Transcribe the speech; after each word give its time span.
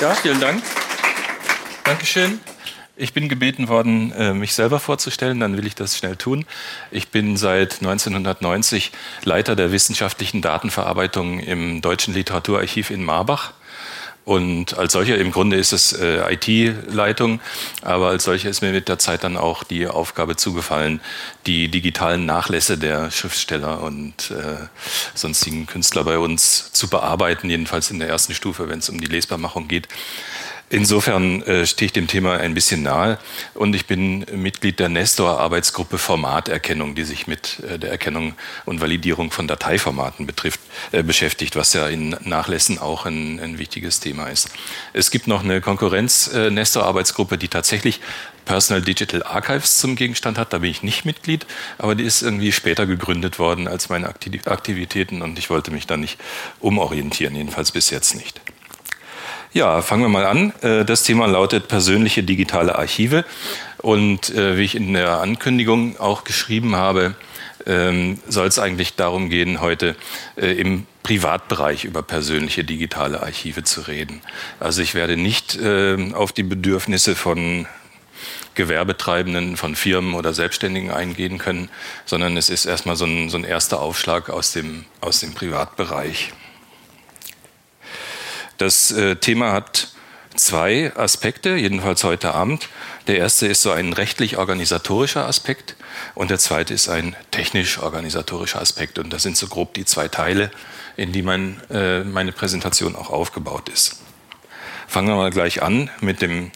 Ja, 0.00 0.14
vielen 0.14 0.40
Dank. 0.40 0.62
Dankeschön. 1.84 2.40
Ich 2.96 3.12
bin 3.12 3.28
gebeten 3.28 3.68
worden, 3.68 4.12
äh, 4.12 4.32
mich 4.32 4.54
selber 4.54 4.80
vorzustellen, 4.80 5.40
dann 5.40 5.58
will 5.58 5.66
ich 5.66 5.74
das 5.74 5.98
schnell 5.98 6.16
tun. 6.16 6.46
Ich 6.90 7.08
bin 7.08 7.36
seit 7.36 7.82
1990 7.82 8.92
Leiter 9.24 9.56
der 9.56 9.72
wissenschaftlichen 9.72 10.40
Datenverarbeitung 10.40 11.38
im 11.40 11.82
Deutschen 11.82 12.14
Literaturarchiv 12.14 12.90
in 12.90 13.04
Marbach. 13.04 13.52
Und 14.24 14.76
als 14.76 14.92
solcher, 14.92 15.16
im 15.18 15.32
Grunde 15.32 15.56
ist 15.56 15.72
es 15.72 15.92
äh, 15.92 16.34
IT-Leitung, 16.34 17.40
aber 17.82 18.08
als 18.08 18.24
solcher 18.24 18.50
ist 18.50 18.60
mir 18.60 18.70
mit 18.70 18.88
der 18.88 18.98
Zeit 18.98 19.24
dann 19.24 19.36
auch 19.36 19.64
die 19.64 19.86
Aufgabe 19.86 20.36
zugefallen, 20.36 21.00
die 21.46 21.68
digitalen 21.68 22.26
Nachlässe 22.26 22.76
der 22.76 23.10
Schriftsteller 23.10 23.82
und 23.82 24.30
äh, 24.30 24.66
sonstigen 25.14 25.66
Künstler 25.66 26.04
bei 26.04 26.18
uns 26.18 26.70
zu 26.72 26.88
bearbeiten, 26.88 27.48
jedenfalls 27.48 27.90
in 27.90 27.98
der 27.98 28.08
ersten 28.08 28.34
Stufe, 28.34 28.68
wenn 28.68 28.80
es 28.80 28.90
um 28.90 29.00
die 29.00 29.06
Lesbarmachung 29.06 29.68
geht. 29.68 29.88
Insofern 30.72 31.42
äh, 31.42 31.66
stehe 31.66 31.86
ich 31.86 31.92
dem 31.92 32.06
Thema 32.06 32.36
ein 32.36 32.54
bisschen 32.54 32.84
nahe 32.84 33.18
und 33.54 33.74
ich 33.74 33.86
bin 33.86 34.24
Mitglied 34.32 34.78
der 34.78 34.88
Nestor-Arbeitsgruppe 34.88 35.98
Formaterkennung, 35.98 36.94
die 36.94 37.02
sich 37.02 37.26
mit 37.26 37.58
äh, 37.68 37.76
der 37.76 37.90
Erkennung 37.90 38.34
und 38.66 38.80
Validierung 38.80 39.32
von 39.32 39.48
Dateiformaten 39.48 40.28
betrifft, 40.28 40.60
äh, 40.92 41.02
beschäftigt, 41.02 41.56
was 41.56 41.72
ja 41.72 41.88
in 41.88 42.10
Nachlässen 42.22 42.78
auch 42.78 43.04
ein, 43.04 43.40
ein 43.40 43.58
wichtiges 43.58 43.98
Thema 43.98 44.28
ist. 44.28 44.50
Es 44.92 45.10
gibt 45.10 45.26
noch 45.26 45.42
eine 45.42 45.60
Konkurrenz-Nestor-Arbeitsgruppe, 45.60 47.36
die 47.36 47.48
tatsächlich 47.48 48.00
Personal 48.44 48.80
Digital 48.80 49.24
Archives 49.24 49.78
zum 49.78 49.96
Gegenstand 49.96 50.38
hat. 50.38 50.52
Da 50.52 50.58
bin 50.58 50.70
ich 50.70 50.84
nicht 50.84 51.04
Mitglied, 51.04 51.46
aber 51.78 51.96
die 51.96 52.04
ist 52.04 52.22
irgendwie 52.22 52.52
später 52.52 52.86
gegründet 52.86 53.40
worden 53.40 53.66
als 53.66 53.88
meine 53.88 54.08
Aktivitäten 54.08 55.22
und 55.22 55.36
ich 55.36 55.50
wollte 55.50 55.72
mich 55.72 55.88
da 55.88 55.96
nicht 55.96 56.20
umorientieren, 56.60 57.34
jedenfalls 57.34 57.72
bis 57.72 57.90
jetzt 57.90 58.14
nicht. 58.14 58.40
Ja, 59.52 59.82
fangen 59.82 60.02
wir 60.02 60.08
mal 60.08 60.26
an. 60.26 60.52
Äh, 60.62 60.84
das 60.84 61.02
Thema 61.02 61.26
lautet 61.26 61.66
persönliche 61.66 62.22
digitale 62.22 62.78
Archive. 62.78 63.24
Und 63.78 64.30
äh, 64.30 64.56
wie 64.56 64.62
ich 64.62 64.76
in 64.76 64.92
der 64.92 65.20
Ankündigung 65.20 65.98
auch 65.98 66.22
geschrieben 66.22 66.76
habe, 66.76 67.16
ähm, 67.66 68.20
soll 68.28 68.46
es 68.46 68.60
eigentlich 68.60 68.94
darum 68.94 69.28
gehen, 69.28 69.60
heute 69.60 69.96
äh, 70.36 70.52
im 70.52 70.86
Privatbereich 71.02 71.84
über 71.84 72.02
persönliche 72.02 72.62
digitale 72.62 73.22
Archive 73.22 73.64
zu 73.64 73.80
reden. 73.80 74.20
Also 74.60 74.82
ich 74.82 74.94
werde 74.94 75.16
nicht 75.16 75.58
ähm, 75.60 76.14
auf 76.14 76.30
die 76.30 76.44
Bedürfnisse 76.44 77.16
von 77.16 77.66
Gewerbetreibenden, 78.54 79.56
von 79.56 79.74
Firmen 79.74 80.14
oder 80.14 80.32
Selbstständigen 80.32 80.92
eingehen 80.92 81.38
können, 81.38 81.70
sondern 82.04 82.36
es 82.36 82.50
ist 82.50 82.66
erstmal 82.66 82.94
so 82.94 83.04
ein, 83.04 83.30
so 83.30 83.36
ein 83.36 83.44
erster 83.44 83.80
Aufschlag 83.80 84.30
aus 84.30 84.52
dem, 84.52 84.84
aus 85.00 85.20
dem 85.20 85.34
Privatbereich. 85.34 86.32
Das 88.60 88.92
äh, 88.92 89.16
Thema 89.16 89.52
hat 89.52 89.88
zwei 90.36 90.94
Aspekte, 90.94 91.56
jedenfalls 91.56 92.04
heute 92.04 92.34
Abend. 92.34 92.68
Der 93.06 93.16
erste 93.16 93.46
ist 93.46 93.62
so 93.62 93.70
ein 93.70 93.94
rechtlich-organisatorischer 93.94 95.26
Aspekt 95.26 95.76
und 96.14 96.28
der 96.28 96.38
zweite 96.38 96.74
ist 96.74 96.90
ein 96.90 97.16
technisch-organisatorischer 97.30 98.60
Aspekt. 98.60 98.98
Und 98.98 99.14
das 99.14 99.22
sind 99.22 99.38
so 99.38 99.46
grob 99.46 99.72
die 99.72 99.86
zwei 99.86 100.08
Teile, 100.08 100.50
in 100.98 101.10
die 101.10 101.22
mein, 101.22 101.58
äh, 101.70 102.04
meine 102.04 102.32
Präsentation 102.32 102.96
auch 102.96 103.08
aufgebaut 103.08 103.70
ist. 103.70 104.02
Fangen 104.86 105.08
wir 105.08 105.16
mal 105.16 105.30
gleich 105.30 105.62
an 105.62 105.88
mit 106.02 106.20
dem 106.20 106.52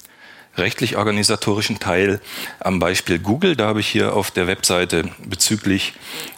rechtlich-organisatorischen 0.57 1.79
Teil 1.79 2.21
am 2.61 2.79
Beispiel 2.79 3.19
Google. 3.19 3.57
Da 3.57 3.67
habe 3.67 3.81
ich 3.81 3.89
hier 3.89 4.15
auf 4.15 4.31
der 4.31 4.47
Webseite 4.47 5.11
bezüglich 5.25 5.95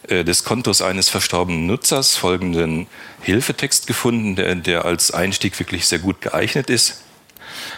äh, 0.09 0.25
des 0.25 0.45
Kontos 0.45 0.83
eines 0.83 1.09
verstorbenen 1.09 1.67
Nutzers 1.67 2.17
folgenden 2.17 2.87
Hilfetext 3.23 3.87
gefunden, 3.87 4.37
der, 4.37 4.55
der 4.55 4.85
als 4.85 5.11
Einstieg 5.11 5.59
wirklich 5.59 5.87
sehr 5.87 5.99
gut 5.99 6.21
geeignet 6.21 6.71
ist. 6.71 7.03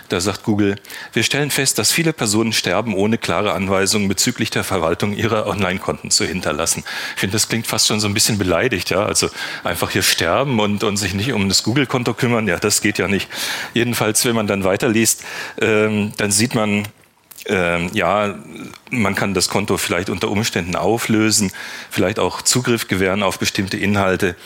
Da 0.08 0.20
sagt 0.20 0.44
Google, 0.44 0.76
wir 1.12 1.22
stellen 1.22 1.50
fest, 1.50 1.78
dass 1.78 1.92
viele 1.92 2.12
Personen 2.12 2.52
sterben, 2.52 2.94
ohne 2.94 3.18
klare 3.18 3.52
Anweisungen 3.52 4.08
bezüglich 4.08 4.50
der 4.50 4.64
Verwaltung 4.64 5.14
ihrer 5.14 5.46
Online-Konten 5.46 6.10
zu 6.10 6.24
hinterlassen. 6.24 6.82
Ich 7.14 7.20
finde, 7.20 7.34
das 7.34 7.48
klingt 7.48 7.66
fast 7.66 7.88
schon 7.88 8.00
so 8.00 8.08
ein 8.08 8.14
bisschen 8.14 8.38
beleidigt. 8.38 8.90
Ja? 8.90 9.04
Also 9.04 9.28
einfach 9.64 9.90
hier 9.90 10.02
sterben 10.02 10.60
und, 10.60 10.82
und 10.82 10.96
sich 10.96 11.14
nicht 11.14 11.32
um 11.32 11.48
das 11.48 11.62
Google-Konto 11.62 12.14
kümmern, 12.14 12.48
ja, 12.48 12.58
das 12.58 12.80
geht 12.80 12.98
ja 12.98 13.08
nicht. 13.08 13.28
Jedenfalls, 13.74 14.24
wenn 14.24 14.34
man 14.34 14.46
dann 14.46 14.64
weiterliest, 14.64 15.24
ähm, 15.60 16.12
dann 16.16 16.30
sieht 16.30 16.54
man, 16.54 16.88
ähm, 17.46 17.90
ja, 17.92 18.34
man 18.90 19.14
kann 19.14 19.34
das 19.34 19.48
Konto 19.48 19.76
vielleicht 19.78 20.10
unter 20.10 20.30
Umständen 20.30 20.76
auflösen, 20.76 21.52
vielleicht 21.90 22.18
auch 22.18 22.42
Zugriff 22.42 22.88
gewähren 22.88 23.22
auf 23.22 23.38
bestimmte 23.38 23.76
Inhalte, 23.76 24.36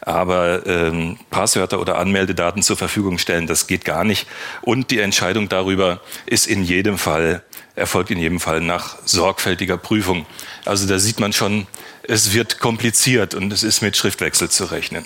aber 0.00 0.66
ähm, 0.66 1.18
Passwörter 1.30 1.80
oder 1.80 1.98
Anmeldedaten 1.98 2.62
zur 2.62 2.76
Verfügung 2.76 3.18
stellen, 3.18 3.46
das 3.46 3.66
geht 3.66 3.84
gar 3.84 4.04
nicht. 4.04 4.26
Und 4.60 4.90
die 4.90 5.00
Entscheidung 5.00 5.48
darüber 5.48 6.00
ist 6.26 6.46
in 6.46 6.62
jedem 6.62 6.98
Fall, 6.98 7.42
erfolgt 7.74 8.10
in 8.10 8.18
jedem 8.18 8.40
Fall 8.40 8.60
nach 8.60 8.96
sorgfältiger 9.04 9.78
Prüfung. 9.78 10.26
Also 10.64 10.86
da 10.86 10.98
sieht 10.98 11.20
man 11.20 11.32
schon, 11.32 11.66
es 12.02 12.32
wird 12.32 12.58
kompliziert 12.58 13.34
und 13.34 13.52
es 13.52 13.62
ist 13.62 13.80
mit 13.80 13.96
Schriftwechsel 13.96 14.50
zu 14.50 14.66
rechnen. 14.66 15.04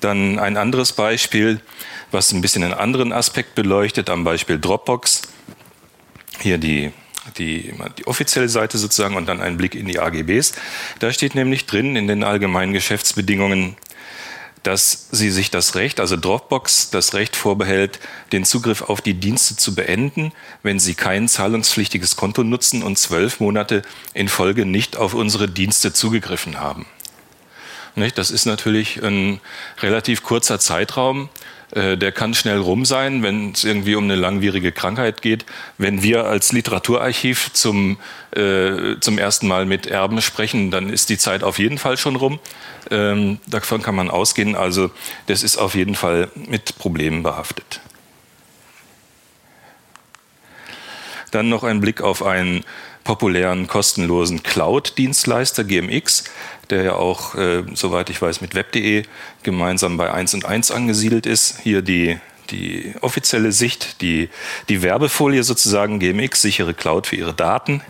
Dann 0.00 0.38
ein 0.38 0.58
anderes 0.58 0.92
Beispiel 0.92 1.60
was 2.14 2.32
ein 2.32 2.40
bisschen 2.40 2.64
einen 2.64 2.72
anderen 2.72 3.12
Aspekt 3.12 3.54
beleuchtet, 3.54 4.08
am 4.08 4.24
Beispiel 4.24 4.58
Dropbox. 4.58 5.22
Hier 6.40 6.56
die, 6.56 6.92
die, 7.36 7.74
die 7.98 8.06
offizielle 8.06 8.48
Seite 8.48 8.78
sozusagen 8.78 9.16
und 9.16 9.26
dann 9.26 9.42
ein 9.42 9.58
Blick 9.58 9.74
in 9.74 9.86
die 9.86 9.98
AGBs. 9.98 10.54
Da 11.00 11.12
steht 11.12 11.34
nämlich 11.34 11.66
drin 11.66 11.96
in 11.96 12.08
den 12.08 12.24
allgemeinen 12.24 12.72
Geschäftsbedingungen, 12.72 13.76
dass 14.62 15.08
sie 15.10 15.30
sich 15.30 15.50
das 15.50 15.74
Recht, 15.74 16.00
also 16.00 16.16
Dropbox, 16.16 16.88
das 16.88 17.12
Recht 17.12 17.36
vorbehält, 17.36 18.00
den 18.32 18.46
Zugriff 18.46 18.80
auf 18.80 19.02
die 19.02 19.14
Dienste 19.14 19.56
zu 19.56 19.74
beenden, 19.74 20.32
wenn 20.62 20.80
sie 20.80 20.94
kein 20.94 21.28
zahlungspflichtiges 21.28 22.16
Konto 22.16 22.42
nutzen 22.42 22.82
und 22.82 22.98
zwölf 22.98 23.40
Monate 23.40 23.82
in 24.14 24.28
Folge 24.28 24.64
nicht 24.64 24.96
auf 24.96 25.12
unsere 25.12 25.48
Dienste 25.48 25.92
zugegriffen 25.92 26.60
haben. 26.60 26.86
Das 28.16 28.30
ist 28.30 28.46
natürlich 28.46 29.04
ein 29.04 29.40
relativ 29.80 30.24
kurzer 30.24 30.58
Zeitraum, 30.58 31.28
der 31.74 32.12
kann 32.12 32.34
schnell 32.34 32.58
rum 32.58 32.84
sein, 32.84 33.22
wenn 33.22 33.52
es 33.52 33.64
irgendwie 33.64 33.96
um 33.96 34.04
eine 34.04 34.14
langwierige 34.14 34.70
Krankheit 34.70 35.22
geht. 35.22 35.44
Wenn 35.76 36.02
wir 36.02 36.26
als 36.26 36.52
Literaturarchiv 36.52 37.52
zum, 37.52 37.98
äh, 38.34 38.96
zum 39.00 39.18
ersten 39.18 39.48
Mal 39.48 39.66
mit 39.66 39.86
Erben 39.86 40.22
sprechen, 40.22 40.70
dann 40.70 40.88
ist 40.88 41.10
die 41.10 41.18
Zeit 41.18 41.42
auf 41.42 41.58
jeden 41.58 41.78
Fall 41.78 41.96
schon 41.96 42.16
rum. 42.16 42.38
Ähm, 42.90 43.38
davon 43.46 43.82
kann 43.82 43.94
man 43.94 44.10
ausgehen. 44.10 44.54
Also 44.54 44.90
das 45.26 45.42
ist 45.42 45.56
auf 45.56 45.74
jeden 45.74 45.94
Fall 45.94 46.30
mit 46.34 46.78
Problemen 46.78 47.22
behaftet. 47.22 47.80
Dann 51.32 51.48
noch 51.48 51.64
ein 51.64 51.80
Blick 51.80 52.00
auf 52.00 52.22
einen 52.22 52.64
populären 53.02 53.66
kostenlosen 53.66 54.42
Cloud-Dienstleister 54.42 55.64
GMX 55.64 56.24
der 56.70 56.82
ja 56.82 56.94
auch, 56.94 57.34
äh, 57.34 57.62
soweit 57.74 58.10
ich 58.10 58.20
weiß, 58.20 58.40
mit 58.40 58.54
web.de 58.54 59.04
gemeinsam 59.42 59.96
bei 59.96 60.12
1 60.12 60.34
und 60.34 60.44
1 60.44 60.70
angesiedelt 60.70 61.26
ist. 61.26 61.60
Hier 61.62 61.82
die, 61.82 62.18
die 62.50 62.94
offizielle 63.00 63.52
Sicht, 63.52 64.00
die, 64.00 64.28
die 64.68 64.82
Werbefolie 64.82 65.42
sozusagen, 65.42 65.98
GMX, 65.98 66.42
sichere 66.42 66.74
Cloud 66.74 67.06
für 67.06 67.16
ihre 67.16 67.34
Daten. 67.34 67.82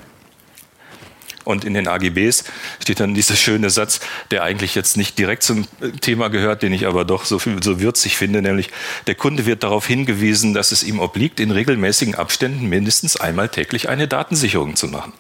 Und 1.45 1.65
in 1.65 1.75
den 1.75 1.89
AGBs 1.89 2.45
steht 2.83 3.01
dann 3.01 3.13
dieser 3.13 3.37
schöne 3.37 3.69
Satz, 3.69 4.01
der 4.31 4.43
eigentlich 4.43 4.75
jetzt 4.75 4.97
nicht 4.97 5.19
direkt 5.19 5.43
zum 5.43 5.67
Thema 6.01 6.29
gehört, 6.29 6.63
den 6.63 6.73
ich 6.73 6.87
aber 6.87 7.05
doch 7.05 7.27
so, 7.27 7.39
so 7.39 7.81
würzig 7.81 8.17
finde, 8.17 8.41
nämlich 8.41 8.71
der 9.07 9.15
Kunde 9.15 9.45
wird 9.45 9.63
darauf 9.63 9.87
hingewiesen, 9.87 10.55
dass 10.55 10.73
es 10.73 10.83
ihm 10.83 11.01
obliegt, 11.01 11.41
in 11.41 11.51
regelmäßigen 11.51 12.15
Abständen 12.15 12.71
mindestens 12.71 13.17
einmal 13.17 13.51
täglich 13.51 13.91
eine 13.91 14.09
Datensicherung 14.09 14.75
zu 14.75 14.89
machen 14.89 15.13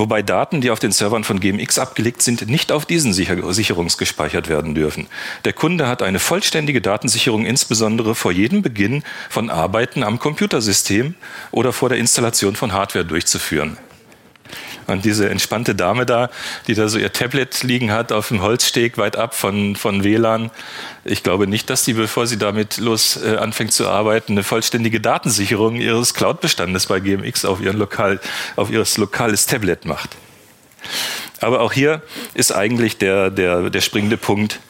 wobei 0.00 0.22
Daten, 0.22 0.60
die 0.60 0.70
auf 0.70 0.80
den 0.80 0.90
Servern 0.90 1.22
von 1.22 1.38
GMX 1.38 1.78
abgelegt 1.78 2.22
sind, 2.22 2.48
nicht 2.48 2.72
auf 2.72 2.86
diesen 2.86 3.12
Sicherungs 3.12 3.98
gespeichert 3.98 4.48
werden 4.48 4.74
dürfen. 4.74 5.06
Der 5.44 5.52
Kunde 5.52 5.86
hat 5.86 6.02
eine 6.02 6.18
vollständige 6.18 6.80
Datensicherung 6.80 7.46
insbesondere 7.46 8.16
vor 8.16 8.32
jedem 8.32 8.62
Beginn 8.62 9.04
von 9.28 9.50
Arbeiten 9.50 10.02
am 10.02 10.18
Computersystem 10.18 11.14
oder 11.52 11.72
vor 11.72 11.88
der 11.88 11.98
Installation 11.98 12.56
von 12.56 12.72
Hardware 12.72 13.04
durchzuführen. 13.04 13.76
Und 14.86 15.04
diese 15.04 15.28
entspannte 15.28 15.74
Dame 15.74 16.06
da, 16.06 16.30
die 16.66 16.74
da 16.74 16.88
so 16.88 16.98
ihr 16.98 17.12
Tablet 17.12 17.62
liegen 17.62 17.92
hat 17.92 18.12
auf 18.12 18.28
dem 18.28 18.42
Holzsteg 18.42 18.98
weit 18.98 19.16
ab 19.16 19.34
von, 19.34 19.76
von 19.76 20.04
WLAN. 20.04 20.50
Ich 21.04 21.22
glaube 21.22 21.46
nicht, 21.46 21.70
dass 21.70 21.84
sie, 21.84 21.94
bevor 21.94 22.26
sie 22.26 22.38
damit 22.38 22.78
los 22.78 23.16
äh, 23.22 23.36
anfängt 23.36 23.72
zu 23.72 23.88
arbeiten, 23.88 24.32
eine 24.32 24.42
vollständige 24.42 25.00
Datensicherung 25.00 25.76
ihres 25.76 26.14
Cloud-Bestandes 26.14 26.86
bei 26.86 27.00
GMX 27.00 27.44
auf, 27.44 27.60
ihren 27.60 27.78
Lokal, 27.78 28.20
auf 28.56 28.70
ihr 28.70 28.84
lokales 28.96 29.46
Tablet 29.46 29.84
macht. 29.84 30.10
Aber 31.40 31.60
auch 31.60 31.72
hier 31.72 32.02
ist 32.34 32.52
eigentlich 32.52 32.98
der, 32.98 33.30
der, 33.30 33.70
der 33.70 33.80
springende 33.80 34.16
Punkt. 34.16 34.60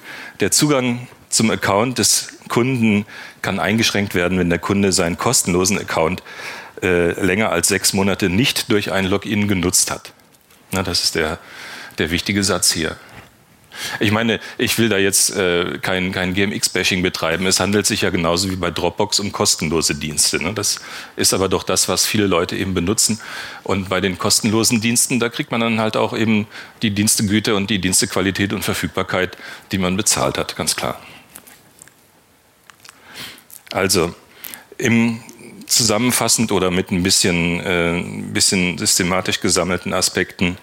Der 0.40 0.50
Zugang 0.50 1.08
zum 1.28 1.50
Account 1.50 1.98
des 1.98 2.38
Kunden 2.48 3.06
kann 3.42 3.60
eingeschränkt 3.60 4.14
werden, 4.14 4.38
wenn 4.38 4.50
der 4.50 4.58
Kunde 4.58 4.92
seinen 4.92 5.16
kostenlosen 5.16 5.78
Account 5.78 6.22
äh, 6.82 7.12
länger 7.24 7.50
als 7.50 7.68
sechs 7.68 7.92
Monate 7.92 8.28
nicht 8.28 8.70
durch 8.70 8.92
ein 8.92 9.06
Login 9.06 9.48
genutzt 9.48 9.90
hat. 9.90 10.12
Na, 10.72 10.82
das 10.82 11.04
ist 11.04 11.14
der, 11.14 11.38
der 11.98 12.10
wichtige 12.10 12.42
Satz 12.44 12.72
hier. 12.72 12.96
Ich 13.98 14.10
meine, 14.10 14.40
ich 14.58 14.78
will 14.78 14.88
da 14.88 14.98
jetzt 14.98 15.34
äh, 15.36 15.78
kein, 15.78 16.12
kein 16.12 16.34
GMX-Bashing 16.34 17.02
betreiben. 17.02 17.46
Es 17.46 17.60
handelt 17.60 17.86
sich 17.86 18.02
ja 18.02 18.10
genauso 18.10 18.50
wie 18.50 18.56
bei 18.56 18.70
Dropbox 18.70 19.20
um 19.20 19.32
kostenlose 19.32 19.94
Dienste. 19.94 20.42
Ne? 20.42 20.52
Das 20.52 20.80
ist 21.16 21.32
aber 21.32 21.48
doch 21.48 21.62
das, 21.62 21.88
was 21.88 22.06
viele 22.06 22.26
Leute 22.26 22.56
eben 22.56 22.74
benutzen. 22.74 23.20
Und 23.62 23.88
bei 23.88 24.00
den 24.00 24.18
kostenlosen 24.18 24.80
Diensten, 24.80 25.20
da 25.20 25.28
kriegt 25.28 25.50
man 25.50 25.60
dann 25.60 25.80
halt 25.80 25.96
auch 25.96 26.16
eben 26.16 26.46
die 26.82 26.90
Dienstegüter 26.90 27.56
und 27.56 27.70
die 27.70 27.80
Dienstequalität 27.80 28.52
und 28.52 28.64
Verfügbarkeit, 28.64 29.36
die 29.72 29.78
man 29.78 29.96
bezahlt 29.96 30.36
hat, 30.36 30.56
ganz 30.56 30.76
klar. 30.76 31.00
Also, 33.72 34.14
im 34.78 35.22
zusammenfassend 35.70 36.52
oder 36.52 36.70
mit 36.70 36.90
ein 36.90 37.02
bisschen, 37.02 37.60
äh, 37.60 38.04
bisschen 38.32 38.78
systematisch 38.78 39.40
gesammelten 39.40 39.92
Aspekten. 39.92 40.58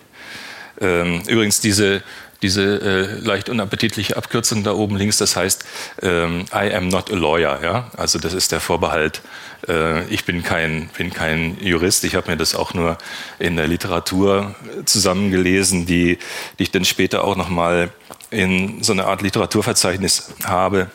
Ähm, 0.79 1.23
übrigens, 1.27 1.59
diese 1.59 2.03
diese 2.41 2.81
äh, 2.81 3.19
leicht 3.25 3.49
unappetitliche 3.49 4.15
Abkürzung 4.15 4.63
da 4.63 4.73
oben 4.73 4.95
links, 4.95 5.17
das 5.17 5.35
heißt 5.35 5.65
ähm, 6.01 6.45
I 6.53 6.73
am 6.73 6.87
not 6.87 7.11
a 7.11 7.15
lawyer, 7.15 7.59
ja, 7.63 7.91
also 7.97 8.19
das 8.19 8.33
ist 8.33 8.51
der 8.51 8.59
Vorbehalt. 8.59 9.21
Äh, 9.67 10.05
ich 10.07 10.25
bin 10.25 10.43
kein, 10.43 10.89
bin 10.97 11.11
kein 11.11 11.57
Jurist, 11.61 12.03
ich 12.03 12.15
habe 12.15 12.29
mir 12.29 12.37
das 12.37 12.53
auch 12.53 12.73
nur 12.73 12.97
in 13.39 13.55
der 13.55 13.67
Literatur 13.67 14.55
zusammengelesen, 14.85 15.85
die, 15.85 16.19
die 16.59 16.63
ich 16.63 16.71
dann 16.71 16.85
später 16.85 17.23
auch 17.23 17.35
nochmal 17.35 17.89
in 18.29 18.83
so 18.83 18.93
eine 18.93 19.05
Art 19.05 19.21
Literaturverzeichnis 19.21 20.33
habe. 20.43 20.91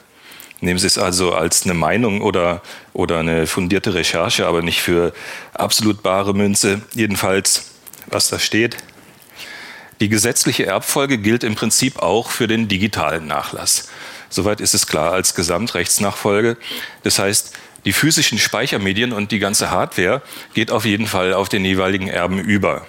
Nehmen 0.62 0.78
Sie 0.78 0.86
es 0.86 0.96
also 0.96 1.34
als 1.34 1.64
eine 1.64 1.74
Meinung 1.74 2.22
oder, 2.22 2.62
oder 2.92 3.18
eine 3.18 3.48
fundierte 3.48 3.94
Recherche, 3.94 4.46
aber 4.46 4.62
nicht 4.62 4.80
für 4.80 5.12
absolut 5.54 6.04
bare 6.04 6.34
Münze. 6.34 6.82
Jedenfalls, 6.94 7.72
was 8.06 8.28
da 8.28 8.38
steht, 8.38 8.76
die 10.00 10.08
gesetzliche 10.08 10.64
Erbfolge 10.64 11.18
gilt 11.18 11.42
im 11.42 11.56
Prinzip 11.56 11.98
auch 11.98 12.30
für 12.30 12.46
den 12.46 12.68
digitalen 12.68 13.26
Nachlass. 13.26 13.88
Soweit 14.30 14.60
ist 14.60 14.72
es 14.72 14.86
klar 14.86 15.12
als 15.12 15.34
Gesamtrechtsnachfolge. 15.34 16.56
Das 17.02 17.18
heißt, 17.18 17.54
die 17.84 17.92
physischen 17.92 18.38
Speichermedien 18.38 19.12
und 19.12 19.32
die 19.32 19.40
ganze 19.40 19.72
Hardware 19.72 20.22
geht 20.54 20.70
auf 20.70 20.84
jeden 20.84 21.08
Fall 21.08 21.34
auf 21.34 21.48
den 21.48 21.64
jeweiligen 21.64 22.06
Erben 22.06 22.38
über. 22.38 22.86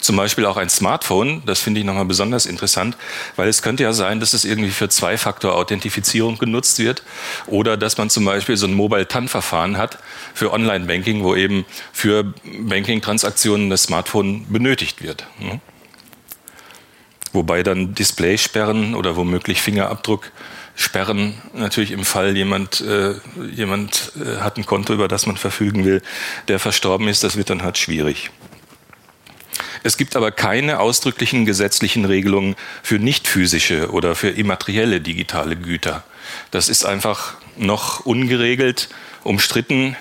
Zum 0.00 0.16
Beispiel 0.16 0.46
auch 0.46 0.56
ein 0.56 0.68
Smartphone, 0.68 1.42
das 1.46 1.60
finde 1.60 1.80
ich 1.80 1.86
nochmal 1.86 2.04
besonders 2.04 2.46
interessant, 2.46 2.96
weil 3.36 3.48
es 3.48 3.62
könnte 3.62 3.82
ja 3.82 3.92
sein, 3.92 4.20
dass 4.20 4.34
es 4.34 4.44
irgendwie 4.44 4.70
für 4.70 4.88
Zwei-Faktor-Authentifizierung 4.88 6.38
genutzt 6.38 6.78
wird 6.78 7.02
oder 7.46 7.76
dass 7.76 7.96
man 7.96 8.10
zum 8.10 8.24
Beispiel 8.24 8.56
so 8.56 8.66
ein 8.66 8.74
Mobile-TAN-Verfahren 8.74 9.78
hat 9.78 9.98
für 10.34 10.52
Online-Banking, 10.52 11.24
wo 11.24 11.34
eben 11.34 11.64
für 11.92 12.34
Banking-Transaktionen 12.44 13.70
das 13.70 13.84
Smartphone 13.84 14.46
benötigt 14.48 15.02
wird. 15.02 15.26
Ne? 15.38 15.60
Wobei 17.32 17.62
dann 17.62 17.94
Displaysperren 17.94 18.94
oder 18.94 19.16
womöglich 19.16 19.60
Fingerabdrucksperren 19.60 21.34
natürlich 21.52 21.90
im 21.90 22.04
Fall 22.04 22.36
jemand, 22.36 22.80
äh, 22.80 23.14
jemand 23.50 24.12
äh, 24.16 24.40
hat 24.40 24.56
ein 24.56 24.64
Konto, 24.64 24.94
über 24.94 25.06
das 25.06 25.26
man 25.26 25.36
verfügen 25.36 25.84
will, 25.84 26.02
der 26.48 26.58
verstorben 26.58 27.08
ist, 27.08 27.24
das 27.24 27.36
wird 27.36 27.50
dann 27.50 27.62
halt 27.62 27.76
schwierig. 27.76 28.30
Es 29.86 29.96
gibt 29.96 30.16
aber 30.16 30.32
keine 30.32 30.80
ausdrücklichen 30.80 31.46
gesetzlichen 31.46 32.04
Regelungen 32.06 32.56
für 32.82 32.98
nicht 32.98 33.28
physische 33.28 33.92
oder 33.92 34.16
für 34.16 34.30
immaterielle 34.30 35.00
digitale 35.00 35.54
Güter. 35.54 36.02
Das 36.50 36.68
ist 36.68 36.84
einfach 36.84 37.34
noch 37.56 38.04
ungeregelt, 38.04 38.88
umstritten 39.22 39.96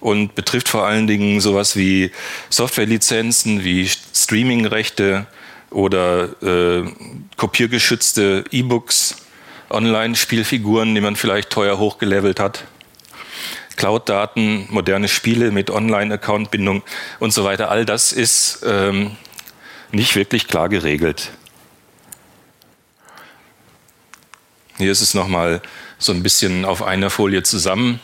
und 0.00 0.34
betrifft 0.34 0.68
vor 0.68 0.86
allen 0.86 1.06
Dingen 1.06 1.40
sowas 1.40 1.76
wie 1.76 2.10
Softwarelizenzen, 2.50 3.64
wie 3.64 3.88
Streamingrechte, 4.14 5.26
oder 5.70 6.28
äh, 6.42 6.84
kopiergeschützte 7.38 8.44
E-Books, 8.50 9.16
Online-Spielfiguren, 9.70 10.94
die 10.94 11.00
man 11.00 11.16
vielleicht 11.16 11.48
teuer 11.48 11.78
hochgelevelt 11.78 12.38
hat, 12.38 12.64
Cloud-Daten, 13.76 14.66
moderne 14.70 15.08
Spiele 15.08 15.50
mit 15.50 15.70
Online-Account-Bindung 15.70 16.82
und 17.18 17.32
so 17.32 17.44
weiter. 17.44 17.70
All 17.70 17.84
das 17.84 18.12
ist 18.12 18.64
ähm, 18.66 19.16
nicht 19.92 20.16
wirklich 20.16 20.48
klar 20.48 20.68
geregelt. 20.68 21.30
Hier 24.76 24.90
ist 24.90 25.00
es 25.00 25.14
nochmal 25.14 25.62
so 25.98 26.12
ein 26.12 26.22
bisschen 26.22 26.64
auf 26.64 26.82
einer 26.82 27.10
Folie 27.10 27.42
zusammen. 27.42 28.00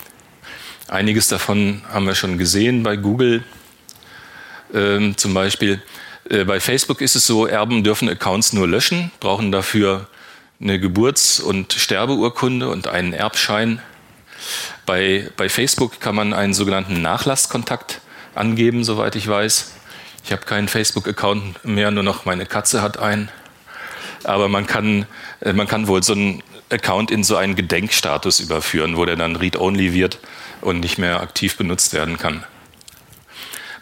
Einiges 0.89 1.29
davon 1.29 1.83
haben 1.93 2.07
wir 2.07 2.15
schon 2.15 2.39
gesehen 2.39 2.83
bei 2.83 2.97
Google 2.97 3.45
ähm, 4.75 5.17
zum 5.17 5.35
Beispiel. 5.35 5.83
Äh, 6.29 6.45
bei 6.45 6.61
Facebook 6.61 7.01
ist 7.01 7.17
es 7.17 7.27
so, 7.27 7.47
Erben 7.47 7.83
dürfen 7.85 8.09
Accounts 8.09 8.53
nur 8.53 8.69
löschen, 8.69 9.11
brauchen 9.21 9.53
dafür 9.53 10.09
eine 10.61 10.79
Geburts- 10.79 11.41
und 11.41 11.73
Sterbeurkunde 11.73 12.69
und 12.69 12.87
einen 12.87 13.13
Erbschein. 13.13 13.81
Bei, 14.87 15.29
bei 15.37 15.49
Facebook 15.49 16.01
kann 16.01 16.15
man 16.15 16.33
einen 16.33 16.55
sogenannten 16.55 17.03
Nachlasskontakt 17.03 18.01
angeben, 18.35 18.85
soweit 18.85 19.17
ich 19.17 19.29
weiß. 19.29 19.73
Ich 20.25 20.33
habe 20.33 20.43
keinen 20.45 20.69
Facebook-Account 20.69 21.65
mehr, 21.65 21.91
nur 21.91 22.03
noch 22.03 22.25
meine 22.25 22.47
Katze 22.47 22.83
hat 22.83 22.99
einen. 22.99 23.29
Aber 24.25 24.49
man 24.49 24.67
kann, 24.67 25.07
äh, 25.41 25.53
man 25.53 25.67
kann 25.67 25.87
wohl 25.87 26.03
so 26.03 26.13
einen 26.13 26.43
Account 26.71 27.11
in 27.11 27.25
so 27.25 27.37
einen 27.37 27.57
Gedenkstatus 27.57 28.41
überführen, 28.41 28.97
wo 28.97 29.05
der 29.05 29.17
dann 29.17 29.37
read-only 29.37 29.93
wird 29.93 30.19
und 30.61 30.81
nicht 30.81 30.99
mehr 30.99 31.21
aktiv 31.21 31.57
benutzt 31.57 31.93
werden 31.93 32.19
kann. 32.19 32.45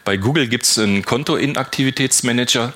Bei 0.04 0.16
Google 0.16 0.48
gibt 0.48 0.64
es 0.64 0.78
einen 0.78 1.04
Kontoinaktivitätsmanager. 1.04 2.72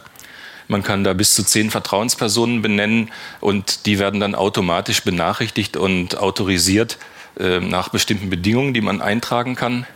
Man 0.69 0.83
kann 0.83 1.03
da 1.03 1.13
bis 1.13 1.35
zu 1.35 1.45
zehn 1.45 1.71
Vertrauenspersonen 1.71 2.63
benennen 2.63 3.11
und 3.41 3.87
die 3.87 3.99
werden 3.99 4.21
dann 4.21 4.35
automatisch 4.35 5.03
benachrichtigt 5.03 5.77
und 5.77 6.19
autorisiert 6.19 6.99
äh, 7.39 7.61
nach 7.61 7.89
bestimmten 7.89 8.31
Bedingungen, 8.31 8.75
die 8.75 8.81
man 8.81 9.01
eintragen 9.01 9.55
kann. 9.55 9.87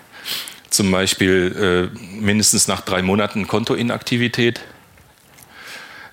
Zum 0.71 0.91
Beispiel 0.91 1.91
äh, 1.95 2.21
mindestens 2.21 2.69
nach 2.69 2.81
drei 2.81 3.03
Monaten 3.03 3.47
Kontoinaktivität. 3.47 4.61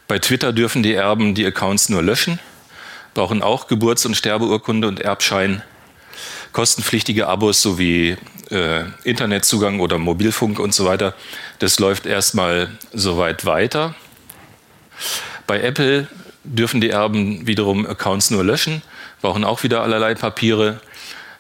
Bei 0.08 0.20
Twitter 0.20 0.54
dürfen 0.54 0.84
die 0.84 0.94
Erben 0.94 1.34
die 1.34 1.46
Accounts 1.46 1.90
nur 1.90 2.04
löschen, 2.04 2.40
brauchen 3.14 3.42
auch 3.42 3.68
Geburts- 3.68 4.06
und 4.06 4.16
Sterbeurkunde 4.16 4.88
und 4.88 5.00
Erbschein 5.00 5.64
kostenpflichtige 6.54 7.28
Abos 7.28 7.62
sowie 7.62 8.16
äh, 8.52 8.84
Internetzugang 9.04 9.80
oder 9.80 9.98
Mobilfunk 9.98 10.60
und 10.60 10.74
so 10.74 10.86
weiter, 10.86 11.14
das 11.60 11.80
läuft 11.80 12.06
erstmal 12.06 12.70
soweit 12.94 13.46
weiter. 13.46 13.96
Bei 15.48 15.62
Apple 15.62 16.08
dürfen 16.44 16.80
die 16.80 16.90
Erben 16.90 17.48
wiederum 17.48 17.86
Accounts 17.86 18.32
nur 18.32 18.44
löschen, 18.44 18.82
brauchen 19.24 19.46
auch 19.46 19.64
wieder 19.64 19.82
allerlei 19.82 20.16
Papiere. 20.16 20.82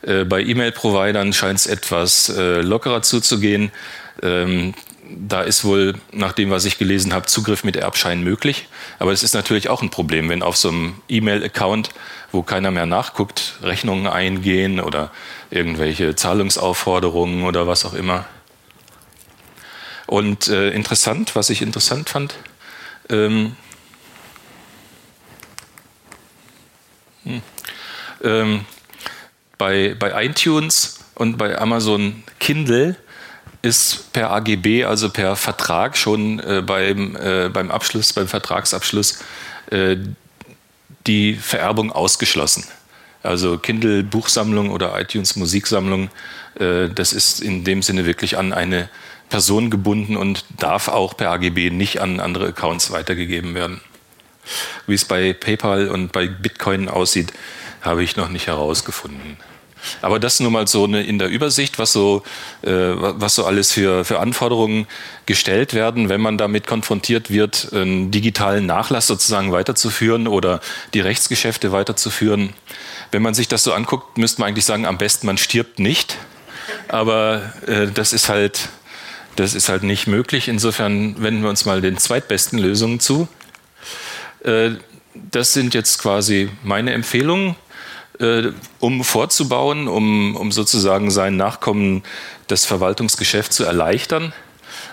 Äh, 0.02 0.24
bei 0.24 0.42
E-Mail-Providern 0.42 1.34
scheint 1.34 1.60
es 1.60 1.68
etwas 1.68 2.30
äh, 2.30 2.62
lockerer 2.62 3.02
zuzugehen. 3.02 3.72
Ähm, 4.22 4.74
da 5.10 5.42
ist 5.42 5.66
wohl, 5.66 5.96
nach 6.14 6.32
dem, 6.32 6.50
was 6.50 6.64
ich 6.64 6.78
gelesen 6.78 7.14
habe, 7.14 7.26
Zugriff 7.26 7.66
mit 7.66 7.76
Erbschein 7.76 8.24
möglich. 8.24 8.70
Aber 9.00 9.12
es 9.12 9.22
ist 9.22 9.34
natürlich 9.34 9.68
auch 9.68 9.82
ein 9.82 9.90
Problem, 9.90 10.30
wenn 10.30 10.44
auf 10.44 10.56
so 10.56 10.70
einem 10.70 11.02
E-Mail-Account, 11.10 11.90
wo 12.32 12.42
keiner 12.42 12.72
mehr 12.72 12.86
nachguckt, 12.86 13.56
Rechnungen 13.62 14.08
eingehen 14.08 14.80
oder 14.80 15.12
irgendwelche 15.52 16.16
Zahlungsaufforderungen 16.16 17.44
oder 17.44 17.68
was 17.68 17.84
auch 17.84 17.94
immer. 17.94 18.26
Und 20.08 20.48
äh, 20.48 20.70
interessant, 20.70 21.36
was 21.36 21.50
ich 21.50 21.62
interessant 21.62 22.10
fand, 22.10 22.36
ähm, 23.10 23.58
hm, 27.26 27.42
ähm, 28.24 28.66
bei, 29.58 29.96
bei 29.98 30.26
iTunes 30.26 31.00
und 31.16 31.38
bei 31.38 31.58
Amazon 31.60 32.24
Kindle 32.40 32.96
ist 33.62 34.12
per 34.12 34.32
AGB, 34.32 34.84
also 34.84 35.10
per 35.10 35.36
Vertrag 35.36 35.96
schon 35.96 36.40
äh, 36.40 36.62
beim, 36.66 37.16
äh, 37.16 37.50
beim 37.50 37.72
Abschluss, 37.72 38.12
beim 38.14 38.28
Vertragsabschluss 38.28 39.24
äh, 39.72 39.98
die 41.08 41.36
Vererbung 41.36 41.92
ausgeschlossen. 41.92 42.66
Also 43.24 43.58
Kindle 43.58 44.04
Buchsammlung 44.04 44.70
oder 44.70 45.00
iTunes 45.00 45.38
Musiksammlung, 45.38 46.10
äh, 46.60 46.90
das 46.90 47.14
ist 47.14 47.40
in 47.40 47.64
dem 47.64 47.82
Sinne 47.82 48.06
wirklich 48.06 48.38
an 48.38 48.52
eine 48.52 48.90
Person 49.30 49.70
gebunden 49.70 50.18
und 50.18 50.44
darf 50.60 50.90
auch 50.90 51.16
per 51.16 51.32
AGB 51.32 51.70
nicht 51.70 52.02
an 52.02 52.20
andere 52.20 52.48
Accounts 52.48 52.92
weitergegeben 52.92 53.56
werden. 53.56 53.80
Wie 54.88 54.94
es 54.94 55.06
bei 55.06 55.32
PayPal 55.32 55.88
und 55.88 56.12
bei 56.12 56.28
Bitcoin 56.28 56.90
aussieht, 56.90 57.32
habe 57.84 58.04
ich 58.04 58.16
noch 58.16 58.30
nicht 58.30 58.48
herausgefunden. 58.48 59.38
Aber 60.02 60.20
das 60.20 60.40
nur 60.40 60.52
mal 60.52 60.68
so 60.68 60.86
eine, 60.86 61.04
in 61.04 61.20
der 61.20 61.30
Übersicht, 61.30 61.78
was 61.78 61.92
so, 61.92 62.24
äh, 62.62 62.72
was 62.72 63.36
so 63.36 63.46
alles 63.46 63.72
für, 63.72 64.06
für 64.06 64.20
Anforderungen 64.20 64.88
gestellt 65.26 65.74
werden, 65.74 66.10
wenn 66.10 66.22
man 66.22 66.38
damit 66.38 66.68
konfrontiert 66.68 67.30
wird, 67.30 67.74
einen 67.74 68.10
digitalen 68.12 68.66
Nachlass 68.66 69.08
sozusagen 69.08 69.52
weiterzuführen 69.52 70.28
oder 70.28 70.62
die 70.94 71.02
Rechtsgeschäfte 71.02 71.72
weiterzuführen. 71.72 72.54
Wenn 73.12 73.22
man 73.22 73.34
sich 73.34 73.48
das 73.48 73.64
so 73.64 73.74
anguckt, 73.74 74.18
müsste 74.18 74.42
man 74.42 74.50
eigentlich 74.50 74.66
sagen, 74.66 74.86
am 74.86 74.98
besten 74.98 75.28
man 75.28 75.38
stirbt 75.38 75.80
nicht. 75.80 76.18
Aber 76.88 77.54
äh, 77.68 77.88
das 77.88 78.14
ist 78.14 78.30
halt, 78.30 78.70
das 79.36 79.54
ist 79.54 79.70
halt 79.70 79.84
nicht 79.84 80.08
möglich. 80.08 80.48
Insofern 80.48 81.22
wenden 81.22 81.42
wir 81.44 81.50
uns 81.50 81.66
mal 81.66 81.82
den 81.82 81.98
zweitbesten 81.98 82.58
Lösungen 82.58 83.00
zu. 83.00 83.28
Äh, 84.44 84.72
das 85.14 85.54
sind 85.54 85.74
jetzt 85.74 86.00
quasi 86.00 86.50
meine 86.64 86.94
Empfehlungen, 86.94 87.56
äh, 88.20 88.52
um 88.80 89.04
vorzubauen, 89.04 89.88
um, 89.88 90.36
um 90.36 90.52
sozusagen 90.52 91.12
seinen 91.12 91.38
Nachkommen 91.38 92.04
das 92.48 92.66
Verwaltungsgeschäft 92.66 93.54
zu 93.54 93.64
erleichtern. 93.64 94.34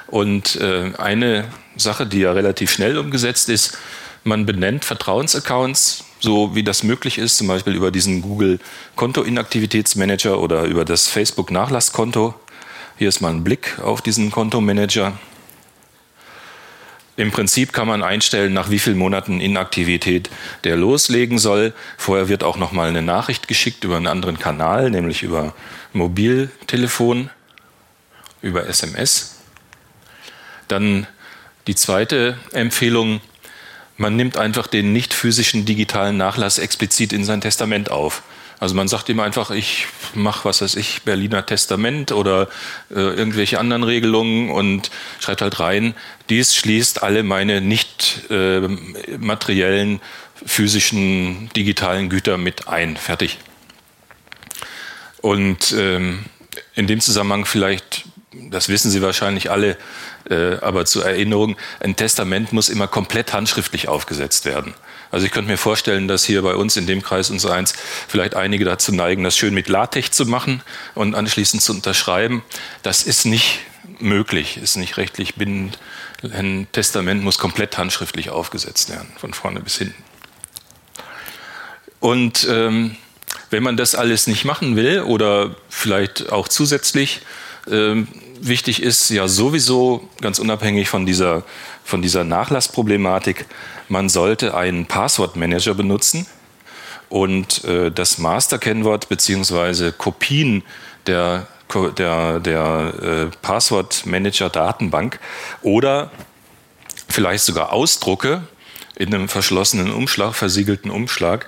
Und 0.06 0.56
äh, 0.56 0.92
eine 0.98 1.44
Sache, 1.76 2.06
die 2.06 2.20
ja 2.20 2.32
relativ 2.32 2.70
schnell 2.70 2.98
umgesetzt 2.98 3.48
ist, 3.48 3.78
man 4.24 4.44
benennt 4.44 4.84
Vertrauensaccounts, 4.84 6.04
so 6.20 6.54
wie 6.54 6.62
das 6.62 6.82
möglich 6.82 7.16
ist, 7.16 7.38
zum 7.38 7.46
Beispiel 7.46 7.74
über 7.74 7.90
diesen 7.90 8.20
Google 8.20 8.58
Kontoinaktivitätsmanager 8.96 10.38
oder 10.40 10.64
über 10.64 10.84
das 10.84 11.08
Facebook 11.08 11.50
Nachlasskonto. 11.50 12.34
Hier 12.98 13.08
ist 13.08 13.20
mal 13.22 13.32
ein 13.32 13.44
Blick 13.44 13.78
auf 13.82 14.02
diesen 14.02 14.30
Kontomanager. 14.30 15.14
Im 17.20 17.32
Prinzip 17.32 17.74
kann 17.74 17.86
man 17.86 18.02
einstellen, 18.02 18.54
nach 18.54 18.70
wie 18.70 18.78
vielen 18.78 18.96
Monaten 18.96 19.42
Inaktivität 19.42 20.30
der 20.64 20.76
loslegen 20.76 21.36
soll. 21.36 21.74
Vorher 21.98 22.30
wird 22.30 22.42
auch 22.42 22.56
noch 22.56 22.72
mal 22.72 22.88
eine 22.88 23.02
Nachricht 23.02 23.46
geschickt 23.46 23.84
über 23.84 23.98
einen 23.98 24.06
anderen 24.06 24.38
Kanal, 24.38 24.90
nämlich 24.90 25.22
über 25.22 25.54
Mobiltelefon, 25.92 27.28
über 28.40 28.66
SMS. 28.66 29.36
Dann 30.66 31.06
die 31.66 31.74
zweite 31.74 32.38
Empfehlung, 32.52 33.20
man 33.98 34.16
nimmt 34.16 34.38
einfach 34.38 34.66
den 34.66 34.94
nicht 34.94 35.12
physischen 35.12 35.66
digitalen 35.66 36.16
Nachlass 36.16 36.56
explizit 36.56 37.12
in 37.12 37.24
sein 37.24 37.42
Testament 37.42 37.90
auf. 37.90 38.22
Also 38.60 38.74
man 38.74 38.88
sagt 38.88 39.08
ihm 39.08 39.20
einfach, 39.20 39.50
ich 39.50 39.86
mache, 40.14 40.44
was 40.44 40.60
weiß 40.60 40.76
ich, 40.76 41.02
Berliner 41.02 41.46
Testament 41.46 42.12
oder 42.12 42.48
äh, 42.90 43.00
irgendwelche 43.00 43.58
anderen 43.58 43.82
Regelungen 43.82 44.50
und 44.50 44.90
schreibt 45.18 45.40
halt 45.40 45.58
rein, 45.60 45.94
dies 46.28 46.54
schließt 46.54 47.02
alle 47.02 47.22
meine 47.22 47.62
nicht 47.62 48.30
äh, 48.30 48.60
materiellen, 49.18 50.00
physischen, 50.44 51.48
digitalen 51.56 52.10
Güter 52.10 52.36
mit 52.36 52.68
ein. 52.68 52.98
Fertig. 52.98 53.38
Und 55.22 55.72
ähm, 55.72 56.26
in 56.74 56.86
dem 56.86 57.00
Zusammenhang 57.00 57.46
vielleicht, 57.46 58.04
das 58.50 58.68
wissen 58.68 58.90
Sie 58.90 59.00
wahrscheinlich 59.00 59.50
alle, 59.50 59.78
äh, 60.28 60.56
aber 60.56 60.84
zur 60.84 61.06
Erinnerung, 61.06 61.56
ein 61.80 61.96
Testament 61.96 62.52
muss 62.52 62.68
immer 62.68 62.88
komplett 62.88 63.32
handschriftlich 63.32 63.88
aufgesetzt 63.88 64.44
werden. 64.44 64.74
Also 65.10 65.26
ich 65.26 65.32
könnte 65.32 65.50
mir 65.50 65.58
vorstellen, 65.58 66.08
dass 66.08 66.24
hier 66.24 66.42
bei 66.42 66.54
uns 66.54 66.76
in 66.76 66.86
dem 66.86 67.02
Kreis 67.02 67.30
unser 67.30 67.52
eins 67.52 67.74
vielleicht 68.08 68.34
einige 68.34 68.64
dazu 68.64 68.92
neigen, 68.92 69.24
das 69.24 69.36
schön 69.36 69.54
mit 69.54 69.68
LaTeX 69.68 70.12
zu 70.12 70.26
machen 70.26 70.62
und 70.94 71.14
anschließend 71.14 71.62
zu 71.62 71.72
unterschreiben. 71.72 72.42
Das 72.82 73.02
ist 73.02 73.24
nicht 73.24 73.60
möglich, 73.98 74.58
ist 74.62 74.76
nicht 74.76 74.96
rechtlich 74.96 75.34
bindend. 75.34 75.78
Ein 76.22 76.68
Testament 76.72 77.24
muss 77.24 77.38
komplett 77.38 77.76
handschriftlich 77.78 78.30
aufgesetzt 78.30 78.90
werden, 78.90 79.08
von 79.18 79.34
vorne 79.34 79.60
bis 79.60 79.78
hinten. 79.78 80.02
Und 81.98 82.46
ähm, 82.48 82.96
wenn 83.50 83.62
man 83.62 83.76
das 83.76 83.94
alles 83.94 84.26
nicht 84.26 84.44
machen 84.44 84.76
will 84.76 85.02
oder 85.02 85.56
vielleicht 85.68 86.30
auch 86.30 86.48
zusätzlich 86.48 87.20
ähm, 87.70 88.08
wichtig 88.40 88.82
ist, 88.82 89.10
ja 89.10 89.28
sowieso 89.28 90.08
ganz 90.20 90.38
unabhängig 90.38 90.88
von 90.88 91.04
dieser, 91.04 91.44
von 91.84 92.00
dieser 92.00 92.24
Nachlassproblematik, 92.24 93.44
man 93.90 94.09
sollte 94.09 94.54
einen 94.54 94.87
Passwortmanager 94.87 95.75
benutzen 95.75 96.26
und 97.09 97.64
äh, 97.64 97.90
das 97.90 98.18
Master-Kennwort 98.18 99.09
bzw. 99.09 99.90
Kopien 99.90 100.62
der, 101.06 101.49
der, 101.99 102.40
der 102.40 102.94
äh, 103.02 103.37
Passwortmanager-Datenbank 103.42 105.18
oder 105.62 106.11
vielleicht 107.09 107.44
sogar 107.44 107.73
Ausdrucke 107.73 108.42
in 108.94 109.12
einem 109.12 109.28
verschlossenen 109.28 109.92
Umschlag, 109.92 110.35
versiegelten 110.35 110.90
Umschlag, 110.90 111.47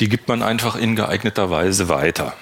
die 0.00 0.08
gibt 0.08 0.28
man 0.28 0.42
einfach 0.42 0.76
in 0.76 0.96
geeigneter 0.96 1.50
Weise 1.50 1.88
weiter. 1.88 2.32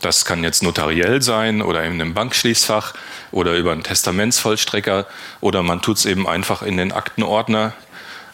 Das 0.00 0.24
kann 0.24 0.42
jetzt 0.42 0.62
notariell 0.62 1.22
sein 1.22 1.62
oder 1.62 1.84
in 1.84 1.92
einem 1.92 2.14
Bankschließfach 2.14 2.94
oder 3.30 3.54
über 3.54 3.72
einen 3.72 3.82
Testamentsvollstrecker 3.82 5.06
oder 5.40 5.62
man 5.62 5.80
tut 5.80 5.98
es 5.98 6.06
eben 6.06 6.28
einfach 6.28 6.62
in 6.62 6.76
den 6.76 6.92
Aktenordner, 6.92 7.72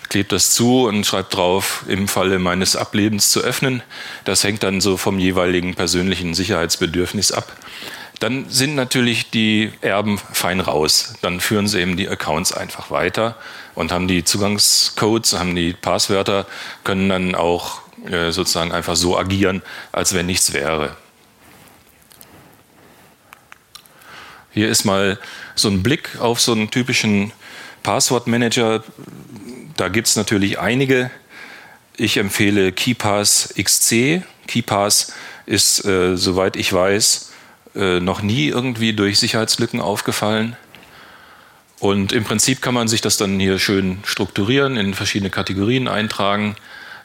klebt 0.08 0.32
das 0.32 0.50
zu 0.50 0.86
und 0.86 1.04
schreibt 1.04 1.34
drauf, 1.34 1.84
im 1.88 2.08
Falle 2.08 2.38
meines 2.38 2.76
Ablebens 2.76 3.30
zu 3.30 3.40
öffnen. 3.40 3.82
Das 4.24 4.44
hängt 4.44 4.62
dann 4.62 4.80
so 4.80 4.96
vom 4.96 5.18
jeweiligen 5.18 5.74
persönlichen 5.74 6.34
Sicherheitsbedürfnis 6.34 7.32
ab. 7.32 7.52
Dann 8.20 8.48
sind 8.48 8.74
natürlich 8.74 9.30
die 9.30 9.72
Erben 9.80 10.18
fein 10.18 10.60
raus. 10.60 11.14
Dann 11.20 11.40
führen 11.40 11.66
sie 11.66 11.80
eben 11.80 11.96
die 11.96 12.08
Accounts 12.08 12.52
einfach 12.52 12.90
weiter 12.90 13.36
und 13.74 13.92
haben 13.92 14.08
die 14.08 14.24
Zugangscodes, 14.24 15.38
haben 15.38 15.56
die 15.56 15.72
Passwörter, 15.72 16.46
können 16.84 17.08
dann 17.08 17.34
auch 17.34 17.80
äh, 18.06 18.30
sozusagen 18.30 18.72
einfach 18.72 18.96
so 18.96 19.18
agieren, 19.18 19.62
als 19.92 20.14
wenn 20.14 20.26
nichts 20.26 20.52
wäre. 20.52 20.96
Hier 24.52 24.68
ist 24.68 24.84
mal 24.84 25.18
so 25.56 25.68
ein 25.68 25.82
Blick 25.82 26.20
auf 26.20 26.40
so 26.40 26.52
einen 26.52 26.70
typischen 26.70 27.32
Passwortmanager. 27.82 28.84
Da 29.76 29.88
gibt 29.88 30.08
es 30.08 30.16
natürlich 30.16 30.58
einige. 30.58 31.10
Ich 31.96 32.16
empfehle 32.16 32.72
KeyPass 32.72 33.54
XC. 33.56 34.22
KeyPass 34.46 35.12
ist, 35.46 35.84
äh, 35.84 36.16
soweit 36.16 36.56
ich 36.56 36.72
weiß, 36.72 37.32
äh, 37.74 38.00
noch 38.00 38.22
nie 38.22 38.48
irgendwie 38.48 38.92
durch 38.92 39.18
Sicherheitslücken 39.18 39.80
aufgefallen. 39.80 40.56
Und 41.80 42.12
im 42.12 42.24
Prinzip 42.24 42.62
kann 42.62 42.74
man 42.74 42.88
sich 42.88 43.00
das 43.00 43.16
dann 43.16 43.38
hier 43.38 43.58
schön 43.58 43.98
strukturieren, 44.04 44.76
in 44.76 44.94
verschiedene 44.94 45.30
Kategorien 45.30 45.88
eintragen. 45.88 46.56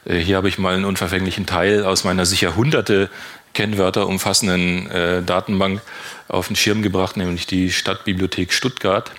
Äh, 0.04 0.18
hier 0.18 0.36
habe 0.36 0.48
ich 0.48 0.58
mal 0.58 0.74
einen 0.74 0.84
unverfänglichen 0.84 1.46
Teil 1.46 1.84
aus 1.84 2.04
meiner 2.04 2.24
sicher 2.24 2.56
hunderte 2.56 3.10
Kennwörter 3.52 4.06
umfassenden 4.06 4.90
äh, 4.90 5.22
Datenbank 5.22 5.82
auf 6.28 6.46
den 6.46 6.56
Schirm 6.56 6.82
gebracht, 6.82 7.16
nämlich 7.16 7.46
die 7.46 7.72
Stadtbibliothek 7.72 8.52
Stuttgart. 8.52 9.10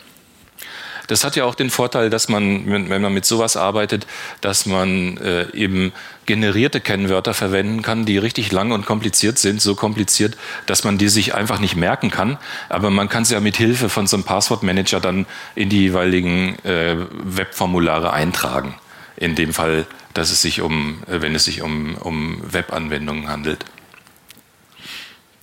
Das 1.11 1.25
hat 1.25 1.35
ja 1.35 1.43
auch 1.43 1.55
den 1.55 1.69
Vorteil, 1.69 2.09
dass 2.09 2.29
man, 2.29 2.89
wenn 2.89 3.01
man 3.01 3.13
mit 3.13 3.25
sowas 3.25 3.57
arbeitet, 3.57 4.07
dass 4.39 4.65
man 4.65 5.17
äh, 5.17 5.51
eben 5.51 5.91
generierte 6.25 6.79
Kennwörter 6.79 7.33
verwenden 7.33 7.81
kann, 7.81 8.05
die 8.05 8.17
richtig 8.17 8.53
lang 8.53 8.71
und 8.71 8.85
kompliziert 8.85 9.37
sind, 9.37 9.61
so 9.61 9.75
kompliziert, 9.75 10.37
dass 10.67 10.85
man 10.85 10.97
die 10.97 11.09
sich 11.09 11.35
einfach 11.35 11.59
nicht 11.59 11.75
merken 11.75 12.11
kann. 12.11 12.37
Aber 12.69 12.91
man 12.91 13.09
kann 13.09 13.25
sie 13.25 13.33
ja 13.33 13.41
mit 13.41 13.57
Hilfe 13.57 13.89
von 13.89 14.07
so 14.07 14.15
einem 14.15 14.23
Passwortmanager 14.23 15.01
dann 15.01 15.25
in 15.53 15.67
die 15.67 15.81
jeweiligen 15.81 16.57
äh, 16.63 16.95
Webformulare 17.25 18.13
eintragen. 18.13 18.75
In 19.17 19.35
dem 19.35 19.53
Fall, 19.53 19.87
dass 20.13 20.31
es 20.31 20.41
sich 20.41 20.61
um, 20.61 21.03
äh, 21.07 21.21
wenn 21.21 21.35
es 21.35 21.43
sich 21.43 21.61
um, 21.61 21.95
um 21.95 22.41
Webanwendungen 22.41 23.27
handelt. 23.27 23.65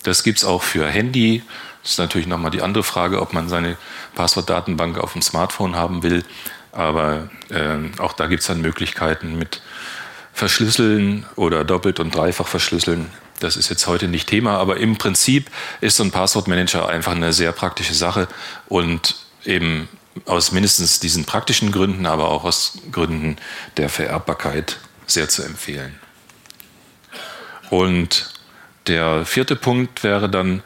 Das 0.03 0.23
gibt 0.23 0.39
es 0.39 0.47
auch 0.47 0.63
für 0.63 0.89
Handy. 0.89 1.43
Das 1.89 1.95
ist 1.95 2.01
natürlich 2.01 2.27
nochmal 2.27 2.51
die 2.51 2.61
andere 2.61 2.85
Frage, 2.85 3.19
ob 3.23 3.33
man 3.33 3.49
seine 3.49 3.79
Passwortdatenbank 4.15 4.99
auf 4.99 5.15
dem 5.15 5.23
Smartphone 5.23 5.75
haben 5.75 6.03
will. 6.03 6.23
Aber 6.71 7.31
äh, 7.49 7.79
auch 7.99 8.13
da 8.13 8.27
gibt 8.27 8.43
es 8.43 8.47
dann 8.47 8.61
Möglichkeiten 8.61 9.39
mit 9.39 9.63
Verschlüsseln 10.35 11.25
oder 11.35 11.65
doppelt 11.65 11.99
und 11.99 12.15
dreifach 12.15 12.47
verschlüsseln. 12.47 13.11
Das 13.41 13.57
ist 13.57 13.71
jetzt 13.71 13.87
heute 13.87 14.07
nicht 14.07 14.29
Thema, 14.29 14.59
aber 14.59 14.77
im 14.77 14.99
Prinzip 14.99 15.51
ist 15.81 15.97
so 15.97 16.05
ein 16.05 16.11
Passwortmanager 16.11 16.87
einfach 16.87 17.13
eine 17.13 17.33
sehr 17.33 17.53
praktische 17.53 17.95
Sache 17.95 18.29
und 18.67 19.17
eben 19.47 19.89
aus 20.27 20.53
mindestens 20.53 21.01
diesen 21.01 21.25
praktischen 21.25 21.73
Gründen, 21.73 22.05
aber 22.05 22.29
auch 22.29 22.45
aus 22.45 22.81
Gründen 22.93 23.39
der 23.79 23.89
Vererbbarkeit 23.89 24.77
sehr 25.07 25.31
zu 25.31 25.43
empfehlen. 25.43 25.99
Und 27.71 28.31
der 28.89 29.25
vierte 29.25 29.57
Punkt 29.57 30.05
wäre 30.05 30.29
dann, 30.29 30.63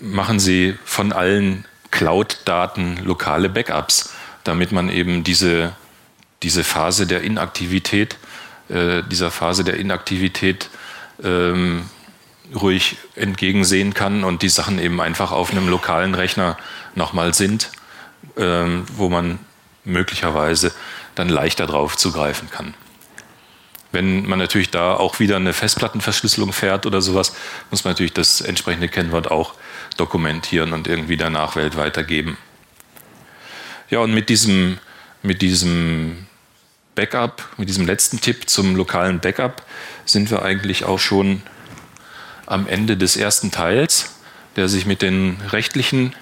machen 0.00 0.40
Sie 0.40 0.76
von 0.84 1.12
allen 1.12 1.64
Cloud-Daten 1.90 2.98
lokale 3.04 3.48
Backups, 3.48 4.12
damit 4.44 4.72
man 4.72 4.88
eben 4.88 5.24
diese, 5.24 5.74
diese 6.42 6.64
Phase 6.64 7.06
der 7.06 7.22
Inaktivität, 7.22 8.16
äh, 8.68 9.02
dieser 9.04 9.30
Phase 9.30 9.64
der 9.64 9.76
Inaktivität 9.76 10.68
ähm, 11.22 11.88
ruhig 12.54 12.96
entgegensehen 13.14 13.94
kann 13.94 14.24
und 14.24 14.42
die 14.42 14.48
Sachen 14.48 14.78
eben 14.78 15.00
einfach 15.00 15.32
auf 15.32 15.50
einem 15.50 15.68
lokalen 15.68 16.14
Rechner 16.14 16.56
nochmal 16.94 17.34
sind, 17.34 17.70
ähm, 18.36 18.84
wo 18.94 19.08
man 19.08 19.38
möglicherweise 19.84 20.72
dann 21.14 21.28
leichter 21.28 21.66
drauf 21.66 21.96
zugreifen 21.96 22.50
kann. 22.50 22.74
Wenn 23.92 24.26
man 24.26 24.38
natürlich 24.38 24.70
da 24.70 24.94
auch 24.94 25.20
wieder 25.20 25.36
eine 25.36 25.52
Festplattenverschlüsselung 25.52 26.52
fährt 26.52 26.86
oder 26.86 27.00
sowas, 27.00 27.34
muss 27.70 27.84
man 27.84 27.92
natürlich 27.92 28.12
das 28.12 28.40
entsprechende 28.40 28.88
Kennwort 28.88 29.30
auch 29.30 29.54
dokumentieren 29.96 30.72
und 30.72 30.86
irgendwie 30.86 31.16
der 31.16 31.30
Nachwelt 31.30 31.76
weitergeben. 31.76 32.36
Ja, 33.88 34.00
und 34.00 34.12
mit 34.12 34.28
diesem, 34.28 34.78
mit 35.22 35.42
diesem 35.42 36.26
Backup, 36.94 37.42
mit 37.56 37.68
diesem 37.68 37.86
letzten 37.86 38.20
Tipp 38.20 38.48
zum 38.48 38.74
lokalen 38.74 39.20
Backup 39.20 39.64
sind 40.04 40.30
wir 40.30 40.42
eigentlich 40.42 40.84
auch 40.84 40.98
schon 40.98 41.42
am 42.46 42.66
Ende 42.66 42.96
des 42.96 43.16
ersten 43.16 43.50
Teils, 43.50 44.16
der 44.56 44.68
sich 44.68 44.86
mit 44.86 45.02
den 45.02 45.36
rechtlichen, 45.50 46.14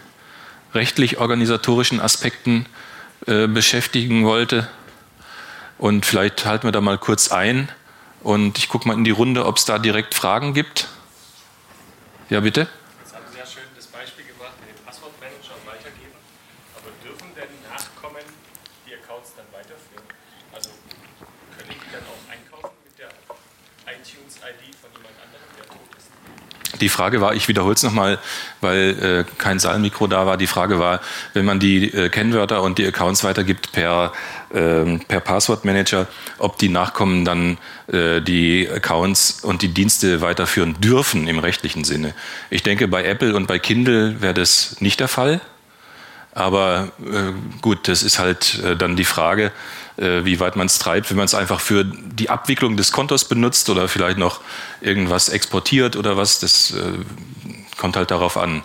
rechtlich-organisatorischen 0.74 2.00
Aspekten 2.00 2.66
äh, 3.26 3.46
beschäftigen 3.46 4.24
wollte. 4.24 4.68
Und 5.78 6.04
vielleicht 6.06 6.44
halten 6.44 6.66
wir 6.66 6.72
da 6.72 6.80
mal 6.80 6.98
kurz 6.98 7.30
ein 7.30 7.70
und 8.22 8.58
ich 8.58 8.68
gucke 8.68 8.88
mal 8.88 8.94
in 8.94 9.04
die 9.04 9.10
Runde, 9.10 9.46
ob 9.46 9.58
es 9.58 9.64
da 9.64 9.78
direkt 9.78 10.14
Fragen 10.14 10.54
gibt. 10.54 10.88
Ja, 12.30 12.40
bitte? 12.40 12.68
Die 26.80 26.88
Frage 26.88 27.20
war, 27.20 27.34
ich 27.34 27.48
wiederhole 27.48 27.74
es 27.74 27.82
nochmal, 27.82 28.18
weil 28.60 29.24
äh, 29.28 29.38
kein 29.38 29.58
Saalmikro 29.58 30.06
da 30.06 30.26
war. 30.26 30.36
Die 30.36 30.46
Frage 30.46 30.78
war, 30.78 31.00
wenn 31.32 31.44
man 31.44 31.60
die 31.60 31.92
äh, 31.92 32.08
Kennwörter 32.08 32.62
und 32.62 32.78
die 32.78 32.86
Accounts 32.86 33.24
weitergibt 33.24 33.72
per, 33.72 34.12
äh, 34.52 34.98
per 34.98 35.20
Passwortmanager, 35.20 36.06
ob 36.38 36.58
die 36.58 36.68
Nachkommen 36.68 37.24
dann 37.24 37.58
äh, 37.86 38.20
die 38.20 38.68
Accounts 38.68 39.40
und 39.42 39.62
die 39.62 39.68
Dienste 39.68 40.20
weiterführen 40.20 40.76
dürfen 40.80 41.28
im 41.28 41.38
rechtlichen 41.38 41.84
Sinne. 41.84 42.14
Ich 42.50 42.62
denke, 42.62 42.88
bei 42.88 43.04
Apple 43.04 43.34
und 43.34 43.46
bei 43.46 43.58
Kindle 43.58 44.20
wäre 44.20 44.34
das 44.34 44.80
nicht 44.80 45.00
der 45.00 45.08
Fall. 45.08 45.40
Aber 46.32 46.88
äh, 47.00 47.32
gut, 47.60 47.86
das 47.86 48.02
ist 48.02 48.18
halt 48.18 48.60
äh, 48.64 48.76
dann 48.76 48.96
die 48.96 49.04
Frage, 49.04 49.52
äh, 49.96 50.24
wie 50.24 50.40
weit 50.40 50.56
man 50.56 50.66
es 50.66 50.78
treibt, 50.78 51.10
wenn 51.10 51.16
man 51.16 51.26
es 51.26 51.34
einfach 51.34 51.60
für 51.60 51.84
die 51.84 52.30
Abwicklung 52.30 52.76
des 52.76 52.92
Kontos 52.92 53.26
benutzt 53.26 53.68
oder 53.70 53.88
vielleicht 53.88 54.18
noch 54.18 54.40
irgendwas 54.80 55.28
exportiert 55.28 55.96
oder 55.96 56.16
was. 56.16 56.40
Das 56.40 56.72
äh, 56.72 56.92
kommt 57.76 57.96
halt 57.96 58.10
darauf 58.10 58.36
an. 58.36 58.62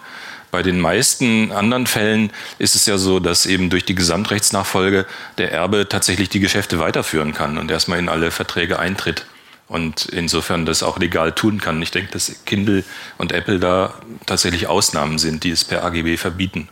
Bei 0.52 0.64
den 0.64 0.80
meisten 0.80 1.52
anderen 1.52 1.86
Fällen 1.86 2.32
ist 2.58 2.76
es 2.76 2.88
ja 2.88 2.98
so, 2.98 3.20
dass 3.20 3.46
eben 3.46 3.70
durch 3.70 3.86
die 3.86 3.94
Gesamtrechtsnachfolge 3.94 5.06
der 5.38 5.52
Erbe 5.52 5.88
tatsächlich 5.88 6.30
die 6.30 6.40
Geschäfte 6.40 6.80
weiterführen 6.80 7.34
kann 7.34 7.60
und 7.60 7.70
erstmal 7.70 8.00
in 8.00 8.10
alle 8.10 8.32
Verträge 8.32 8.80
eintritt 8.80 9.26
und 9.68 10.06
insofern 10.06 10.66
das 10.66 10.82
auch 10.82 10.98
legal 10.98 11.34
tun 11.34 11.62
kann. 11.62 11.80
Ich 11.84 11.92
denke, 11.92 12.12
dass 12.12 12.44
Kindle 12.46 12.84
und 13.20 13.32
Apple 13.32 13.60
da 13.60 13.94
tatsächlich 14.26 14.66
Ausnahmen 14.66 15.20
sind, 15.20 15.44
die 15.44 15.52
es 15.52 15.64
per 15.64 15.84
AGB 15.84 16.18
verbieten. 16.18 16.68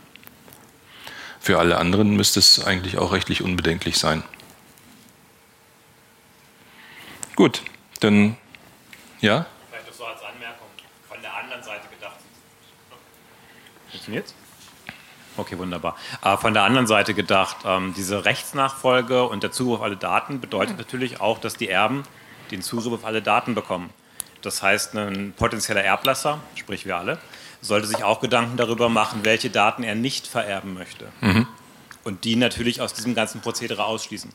Für 1.38 1.60
alle 1.60 1.78
anderen 1.78 2.16
müsste 2.16 2.40
es 2.40 2.64
eigentlich 2.64 2.98
auch 2.98 3.12
rechtlich 3.12 3.42
unbedenklich 3.42 3.96
sein. 3.96 4.24
Gut, 7.38 7.62
dann 8.00 8.36
ja. 9.20 9.46
Vielleicht 9.70 9.96
so 9.96 10.04
als 10.04 10.20
Anmerkung 10.24 10.66
von 11.08 11.22
der 11.22 11.36
anderen 11.36 11.62
Seite 11.62 11.86
gedacht. 11.86 12.16
Funktioniert's? 13.92 14.34
Okay, 15.36 15.56
wunderbar. 15.56 15.96
Äh, 16.24 16.36
von 16.36 16.52
der 16.52 16.64
anderen 16.64 16.88
Seite 16.88 17.14
gedacht, 17.14 17.58
ähm, 17.64 17.94
diese 17.96 18.24
Rechtsnachfolge 18.24 19.22
und 19.22 19.44
der 19.44 19.52
Zugriff 19.52 19.78
auf 19.78 19.84
alle 19.84 19.96
Daten 19.96 20.40
bedeutet 20.40 20.78
natürlich 20.78 21.20
auch, 21.20 21.38
dass 21.38 21.54
die 21.54 21.68
Erben 21.68 22.02
den 22.50 22.60
Zugriff 22.60 22.92
auf 22.92 23.04
alle 23.04 23.22
Daten 23.22 23.54
bekommen. 23.54 23.90
Das 24.42 24.60
heißt, 24.60 24.96
ein 24.96 25.32
potenzieller 25.36 25.84
Erblasser, 25.84 26.40
sprich 26.56 26.86
wir 26.86 26.96
alle, 26.96 27.18
sollte 27.60 27.86
sich 27.86 28.02
auch 28.02 28.18
Gedanken 28.18 28.56
darüber 28.56 28.88
machen, 28.88 29.20
welche 29.22 29.48
Daten 29.48 29.84
er 29.84 29.94
nicht 29.94 30.26
vererben 30.26 30.74
möchte. 30.74 31.06
Mhm. 31.20 31.46
Und 32.02 32.24
die 32.24 32.34
natürlich 32.34 32.80
aus 32.80 32.94
diesem 32.94 33.14
ganzen 33.14 33.42
Prozedere 33.42 33.84
ausschließen. 33.84 34.32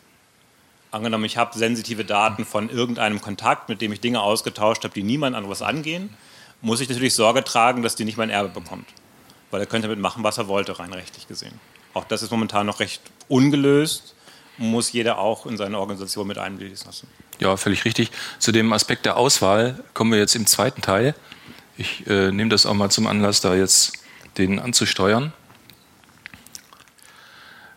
Angenommen, 0.94 1.26
ich 1.26 1.38
habe 1.38 1.58
sensitive 1.58 2.06
Daten 2.06 2.46
von 2.46 2.70
irgendeinem 2.70 3.20
Kontakt, 3.20 3.68
mit 3.68 3.82
dem 3.82 3.92
ich 3.92 4.00
Dinge 4.00 4.22
ausgetauscht 4.22 4.84
habe, 4.84 4.94
die 4.94 5.02
niemand 5.02 5.36
anderes 5.36 5.64
angehen, 5.64 6.16
muss 6.62 6.82
ich 6.82 6.90
natürlich 6.90 7.16
Sorge 7.16 7.44
tragen, 7.44 7.82
dass 7.82 7.96
die 7.96 8.06
nicht 8.06 8.18
mein 8.18 8.30
Erbe 8.30 8.50
bekommt. 8.50 8.88
Weil 9.50 9.60
er 9.60 9.66
könnte 9.66 9.88
damit 9.88 10.00
machen, 10.00 10.24
was 10.24 10.38
er 10.38 10.48
wollte, 10.48 10.78
rein 10.78 10.94
rechtlich 10.94 11.28
gesehen. 11.28 11.60
Auch 11.96 12.04
das 12.04 12.22
ist 12.22 12.30
momentan 12.30 12.68
noch 12.68 12.80
recht 12.80 13.02
ungelöst, 13.28 14.14
muss 14.58 14.92
jeder 14.92 15.18
auch 15.18 15.48
in 15.48 15.58
seine 15.58 15.80
Organisation 15.80 16.28
mit 16.28 16.38
einlesen 16.38 16.86
lassen. 16.86 17.08
Ja, 17.40 17.58
völlig 17.58 17.86
richtig. 17.86 18.12
Zu 18.38 18.52
dem 18.52 18.72
Aspekt 18.72 19.08
der 19.08 19.18
Auswahl 19.18 19.84
kommen 19.96 20.12
wir 20.12 20.20
jetzt 20.20 20.36
im 20.36 20.46
zweiten 20.46 20.84
Teil. 20.84 21.16
Ich 21.76 22.06
äh, 22.06 22.32
nehme 22.32 22.50
das 22.52 22.68
auch 22.68 22.76
mal 22.76 22.92
zum 22.92 23.08
Anlass, 23.08 23.42
da 23.42 23.56
jetzt 23.56 23.94
den 24.38 24.60
anzusteuern. 24.60 25.34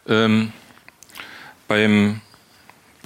Ähm, 0.07 0.53
beim 1.67 2.21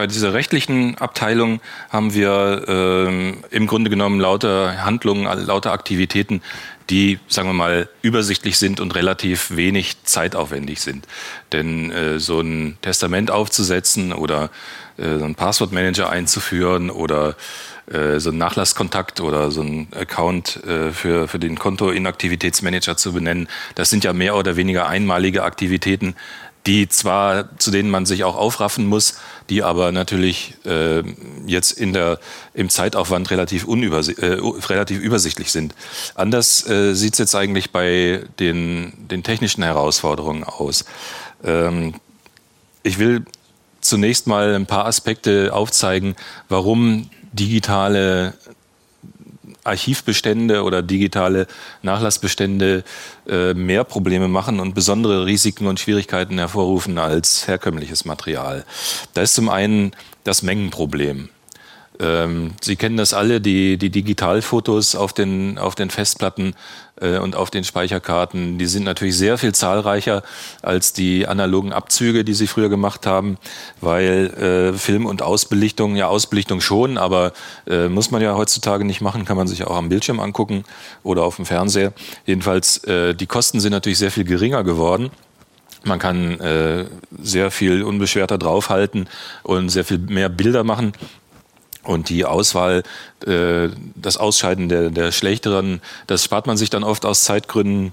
bei 0.00 0.06
dieser 0.06 0.32
rechtlichen 0.32 0.96
Abteilung 0.96 1.60
haben 1.90 2.14
wir 2.14 2.64
ähm, 2.66 3.44
im 3.50 3.66
Grunde 3.66 3.90
genommen 3.90 4.18
lauter 4.18 4.82
Handlungen, 4.82 5.24
lauter 5.46 5.72
Aktivitäten, 5.72 6.40
die, 6.88 7.18
sagen 7.28 7.50
wir 7.50 7.52
mal, 7.52 7.86
übersichtlich 8.00 8.56
sind 8.56 8.80
und 8.80 8.94
relativ 8.94 9.54
wenig 9.54 10.02
zeitaufwendig 10.04 10.80
sind. 10.80 11.06
Denn 11.52 11.90
äh, 11.90 12.18
so 12.18 12.40
ein 12.40 12.78
Testament 12.80 13.30
aufzusetzen 13.30 14.14
oder 14.14 14.48
äh, 14.96 15.18
so 15.18 15.24
einen 15.26 15.34
Passwortmanager 15.34 16.08
einzuführen 16.08 16.88
oder 16.88 17.36
äh, 17.92 18.20
so 18.20 18.30
einen 18.30 18.38
Nachlasskontakt 18.38 19.20
oder 19.20 19.50
so 19.50 19.60
einen 19.60 19.88
Account 19.94 20.64
äh, 20.64 20.92
für, 20.92 21.28
für 21.28 21.38
den 21.38 21.58
Kontoinaktivitätsmanager 21.58 22.96
zu 22.96 23.12
benennen, 23.12 23.48
das 23.74 23.90
sind 23.90 24.02
ja 24.02 24.14
mehr 24.14 24.34
oder 24.34 24.56
weniger 24.56 24.88
einmalige 24.88 25.42
Aktivitäten, 25.42 26.14
die 26.66 26.88
zwar, 26.88 27.58
zu 27.58 27.70
denen 27.70 27.90
man 27.90 28.06
sich 28.06 28.24
auch 28.24 28.36
aufraffen 28.36 28.86
muss, 28.86 29.14
die 29.48 29.62
aber 29.62 29.92
natürlich 29.92 30.54
äh, 30.64 31.02
jetzt 31.46 31.72
in 31.72 31.92
der, 31.92 32.18
im 32.54 32.68
Zeitaufwand 32.68 33.30
relativ, 33.30 33.64
unübersi 33.64 34.12
äh, 34.12 34.38
relativ 34.68 35.00
übersichtlich 35.00 35.50
sind. 35.52 35.74
Anders 36.14 36.68
äh, 36.68 36.94
sieht 36.94 37.14
es 37.14 37.18
jetzt 37.18 37.34
eigentlich 37.34 37.70
bei 37.70 38.24
den, 38.38 38.92
den 39.10 39.22
technischen 39.22 39.62
Herausforderungen 39.62 40.44
aus. 40.44 40.84
Ähm, 41.42 41.94
ich 42.82 42.98
will 42.98 43.24
zunächst 43.80 44.26
mal 44.26 44.54
ein 44.54 44.66
paar 44.66 44.86
Aspekte 44.86 45.52
aufzeigen, 45.52 46.14
warum 46.48 47.08
digitale 47.32 48.34
Archivbestände 49.64 50.62
oder 50.62 50.82
digitale 50.82 51.46
Nachlassbestände 51.82 52.84
äh, 53.28 53.54
mehr 53.54 53.84
Probleme 53.84 54.28
machen 54.28 54.60
und 54.60 54.74
besondere 54.74 55.26
Risiken 55.26 55.66
und 55.66 55.80
Schwierigkeiten 55.80 56.38
hervorrufen 56.38 56.98
als 56.98 57.46
herkömmliches 57.46 58.04
Material. 58.04 58.64
Da 59.14 59.22
ist 59.22 59.34
zum 59.34 59.48
einen 59.48 59.92
das 60.24 60.42
Mengenproblem. 60.42 61.28
Ähm, 62.00 62.52
Sie 62.62 62.76
kennen 62.76 62.96
das 62.96 63.12
alle, 63.12 63.40
die, 63.40 63.76
die 63.76 63.90
Digitalfotos 63.90 64.94
auf 64.94 65.12
den, 65.12 65.58
auf 65.58 65.74
den 65.74 65.90
Festplatten 65.90 66.54
äh, 67.00 67.18
und 67.18 67.36
auf 67.36 67.50
den 67.50 67.62
Speicherkarten, 67.62 68.58
die 68.58 68.66
sind 68.66 68.84
natürlich 68.84 69.16
sehr 69.16 69.36
viel 69.36 69.54
zahlreicher 69.54 70.22
als 70.62 70.94
die 70.94 71.26
analogen 71.26 71.72
Abzüge, 71.72 72.24
die 72.24 72.34
Sie 72.34 72.46
früher 72.46 72.70
gemacht 72.70 73.06
haben, 73.06 73.36
weil 73.80 74.72
äh, 74.74 74.78
Film 74.78 75.04
und 75.04 75.20
Ausbelichtung, 75.20 75.94
ja 75.94 76.06
Ausbelichtung 76.08 76.60
schon, 76.60 76.96
aber 76.96 77.32
äh, 77.68 77.88
muss 77.88 78.10
man 78.10 78.22
ja 78.22 78.34
heutzutage 78.34 78.84
nicht 78.84 79.02
machen, 79.02 79.26
kann 79.26 79.36
man 79.36 79.46
sich 79.46 79.64
auch 79.64 79.76
am 79.76 79.90
Bildschirm 79.90 80.20
angucken 80.20 80.64
oder 81.02 81.24
auf 81.24 81.36
dem 81.36 81.44
Fernseher. 81.44 81.92
Jedenfalls, 82.24 82.82
äh, 82.84 83.14
die 83.14 83.26
Kosten 83.26 83.60
sind 83.60 83.72
natürlich 83.72 83.98
sehr 83.98 84.10
viel 84.10 84.24
geringer 84.24 84.64
geworden. 84.64 85.10
Man 85.82 85.98
kann 85.98 86.38
äh, 86.40 86.84
sehr 87.22 87.50
viel 87.50 87.82
unbeschwerter 87.82 88.36
draufhalten 88.36 89.08
und 89.42 89.70
sehr 89.70 89.84
viel 89.84 89.98
mehr 89.98 90.28
Bilder 90.28 90.62
machen. 90.62 90.92
Und 91.90 92.08
die 92.08 92.24
Auswahl, 92.24 92.84
äh, 93.26 93.68
das 93.96 94.16
Ausscheiden 94.16 94.68
der, 94.68 94.90
der 94.90 95.10
Schlechteren, 95.10 95.80
das 96.06 96.22
spart 96.22 96.46
man 96.46 96.56
sich 96.56 96.70
dann 96.70 96.84
oft 96.84 97.04
aus 97.04 97.24
Zeitgründen 97.24 97.92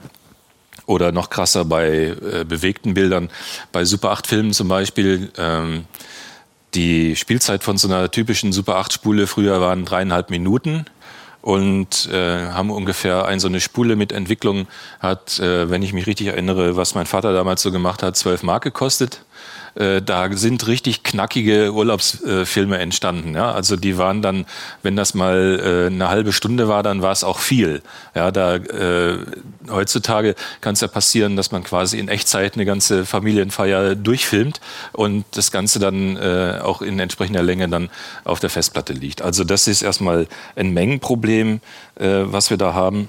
oder 0.85 1.11
noch 1.11 1.31
krasser 1.31 1.65
bei 1.65 2.15
äh, 2.31 2.45
bewegten 2.47 2.93
Bildern. 2.93 3.31
Bei 3.71 3.85
Super 3.85 4.11
8 4.11 4.27
Filmen 4.27 4.53
zum 4.53 4.67
Beispiel, 4.67 5.31
ähm, 5.39 5.85
die 6.75 7.15
Spielzeit 7.15 7.63
von 7.63 7.79
so 7.79 7.87
einer 7.87 8.11
typischen 8.11 8.53
Super 8.53 8.75
8 8.75 8.93
Spule 8.93 9.25
früher 9.25 9.59
waren 9.61 9.83
dreieinhalb 9.83 10.29
Minuten 10.29 10.85
und 11.41 12.07
äh, 12.11 12.49
haben 12.49 12.69
ungefähr 12.69 13.25
ein 13.25 13.39
so 13.39 13.47
eine 13.47 13.61
Spule 13.61 13.95
mit 13.95 14.11
Entwicklung 14.11 14.67
hat, 14.99 15.39
wenn 15.39 15.81
ich 15.81 15.93
mich 15.93 16.05
richtig 16.05 16.27
erinnere, 16.27 16.75
was 16.75 16.93
mein 16.93 17.07
Vater 17.07 17.33
damals 17.33 17.63
so 17.63 17.71
gemacht 17.71 18.03
hat, 18.03 18.15
zwölf 18.15 18.43
Mark 18.43 18.63
gekostet. 18.63 19.21
Äh, 19.75 20.01
da 20.01 20.31
sind 20.35 20.65
richtig 20.67 21.03
knackige 21.03 21.71
Urlaubsfilme 21.71 22.79
entstanden. 22.79 23.35
Ja? 23.35 23.51
Also 23.51 23.75
die 23.75 23.97
waren 23.97 24.21
dann, 24.21 24.45
wenn 24.81 24.95
das 24.95 25.13
mal 25.13 25.59
äh, 25.59 25.93
eine 25.93 26.09
halbe 26.09 26.33
Stunde 26.33 26.67
war, 26.67 26.81
dann 26.83 27.01
war 27.01 27.11
es 27.11 27.23
auch 27.23 27.39
viel. 27.39 27.81
Ja, 28.15 28.31
da 28.31 28.55
äh, 28.55 29.19
heutzutage 29.69 30.35
kann 30.61 30.73
es 30.73 30.81
ja 30.81 30.87
passieren, 30.87 31.35
dass 31.35 31.51
man 31.51 31.63
quasi 31.63 31.99
in 31.99 32.07
Echtzeit 32.07 32.55
eine 32.55 32.65
ganze 32.65 33.05
Familienfeier 33.05 33.95
durchfilmt 33.95 34.59
und 34.93 35.25
das 35.31 35.51
Ganze 35.51 35.79
dann 35.79 36.17
auch 36.61 36.81
in 36.81 36.99
entsprechender 36.99 37.43
Länge 37.43 37.67
dann 37.67 37.89
auf 38.23 38.39
der 38.39 38.49
Festplatte 38.49 38.93
liegt. 38.93 39.21
Also 39.21 39.43
das 39.43 39.67
ist 39.67 39.81
erstmal 39.81 40.27
ein 40.55 40.73
Mengenproblem, 40.73 41.61
was 41.95 42.49
wir 42.49 42.57
da 42.57 42.73
haben. 42.73 43.07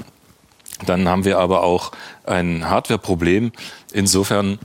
Dann 0.86 1.08
haben 1.08 1.24
wir 1.24 1.38
aber 1.38 1.62
auch 1.62 1.92
ein 2.24 2.68
Hardwareproblem 2.68 3.52
insofern, 3.92 4.58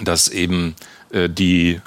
dass 0.00 0.28
eben 0.28 0.74
äh, 1.10 1.28
die 1.28 1.80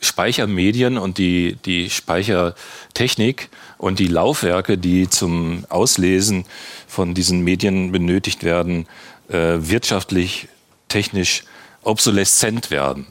Speichermedien 0.00 0.98
und 0.98 1.18
die, 1.18 1.56
die 1.64 1.88
Speichertechnik 1.90 3.48
und 3.78 3.98
die 3.98 4.06
Laufwerke, 4.06 4.76
die 4.76 5.08
zum 5.08 5.64
Auslesen 5.68 6.44
von 6.86 7.14
diesen 7.14 7.42
Medien 7.42 7.90
benötigt 7.90 8.44
werden, 8.44 8.86
äh, 9.28 9.56
wirtschaftlich, 9.58 10.48
technisch 10.88 11.44
obsoleszent 11.82 12.70
werden. 12.70 13.06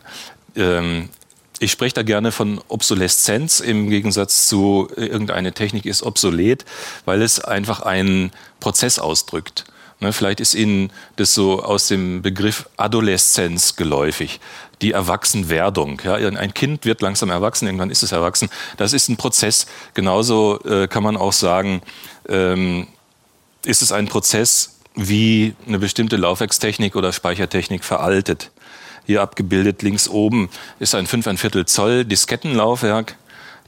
Ähm, 0.55 1.09
ich 1.59 1.71
spreche 1.71 1.95
da 1.95 2.03
gerne 2.03 2.31
von 2.31 2.59
Obsoleszenz 2.67 3.59
im 3.59 3.89
Gegensatz 3.89 4.47
zu 4.47 4.89
äh, 4.95 5.05
irgendeine 5.05 5.53
Technik 5.53 5.85
ist 5.85 6.03
obsolet, 6.03 6.65
weil 7.05 7.21
es 7.21 7.39
einfach 7.39 7.81
einen 7.81 8.31
Prozess 8.59 8.99
ausdrückt. 8.99 9.65
Ne, 10.03 10.11
vielleicht 10.11 10.41
ist 10.41 10.53
Ihnen 10.53 10.91
das 11.15 11.33
so 11.33 11.63
aus 11.63 11.87
dem 11.87 12.21
Begriff 12.21 12.67
Adoleszenz 12.75 13.77
geläufig, 13.77 14.41
die 14.81 14.91
Erwachsenwerdung. 14.91 16.01
Ja, 16.03 16.15
ein 16.15 16.53
Kind 16.53 16.83
wird 16.83 17.01
langsam 17.01 17.29
erwachsen, 17.29 17.67
irgendwann 17.67 17.89
ist 17.89 18.03
es 18.03 18.11
erwachsen. 18.11 18.49
Das 18.75 18.91
ist 18.91 19.07
ein 19.07 19.15
Prozess. 19.15 19.65
Genauso 19.93 20.59
äh, 20.65 20.89
kann 20.89 21.03
man 21.03 21.15
auch 21.15 21.31
sagen, 21.31 21.81
ähm, 22.27 22.87
ist 23.63 23.81
es 23.81 23.93
ein 23.93 24.09
Prozess, 24.09 24.77
wie 24.93 25.55
eine 25.65 25.79
bestimmte 25.79 26.17
Laufwerkstechnik 26.17 26.97
oder 26.97 27.13
Speichertechnik 27.13 27.85
veraltet. 27.85 28.51
Hier 29.05 29.21
abgebildet 29.21 29.83
links 29.83 30.09
oben 30.09 30.49
ist 30.79 30.95
ein 30.95 31.07
5 31.07 31.39
Viertel 31.39 31.65
Zoll 31.65 32.03
Diskettenlaufwerk. 32.03 33.15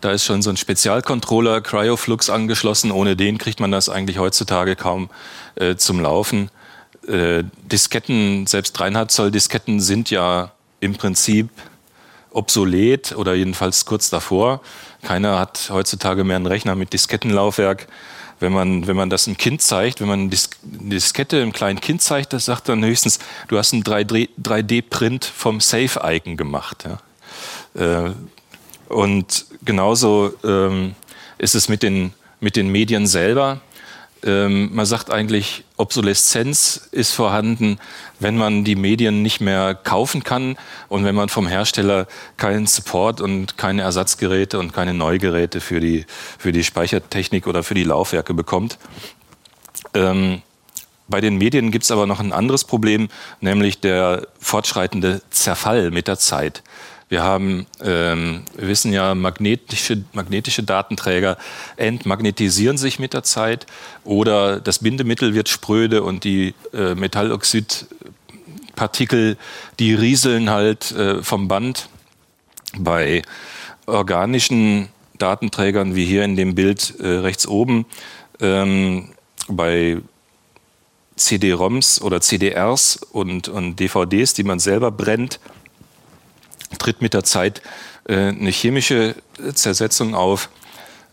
Da 0.06 0.12
ist 0.12 0.24
schon 0.24 0.44
so 0.44 0.52
ein 0.52 0.58
Spezialcontroller 0.58 1.62
Cryoflux 1.62 2.30
angeschlossen. 2.30 2.92
Ohne 2.92 3.16
den 3.16 3.40
kriegt 3.40 3.60
man 3.60 3.72
das 3.72 3.90
eigentlich 3.90 4.20
heutzutage 4.20 4.76
kaum 4.76 5.10
äh, 5.56 5.78
zum 5.78 6.00
Laufen. 6.00 6.52
Äh, 7.08 7.44
Disketten, 7.64 8.46
selbst 8.46 8.74
dreieinhalb 8.74 9.10
Zoll 9.10 9.32
Disketten 9.32 9.80
sind 9.80 10.12
ja 10.12 10.52
im 10.80 10.94
Prinzip 10.94 11.50
obsolet 12.30 13.16
oder 13.16 13.34
jedenfalls 13.34 13.86
kurz 13.86 14.12
davor. 14.12 14.62
Keiner 15.02 15.40
hat 15.40 15.72
heutzutage 15.72 16.24
mehr 16.24 16.36
einen 16.36 16.46
Rechner 16.46 16.76
mit 16.76 16.94
Diskettenlaufwerk. 16.94 17.88
Wenn 18.40 18.54
man, 18.54 18.86
wenn 18.86 18.96
man 18.96 19.10
das 19.10 19.26
einem 19.26 19.38
Kind 19.38 19.64
zeigt, 19.64 20.02
wenn 20.02 20.08
man 20.08 20.20
eine 20.20 20.30
Diskette 20.62 21.42
einem 21.42 21.52
kleinen 21.52 21.82
Kind 21.82 22.04
zeigt, 22.04 22.32
das 22.32 22.46
sagt 22.46 22.70
dann 22.70 22.86
höchstens, 22.86 23.18
du 23.48 23.58
hast 23.58 23.74
einen 23.74 23.82
3D-Print 23.82 25.26
vom 25.26 25.60
Safe-Icon 25.62 26.38
gemacht. 26.38 26.86
Ja. 27.76 28.06
Äh, 28.06 28.14
und 28.88 29.46
genauso 29.66 30.34
ähm, 30.44 30.96
ist 31.38 31.56
es 31.56 31.70
mit 31.70 31.84
den, 31.84 32.14
mit 32.40 32.56
den 32.56 32.70
Medien 32.70 33.08
selber. 33.08 33.62
Ähm, 34.24 34.74
man 34.74 34.86
sagt 34.86 35.12
eigentlich, 35.12 35.66
Obsoleszenz 35.78 36.88
ist 36.92 37.12
vorhanden, 37.12 37.80
wenn 38.20 38.38
man 38.38 38.64
die 38.64 38.76
Medien 38.76 39.22
nicht 39.22 39.42
mehr 39.42 39.76
kaufen 39.76 40.24
kann 40.24 40.58
und 40.88 41.06
wenn 41.06 41.14
man 41.14 41.30
vom 41.30 41.48
Hersteller 41.48 42.08
keinen 42.38 42.66
Support 42.66 43.22
und 43.22 43.58
keine 43.58 43.84
Ersatzgeräte 43.84 44.58
und 44.58 44.74
keine 44.74 44.94
Neugeräte 44.94 45.62
für 45.62 45.80
die, 45.80 46.06
für 46.40 46.52
die 46.52 46.64
Speichertechnik 46.64 47.46
oder 47.46 47.62
für 47.62 47.76
die 47.76 47.84
Laufwerke 47.84 48.34
bekommt. 48.34 48.80
Ähm, 49.94 50.42
bei 51.08 51.22
den 51.22 51.38
Medien 51.38 51.70
gibt 51.70 51.84
es 51.84 51.92
aber 51.92 52.08
noch 52.08 52.20
ein 52.20 52.34
anderes 52.34 52.64
Problem, 52.64 53.10
nämlich 53.40 53.80
der 53.80 54.28
fortschreitende 54.40 55.22
Zerfall 55.30 55.92
mit 55.92 56.08
der 56.08 56.18
Zeit. 56.18 56.64
Wir 57.16 57.24
haben, 57.24 57.66
ähm, 57.82 58.44
wir 58.58 58.68
wissen 58.68 58.92
ja, 58.92 59.16
magnetische, 59.16 60.04
magnetische 60.12 60.64
Datenträger 60.64 61.38
entmagnetisieren 61.78 62.78
sich 62.78 63.00
mit 63.00 63.14
der 63.14 63.24
Zeit 63.24 63.68
oder 64.04 64.60
das 64.60 64.80
Bindemittel 64.80 65.34
wird 65.34 65.48
spröde 65.48 66.04
und 66.04 66.26
die 66.26 66.54
äh, 66.74 66.94
Metalloxidpartikel, 66.94 69.38
die 69.80 69.94
rieseln 69.94 70.50
halt 70.50 70.92
äh, 70.92 71.24
vom 71.24 71.48
Band. 71.48 71.88
Bei 72.78 73.22
organischen 73.86 74.90
Datenträgern, 75.18 75.96
wie 75.96 76.04
hier 76.04 76.26
in 76.26 76.36
dem 76.36 76.54
Bild 76.54 76.96
äh, 77.00 77.08
rechts 77.08 77.48
oben, 77.48 77.86
ähm, 78.42 79.14
bei 79.48 80.02
CD-ROMs 81.16 82.02
oder 82.02 82.20
CDRs 82.20 82.98
und, 82.98 83.48
und 83.48 83.80
DVDs, 83.80 84.34
die 84.34 84.44
man 84.44 84.60
selber 84.60 84.92
brennt, 84.92 85.40
tritt 86.80 87.02
mit 87.02 87.14
der 87.14 87.24
Zeit 87.24 87.62
äh, 88.08 88.16
eine 88.16 88.52
chemische 88.52 89.16
Zersetzung 89.54 90.16
auf. 90.16 90.50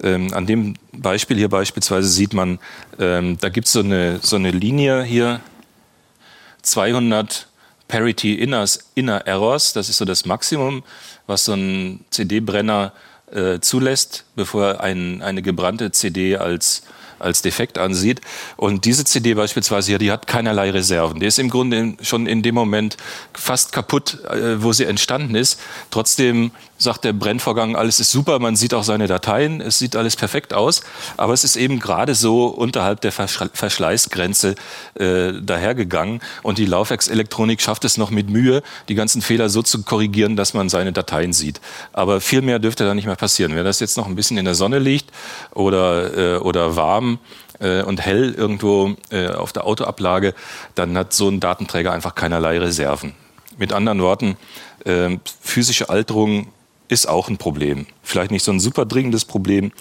Ähm, 0.03 0.33
an 0.35 0.47
dem 0.47 0.75
Beispiel 0.93 1.37
hier 1.37 1.49
beispielsweise 1.49 2.09
sieht 2.09 2.35
man, 2.35 2.59
ähm, 2.99 3.39
da 3.41 3.49
gibt 3.49 3.69
so 3.69 3.81
es 3.81 4.29
so 4.29 4.37
eine 4.37 4.51
Linie 4.51 5.03
hier, 5.03 5.41
200 6.63 7.47
Parity 7.89 8.35
Inners, 8.35 8.91
Inner 8.95 9.27
Errors, 9.27 9.73
das 9.73 9.89
ist 9.89 9.99
so 9.99 10.05
das 10.05 10.25
Maximum, 10.25 10.83
was 11.27 11.45
so 11.45 11.53
ein 11.53 12.05
CD-Brenner 12.11 12.93
äh, 13.33 13.61
zulässt, 13.61 14.25
bevor 14.35 14.81
ein, 14.81 15.23
eine 15.23 15.43
gebrannte 15.43 15.93
CD 15.93 16.37
als 16.37 16.83
als 17.23 17.43
defekt 17.43 17.79
ansieht. 17.79 18.21
Und 18.57 18.85
diese 18.85 19.05
CD 19.05 19.35
beispielsweise 19.35 19.89
hier, 19.93 19.99
die 19.99 20.11
hat 20.11 20.27
keinerlei 20.27 20.71
Reserven. 20.71 21.21
Die 21.21 21.27
ist 21.27 21.39
im 21.39 21.51
Grunde 21.51 21.95
schon 22.03 22.27
in 22.27 22.43
dem 22.43 22.55
Moment 22.55 22.97
fast 23.33 23.73
kaputt, 23.73 24.19
äh, 24.25 24.63
wo 24.63 24.73
sie 24.73 24.85
entstanden 24.85 25.35
ist. 25.35 25.61
Trotzdem 25.91 26.53
sagt 26.83 27.05
der 27.05 27.13
Brennvorgang, 27.13 27.77
alles 27.77 28.01
ist 28.01 28.11
super, 28.11 28.39
man 28.39 28.57
sieht 28.57 28.75
auch 28.75 28.83
seine 28.83 29.07
Dateien, 29.07 29.61
es 29.61 29.79
sieht 29.79 29.95
alles 29.97 30.17
perfekt 30.17 30.53
aus, 30.53 30.83
aber 31.17 31.33
es 31.33 31.45
ist 31.45 31.57
eben 31.57 31.79
gerade 31.79 32.15
so 32.15 32.47
unterhalb 32.47 33.01
der 33.01 33.13
Verschleißgrenze 33.13 34.57
äh, 34.95 35.33
dahergegangen 35.41 36.21
und 36.43 36.59
die 36.59 36.67
Laufwerkselektronik 36.67 37.61
schafft 37.61 37.85
es 37.85 37.97
noch 37.97 38.11
mit 38.11 38.29
Mühe, 38.29 38.63
die 38.89 38.95
ganzen 38.95 39.23
Fehler 39.23 39.49
so 39.49 39.63
zu 39.63 39.83
korrigieren, 39.83 40.37
dass 40.37 40.55
man 40.55 40.69
seine 40.69 40.93
Dateien 40.93 41.33
sieht. 41.33 41.61
Aber 41.93 42.21
viel 42.21 42.43
mehr 42.43 42.59
dürfte 42.59 42.85
da 42.85 42.95
nicht 42.95 43.07
mehr 43.07 43.17
passieren. 43.17 43.55
Wenn 43.55 43.65
das 43.65 43.81
jetzt 43.81 43.97
noch 43.97 44.07
ein 44.07 44.17
bisschen 44.17 44.37
in 44.39 44.45
der 44.45 44.55
Sonne 44.55 44.79
liegt 44.79 45.11
oder, 45.53 46.37
äh, 46.37 46.39
oder 46.39 46.77
warm, 46.77 47.12
äh, 47.61 47.83
und 47.83 48.01
hell 48.01 48.33
irgendwo 48.33 48.97
äh, 49.11 49.29
auf 49.29 49.53
der 49.53 49.65
Autoablage, 49.65 50.35
dann 50.75 50.97
hat 50.97 51.13
so 51.13 51.29
ein 51.29 51.41
Datenträger 51.41 51.93
einfach 51.93 52.15
keinerlei 52.15 52.59
Reserven. 52.59 53.15
Mit 53.59 53.73
anderen 53.73 54.01
Worten, 54.01 54.37
äh, 54.85 55.19
physische 55.41 55.89
Alterung 55.89 56.49
ist 56.89 57.09
auch 57.09 57.29
ein 57.29 57.39
Problem. 57.39 57.87
Vielleicht 58.03 58.31
nicht 58.31 58.45
so 58.45 58.53
ein 58.53 58.61
super 58.61 58.85
dringendes 58.85 59.25
Problem, 59.25 59.73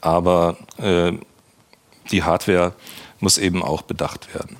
aber 0.00 0.56
äh, 0.78 1.12
die 2.10 2.22
Hardware 2.22 2.74
muss 3.20 3.38
eben 3.38 3.62
auch 3.62 3.82
bedacht 3.82 4.34
werden. 4.34 4.56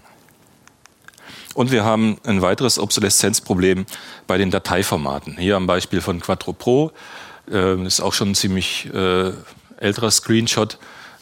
Und 1.55 1.73
wir 1.73 1.85
haben 1.85 2.19
ein 2.25 2.43
weiteres 2.43 2.79
Obsoleszenzproblem 2.79 3.87
bei 4.27 4.39
den 4.39 4.51
Dateiformaten. 4.51 5.37
Hier 5.37 5.57
am 5.57 5.67
Beispiel 5.67 6.01
von 6.01 6.21
Quattro 6.21 6.53
Pro, 6.53 6.93
äh, 7.51 7.85
ist 7.85 8.01
auch 8.01 8.13
schon 8.13 8.31
ein 8.31 8.35
ziemlich 8.35 8.89
äh, 8.95 9.33
älterer 9.79 10.11
Screenshot, 10.11 10.79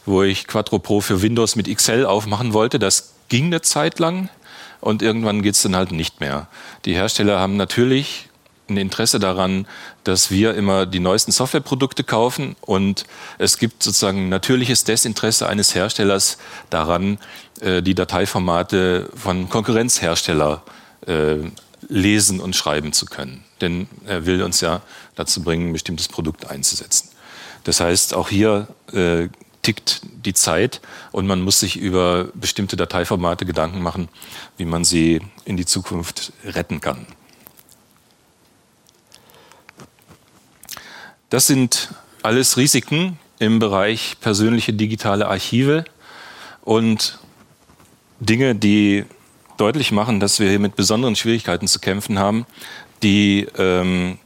wo 0.09 0.23
ich 0.23 0.47
Quattro 0.47 0.79
Pro 0.79 1.01
für 1.01 1.23
Windows 1.23 1.57
mit 1.57 1.75
XL 1.75 2.05
aufmachen 2.07 2.53
wollte. 2.53 2.79
Das 2.79 3.14
ging 3.29 3.47
eine 3.47 3.62
Zeit 3.62 3.99
lang 3.99 4.29
und 4.81 5.03
irgendwann 5.03 5.42
geht 5.42 5.55
es 5.55 5.62
dann 5.62 5.77
halt 5.77 5.92
nicht 5.92 6.21
mehr. 6.21 6.49
Die 6.85 6.94
Hersteller 6.94 7.38
haben 7.38 7.57
natürlich 7.57 8.29
ein 8.68 8.77
Interesse 8.77 9.18
daran, 9.18 9.66
dass 10.05 10.31
wir 10.31 10.55
immer 10.55 10.85
die 10.87 11.01
neuesten 11.01 11.33
Softwareprodukte 11.33 12.05
kaufen 12.05 12.57
und 12.61 13.05
es 13.38 13.59
gibt 13.59 13.83
sozusagen 13.83 14.29
natürliches 14.29 14.85
Desinteresse 14.85 15.49
eines 15.49 15.75
Herstellers 15.75 16.38
daran, 16.71 17.18
äh, 17.61 17.83
die 17.83 17.94
Dateiformate 17.94 19.09
von 19.14 19.49
Konkurrenzhersteller 19.49 20.62
äh, 21.07 21.37
lesen 21.88 22.40
und 22.40 22.57
schreiben 22.57 22.92
zu 22.92 23.07
können. 23.07 23.44
Denn 23.61 23.88
er 24.05 24.27
will 24.27 24.42
uns 24.42 24.61
ja 24.61 24.83
dazu 25.14 25.42
bringen, 25.42 25.71
ein 25.71 25.73
bestimmtes 25.73 26.09
Produkt 26.09 26.51
einzusetzen. 26.51 27.09
Das 27.64 27.81
heißt, 27.81 28.14
auch 28.14 28.29
hier 28.29 28.68
äh, 28.92 29.29
tickt 29.68 30.00
die 30.24 30.33
Zeit 30.33 30.81
und 31.12 31.26
man 31.26 31.42
muss 31.42 31.61
sich 31.61 31.76
über 31.76 32.28
bestimmte 32.33 32.74
Dateiformate 32.74 33.44
Gedanken 33.44 33.83
machen, 33.83 34.09
wie 34.57 34.64
man 34.64 34.83
sie 34.83 35.20
in 35.44 35.59
die 35.59 35.66
Zukunft 35.66 36.33
retten 36.42 36.81
kann. 36.81 37.07
Das 41.28 41.46
sind 41.46 41.90
alles 42.22 42.57
Risiken 42.57 43.18
im 43.38 43.59
Bereich 43.59 44.16
persönliche 44.22 44.72
digitale 44.72 45.28
Archive 45.28 45.85
und 46.62 47.18
Dinge, 48.20 48.54
die 48.54 49.04
deutlich 49.59 49.92
machen, 49.92 50.18
dass 50.18 50.40
wir 50.40 50.48
hier 50.48 50.61
mit 50.61 50.76
besonderen 50.76 51.14
Schwierigkeiten 51.14 51.68
zu 51.68 51.78
kämpfen 51.78 52.18
haben. 52.18 52.46
Die, 53.02 53.46
ähm, 53.59 54.16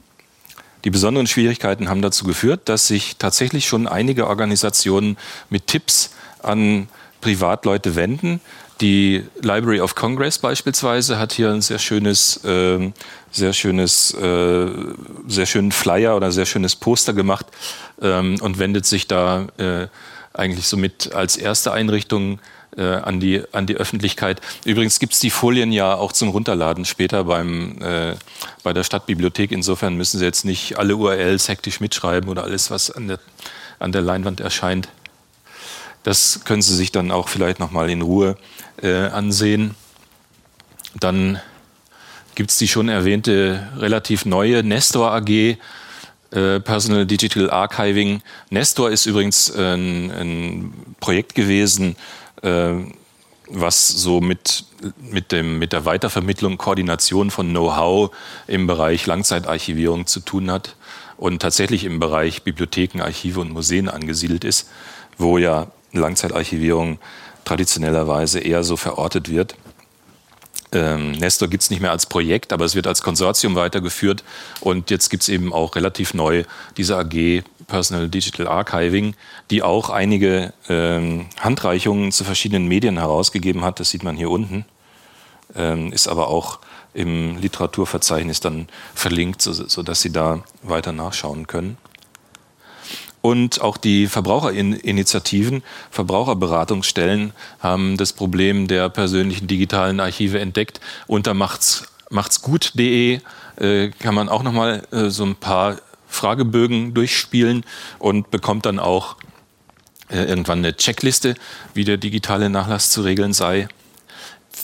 die 0.83 0.89
besonderen 0.89 1.27
Schwierigkeiten 1.27 1.89
haben 1.89 2.01
dazu 2.01 2.25
geführt, 2.25 2.61
dass 2.65 2.87
sich 2.87 3.17
tatsächlich 3.17 3.67
schon 3.67 3.87
einige 3.87 4.27
Organisationen 4.27 5.17
mit 5.49 5.67
Tipps 5.67 6.13
an 6.41 6.87
Privatleute 7.21 7.95
wenden, 7.95 8.41
die 8.81 9.23
Library 9.41 9.79
of 9.79 9.95
Congress 9.95 10.39
beispielsweise 10.39 11.17
hat 11.19 11.31
hier 11.31 11.51
ein 11.51 11.61
sehr 11.61 11.79
schönes, 11.79 12.43
äh, 12.43 12.91
sehr 13.31 13.53
schönes, 13.53 14.13
äh, 14.13 14.67
sehr 15.27 15.45
schönen 15.45 15.71
Flyer 15.71 16.17
oder 16.17 16.31
sehr 16.31 16.45
schönes 16.45 16.75
Poster 16.75 17.13
gemacht 17.13 17.45
ähm, 18.01 18.37
und 18.41 18.59
wendet 18.59 18.85
sich 18.85 19.07
da 19.07 19.47
äh, 19.57 19.87
eigentlich 20.33 20.67
somit 20.67 21.13
als 21.13 21.37
erste 21.37 21.71
Einrichtung 21.71 22.39
äh, 22.77 22.83
an, 22.83 23.19
die, 23.19 23.43
an 23.51 23.65
die 23.65 23.75
Öffentlichkeit. 23.75 24.41
Übrigens 24.65 24.99
gibt 24.99 25.13
es 25.13 25.19
die 25.19 25.29
Folien 25.29 25.71
ja 25.71 25.95
auch 25.95 26.11
zum 26.11 26.29
Runterladen 26.29 26.85
später 26.85 27.23
beim, 27.25 27.81
äh, 27.81 28.15
bei 28.63 28.73
der 28.73 28.83
Stadtbibliothek. 28.83 29.51
Insofern 29.51 29.95
müssen 29.95 30.19
Sie 30.19 30.25
jetzt 30.25 30.45
nicht 30.45 30.77
alle 30.77 30.95
URLs 30.95 31.47
hektisch 31.47 31.79
mitschreiben 31.79 32.29
oder 32.29 32.43
alles, 32.43 32.71
was 32.71 32.91
an 32.91 33.07
der, 33.07 33.19
an 33.79 33.91
der 33.91 34.01
Leinwand 34.01 34.39
erscheint. 34.39 34.89
Das 36.03 36.41
können 36.43 36.61
Sie 36.61 36.75
sich 36.75 36.91
dann 36.91 37.11
auch 37.11 37.29
vielleicht 37.29 37.59
nochmal 37.59 37.89
in 37.89 38.01
Ruhe 38.01 38.37
äh, 38.81 39.05
ansehen. 39.07 39.75
Dann 40.99 41.39
gibt 42.35 42.51
es 42.51 42.57
die 42.57 42.67
schon 42.67 42.89
erwähnte 42.89 43.69
relativ 43.77 44.25
neue 44.25 44.63
Nestor 44.63 45.11
AG. 45.11 45.29
äh, 45.29 46.59
Personal 46.59 47.05
Digital 47.05 47.49
Archiving. 47.51 48.21
Nestor 48.49 48.89
ist 48.89 49.05
übrigens 49.05 49.55
ein, 49.55 50.11
ein 50.11 50.73
Projekt 50.99 51.35
gewesen, 51.35 51.95
was 52.43 53.87
so 53.87 54.21
mit, 54.21 54.65
mit, 54.99 55.31
dem, 55.31 55.59
mit 55.59 55.73
der 55.73 55.85
Weitervermittlung, 55.85 56.57
Koordination 56.57 57.31
von 57.31 57.49
Know-how 57.49 58.11
im 58.47 58.67
Bereich 58.67 59.05
Langzeitarchivierung 59.05 60.07
zu 60.07 60.19
tun 60.19 60.51
hat 60.51 60.75
und 61.17 61.41
tatsächlich 61.41 61.85
im 61.85 61.99
Bereich 61.99 62.43
Bibliotheken, 62.43 63.01
Archive 63.01 63.39
und 63.39 63.51
Museen 63.51 63.89
angesiedelt 63.89 64.43
ist, 64.43 64.69
wo 65.17 65.37
ja 65.37 65.67
Langzeitarchivierung 65.93 66.99
traditionellerweise 67.45 68.39
eher 68.39 68.63
so 68.63 68.77
verortet 68.77 69.29
wird. 69.29 69.55
Ähm, 70.73 71.11
Nestor 71.11 71.47
gibt 71.47 71.63
es 71.63 71.69
nicht 71.69 71.81
mehr 71.81 71.91
als 71.91 72.07
Projekt, 72.07 72.51
aber 72.51 72.65
es 72.65 72.73
wird 72.73 72.87
als 72.87 73.03
Konsortium 73.03 73.55
weitergeführt. 73.55 74.23
Und 74.59 74.89
jetzt 74.89 75.09
gibt 75.09 75.23
es 75.23 75.29
eben 75.29 75.53
auch 75.53 75.75
relativ 75.75 76.13
neu 76.13 76.45
diese 76.77 76.97
AG 76.97 77.43
Personal 77.67 78.09
Digital 78.09 78.47
Archiving, 78.47 79.15
die 79.49 79.63
auch 79.63 79.89
einige 79.89 80.53
ähm, 80.69 81.27
Handreichungen 81.39 82.11
zu 82.11 82.23
verschiedenen 82.23 82.67
Medien 82.67 82.97
herausgegeben 82.97 83.63
hat. 83.63 83.79
Das 83.79 83.89
sieht 83.89 84.03
man 84.03 84.15
hier 84.15 84.29
unten. 84.29 84.65
Ähm, 85.55 85.91
ist 85.91 86.07
aber 86.07 86.27
auch 86.27 86.59
im 86.93 87.37
Literaturverzeichnis 87.37 88.39
dann 88.39 88.67
verlinkt, 88.93 89.41
sodass 89.41 90.01
Sie 90.01 90.11
da 90.11 90.43
weiter 90.61 90.91
nachschauen 90.91 91.47
können. 91.47 91.77
Und 93.21 93.61
auch 93.61 93.77
die 93.77 94.07
Verbraucherinitiativen, 94.07 95.63
Verbraucherberatungsstellen 95.91 97.31
haben 97.59 97.95
das 97.95 98.11
Problem 98.11 98.67
der 98.67 98.89
persönlichen 98.89 99.47
digitalen 99.47 100.01
Archive 100.01 100.39
entdeckt. 100.39 100.81
Unter 101.07 101.33
macht's, 101.33 101.85
machtsgut.de 102.09 103.21
äh, 103.55 103.89
kann 103.91 104.13
man 104.13 104.27
auch 104.27 104.43
nochmal 104.43 104.85
äh, 104.91 105.09
so 105.09 105.23
ein 105.23 105.35
paar 105.35 105.77
Fragebögen 106.13 106.93
durchspielen 106.93 107.65
und 107.99 108.31
bekommt 108.31 108.65
dann 108.65 108.79
auch 108.79 109.17
äh, 110.09 110.23
irgendwann 110.23 110.59
eine 110.59 110.75
Checkliste, 110.75 111.35
wie 111.73 111.83
der 111.83 111.97
digitale 111.97 112.49
Nachlass 112.49 112.91
zu 112.91 113.01
regeln 113.01 113.33
sei. 113.33 113.67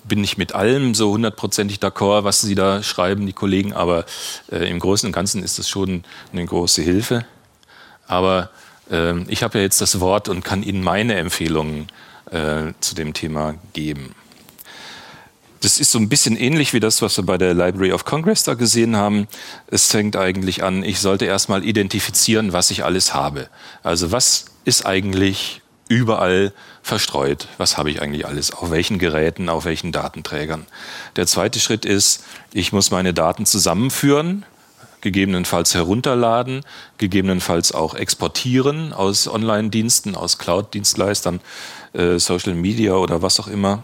Bin 0.06 0.22
nicht 0.22 0.38
mit 0.38 0.54
allem 0.54 0.94
so 0.94 1.12
hundertprozentig 1.12 1.80
d'accord, 1.80 2.24
was 2.24 2.42
Sie 2.42 2.56
da 2.56 2.84
schreiben, 2.84 3.26
die 3.26 3.34
Kollegen, 3.34 3.74
aber 3.74 4.06
äh, 4.52 4.70
im 4.70 4.80
Großen 4.80 5.08
und 5.08 5.14
Ganzen 5.14 5.44
ist 5.44 5.60
das 5.60 5.68
schon 5.68 6.04
eine 6.32 6.46
große 6.46 6.82
Hilfe. 6.82 7.26
Aber 8.08 8.52
äh, 8.92 9.20
ich 9.24 9.44
habe 9.44 9.58
ja 9.58 9.64
jetzt 9.64 9.82
das 9.82 10.00
Wort 10.00 10.30
und 10.30 10.44
kann 10.44 10.64
Ihnen 10.64 10.84
meine 10.84 11.16
Empfehlungen 11.16 11.88
äh, 12.32 12.74
zu 12.80 12.96
dem 12.96 13.14
Thema 13.14 13.56
geben. 13.74 14.16
Das 15.62 15.80
ist 15.80 15.92
so 15.92 16.00
ein 16.00 16.10
bisschen 16.10 16.38
ähnlich 16.38 16.74
wie 16.74 16.80
das, 16.80 17.02
was 17.02 17.18
wir 17.18 17.26
bei 17.26 17.38
der 17.38 17.54
Library 17.54 17.92
of 17.92 18.06
Congress 18.06 18.44
da 18.44 18.54
gesehen 18.54 18.96
haben. 18.96 19.28
Es 19.68 19.88
fängt 19.88 20.16
eigentlich 20.16 20.64
an, 20.64 20.84
ich 20.84 21.00
sollte 21.00 21.26
erstmal 21.26 21.66
identifizieren, 21.66 22.54
was 22.54 22.72
ich 22.72 22.86
alles 22.86 23.14
habe. 23.14 23.50
Also 23.84 24.12
was 24.12 24.46
ist 24.64 24.86
eigentlich 24.86 25.62
überall 25.90 26.54
verstreut? 26.82 27.48
Was 27.58 27.78
habe 27.78 27.92
ich 27.92 28.02
eigentlich 28.02 28.26
alles? 28.26 28.52
Auf 28.52 28.72
welchen 28.72 29.00
Geräten, 29.00 29.50
auf 29.50 29.66
welchen 29.66 29.92
Datenträgern? 29.92 30.66
Der 31.16 31.28
zweite 31.28 31.60
Schritt 31.60 31.84
ist, 31.84 32.24
ich 32.54 32.72
muss 32.72 32.92
meine 32.92 33.14
Daten 33.14 33.46
zusammenführen 33.46 34.46
gegebenenfalls 35.02 35.76
herunterladen, 35.76 36.62
gegebenenfalls 36.98 37.72
auch 37.72 37.96
exportieren 37.96 38.94
aus 38.94 39.28
Online-Diensten, 39.28 40.16
aus 40.16 40.38
Cloud-Dienstleistern, 40.38 41.40
äh, 41.94 42.20
Social 42.20 42.54
Media 42.54 42.94
oder 42.94 43.22
was 43.22 43.40
auch 43.40 43.48
immer. 43.48 43.84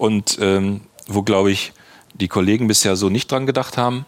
Und 0.00 0.38
ähm, 0.40 0.80
wo, 1.08 1.20
glaube 1.20 1.50
ich, 1.50 1.74
die 2.14 2.26
Kollegen 2.26 2.68
bisher 2.68 2.96
so 2.96 3.10
nicht 3.10 3.30
dran 3.30 3.44
gedacht 3.44 3.76
haben, 3.76 4.06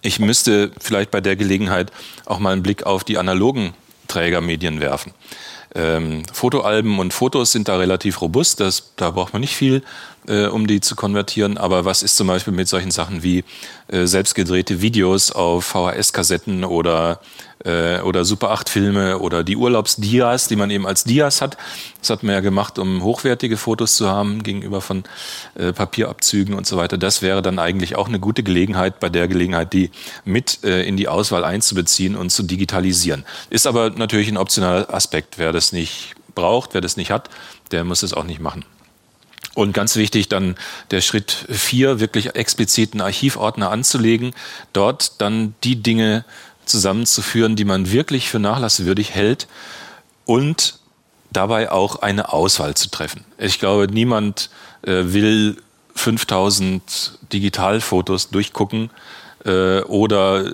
ich 0.00 0.18
müsste 0.18 0.72
vielleicht 0.80 1.12
bei 1.12 1.20
der 1.20 1.36
Gelegenheit 1.36 1.92
auch 2.26 2.40
mal 2.40 2.54
einen 2.54 2.64
Blick 2.64 2.82
auf 2.82 3.04
die 3.04 3.18
analogen 3.18 3.72
Trägermedien 4.08 4.80
werfen. 4.80 5.14
Ähm, 5.76 6.24
Fotoalben 6.32 6.98
und 6.98 7.14
Fotos 7.14 7.52
sind 7.52 7.68
da 7.68 7.76
relativ 7.76 8.20
robust, 8.20 8.58
das, 8.58 8.94
da 8.96 9.12
braucht 9.12 9.32
man 9.32 9.40
nicht 9.40 9.54
viel 9.54 9.84
äh, 10.28 10.46
um 10.46 10.66
die 10.66 10.80
zu 10.80 10.96
konvertieren. 10.96 11.58
Aber 11.58 11.84
was 11.84 12.02
ist 12.02 12.16
zum 12.16 12.26
Beispiel 12.26 12.52
mit 12.52 12.68
solchen 12.68 12.90
Sachen 12.90 13.22
wie 13.22 13.44
äh, 13.88 14.06
selbstgedrehte 14.06 14.80
Videos 14.80 15.32
auf 15.32 15.64
VHS-Kassetten 15.66 16.64
oder, 16.64 17.20
äh, 17.64 18.00
oder 18.00 18.24
Super 18.24 18.52
8-Filme 18.52 19.18
oder 19.18 19.44
die 19.44 19.56
Urlaubsdias, 19.56 20.48
die 20.48 20.56
man 20.56 20.70
eben 20.70 20.86
als 20.86 21.04
Dias 21.04 21.40
hat. 21.40 21.56
Das 22.00 22.10
hat 22.10 22.22
man 22.22 22.34
ja 22.34 22.40
gemacht, 22.40 22.78
um 22.78 23.02
hochwertige 23.02 23.56
Fotos 23.56 23.96
zu 23.96 24.08
haben 24.08 24.42
gegenüber 24.42 24.80
von 24.80 25.04
äh, 25.54 25.72
Papierabzügen 25.72 26.54
und 26.54 26.66
so 26.66 26.76
weiter. 26.76 26.98
Das 26.98 27.22
wäre 27.22 27.42
dann 27.42 27.58
eigentlich 27.58 27.96
auch 27.96 28.08
eine 28.08 28.20
gute 28.20 28.42
Gelegenheit, 28.42 29.00
bei 29.00 29.08
der 29.08 29.28
Gelegenheit, 29.28 29.72
die 29.72 29.90
mit 30.24 30.64
äh, 30.64 30.82
in 30.82 30.96
die 30.96 31.08
Auswahl 31.08 31.44
einzubeziehen 31.44 32.16
und 32.16 32.30
zu 32.30 32.42
digitalisieren. 32.42 33.24
Ist 33.50 33.66
aber 33.66 33.90
natürlich 33.90 34.28
ein 34.28 34.36
optionaler 34.36 34.92
Aspekt. 34.92 35.38
Wer 35.38 35.52
das 35.52 35.72
nicht 35.72 36.14
braucht, 36.34 36.74
wer 36.74 36.80
das 36.80 36.96
nicht 36.96 37.10
hat, 37.10 37.28
der 37.72 37.84
muss 37.84 38.02
es 38.02 38.14
auch 38.14 38.24
nicht 38.24 38.40
machen. 38.40 38.64
Und 39.54 39.74
ganz 39.74 39.96
wichtig 39.96 40.28
dann 40.28 40.54
der 40.90 41.02
Schritt 41.02 41.46
vier, 41.50 42.00
wirklich 42.00 42.34
explizit 42.34 42.94
einen 42.94 43.02
Archivordner 43.02 43.70
anzulegen, 43.70 44.34
dort 44.72 45.20
dann 45.20 45.54
die 45.62 45.76
Dinge 45.76 46.24
zusammenzuführen, 46.64 47.56
die 47.56 47.64
man 47.64 47.90
wirklich 47.90 48.30
für 48.30 48.38
nachlasswürdig 48.38 49.10
hält 49.10 49.46
und 50.24 50.78
dabei 51.30 51.70
auch 51.70 51.96
eine 51.96 52.32
Auswahl 52.32 52.74
zu 52.74 52.90
treffen. 52.90 53.24
Ich 53.38 53.58
glaube, 53.58 53.88
niemand 53.92 54.50
äh, 54.82 55.02
will 55.06 55.56
5000 55.94 57.18
Digitalfotos 57.32 58.30
durchgucken 58.30 58.90
äh, 59.44 59.80
oder 59.82 60.50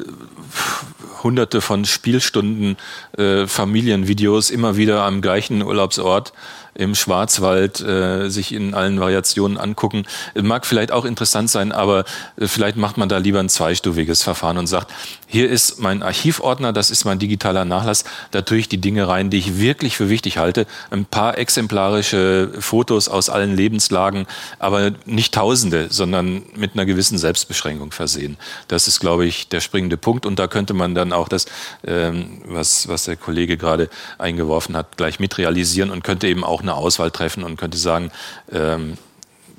hunderte 1.23 1.61
von 1.61 1.85
Spielstunden 1.85 2.77
äh, 3.17 3.47
Familienvideos 3.47 4.51
immer 4.51 4.77
wieder 4.77 5.03
am 5.03 5.21
gleichen 5.21 5.63
Urlaubsort 5.63 6.33
im 6.79 6.95
Schwarzwald 6.95 7.81
äh, 7.81 8.31
sich 8.31 8.55
in 8.55 8.73
allen 8.73 9.01
Variationen 9.01 9.59
angucken. 9.59 10.07
Mag 10.41 10.64
vielleicht 10.64 10.93
auch 10.93 11.05
interessant 11.05 11.51
sein, 11.51 11.73
aber 11.73 12.05
äh, 12.37 12.47
vielleicht 12.47 12.77
macht 12.77 12.97
man 12.97 13.09
da 13.09 13.19
lieber 13.19 13.41
ein 13.41 13.49
zweistufiges 13.49 14.23
Verfahren 14.23 14.59
und 14.59 14.69
sagt, 14.69 14.93
hier 15.27 15.51
ist 15.51 15.81
mein 15.81 16.03
Archivordner, 16.03 16.73
das 16.73 16.91
ist 16.91 17.05
mein 17.05 17.19
digitaler 17.19 17.64
Nachlass, 17.64 18.05
da 18.31 18.43
tue 18.43 18.59
ich 18.59 18.69
die 18.69 18.79
Dinge 18.79 19.09
rein, 19.09 19.29
die 19.29 19.38
ich 19.38 19.59
wirklich 19.59 19.97
für 19.97 20.09
wichtig 20.09 20.38
halte. 20.38 20.67
Ein 20.91 21.05
paar 21.05 21.37
exemplarische 21.37 22.53
Fotos 22.61 23.09
aus 23.09 23.29
allen 23.29 23.57
Lebenslagen, 23.57 24.27
aber 24.59 24.93
nicht 25.05 25.35
Tausende, 25.35 25.88
sondern 25.91 26.45
mit 26.55 26.75
einer 26.75 26.87
gewissen 26.87 27.19
Selbstbeschränkung 27.19 27.91
versehen. 27.91 28.37
Das 28.69 28.87
ist, 28.87 29.01
glaube 29.01 29.27
ich, 29.27 29.49
der 29.49 29.61
springende 29.61 29.97
Punkt 29.97 30.27
und 30.27 30.38
da 30.38 30.47
könnte 30.47 30.75
man 30.75 30.95
dann 30.95 31.12
auch 31.12 31.29
das, 31.29 31.47
ähm, 31.85 32.41
was, 32.47 32.87
was 32.88 33.05
der 33.05 33.17
Kollege 33.17 33.57
gerade 33.57 33.91
eingeworfen 34.17 34.77
hat, 34.77 34.97
gleich 34.97 35.19
mitrealisieren 35.19 35.91
und 35.91 36.05
könnte 36.05 36.29
eben 36.29 36.45
auch 36.45 36.62
eine 36.69 36.77
Auswahl 36.77 37.11
treffen 37.11 37.45
und 37.45 37.57
könnte 37.57 37.79
sagen, 37.79 38.11
ähm, 38.53 38.99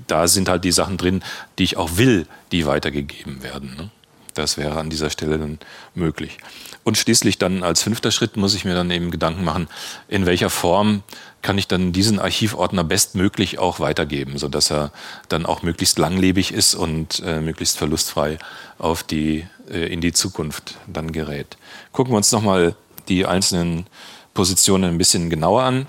da 0.08 0.28
sind 0.28 0.50
halt 0.50 0.64
die 0.64 0.72
Sachen 0.72 0.98
drin, 0.98 1.24
die 1.58 1.64
ich 1.64 1.78
auch 1.78 1.98
will, 1.98 2.28
die 2.52 2.66
weitergegeben 2.66 3.44
werden. 3.44 3.76
Ne? 3.76 3.90
Das 4.34 4.58
wäre 4.58 4.80
an 4.80 4.90
dieser 4.90 5.10
Stelle 5.10 5.38
dann 5.38 5.60
möglich. 5.96 6.38
Und 6.84 6.98
schließlich 6.98 7.38
dann 7.38 7.64
als 7.64 7.84
fünfter 7.84 8.12
Schritt 8.12 8.38
muss 8.38 8.56
ich 8.56 8.66
mir 8.66 8.74
dann 8.74 8.90
eben 8.90 9.12
Gedanken 9.12 9.44
machen, 9.44 9.68
in 10.08 10.26
welcher 10.26 10.50
Form 10.50 11.04
kann 11.42 11.58
ich 11.58 11.68
dann 11.68 11.94
diesen 11.94 12.20
Archivordner 12.20 12.84
bestmöglich 12.84 13.60
auch 13.60 13.80
weitergeben, 13.80 14.38
sodass 14.38 14.72
er 14.72 14.92
dann 15.30 15.46
auch 15.46 15.62
möglichst 15.62 16.00
langlebig 16.00 16.54
ist 16.54 16.76
und 16.76 17.22
äh, 17.26 17.42
möglichst 17.42 17.78
verlustfrei 17.78 18.38
auf 18.78 19.04
die, 19.04 19.46
äh, 19.70 19.92
in 19.92 20.02
die 20.02 20.14
Zukunft 20.14 20.76
dann 20.88 21.12
gerät. 21.12 21.58
Gucken 21.92 22.14
wir 22.14 22.18
uns 22.18 22.32
nochmal 22.32 22.76
die 23.08 23.26
einzelnen 23.26 23.88
Positionen 24.34 24.92
ein 24.92 24.98
bisschen 24.98 25.30
genauer 25.30 25.64
an. 25.64 25.88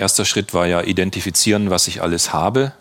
Erster 0.00 0.24
Schritt 0.24 0.54
war 0.54 0.66
ja 0.66 0.80
identifizieren, 0.80 1.68
was 1.68 1.86
ich 1.86 2.00
alles 2.00 2.32
habe. 2.32 2.72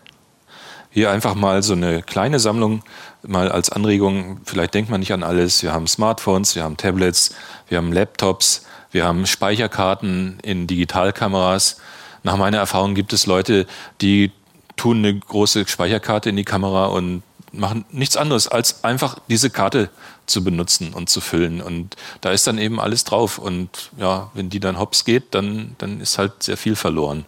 Hier 0.90 1.12
einfach 1.12 1.36
mal 1.36 1.62
so 1.64 1.74
eine 1.74 2.02
kleine 2.02 2.40
Sammlung, 2.40 2.82
mal 3.28 3.52
als 3.52 3.70
Anregung. 3.70 4.40
Vielleicht 4.46 4.74
denkt 4.74 4.90
man 4.90 5.02
nicht 5.02 5.12
an 5.12 5.22
alles. 5.22 5.62
Wir 5.62 5.74
haben 5.74 5.86
Smartphones, 5.86 6.56
wir 6.56 6.64
haben 6.64 6.78
Tablets, 6.78 7.36
wir 7.68 7.78
haben 7.78 7.92
Laptops, 7.92 8.66
wir 8.92 9.04
haben 9.04 9.26
Speicherkarten 9.26 10.40
in 10.44 10.66
Digitalkameras. 10.66 11.82
Nach 12.24 12.38
meiner 12.38 12.60
Erfahrung 12.60 12.96
gibt 12.96 13.12
es 13.12 13.26
Leute, 13.26 13.68
die 14.00 14.32
tun 14.78 15.00
eine 15.00 15.20
große 15.20 15.68
Speicherkarte 15.68 16.30
in 16.30 16.38
die 16.38 16.46
Kamera 16.46 16.86
und 16.86 17.22
machen 17.52 17.84
nichts 17.92 18.16
anderes, 18.16 18.48
als 18.48 18.86
einfach 18.86 19.18
diese 19.28 19.50
Karte 19.50 19.90
zu 20.30 20.44
benutzen 20.44 20.94
und 20.94 21.10
zu 21.10 21.22
füllen. 21.22 21.62
Und 21.62 21.96
da 22.22 22.32
ist 22.32 22.48
dann 22.48 22.58
eben 22.58 22.80
alles 22.80 23.04
drauf. 23.04 23.38
Und 23.38 23.92
ja, 23.98 24.32
wenn 24.34 24.50
die 24.50 24.60
dann 24.60 24.80
hops 24.80 25.06
geht, 25.06 25.34
dann, 25.36 25.76
dann 25.78 26.02
ist 26.02 26.18
halt 26.18 26.44
sehr 26.44 26.58
viel 26.58 26.76
verloren. 26.76 27.26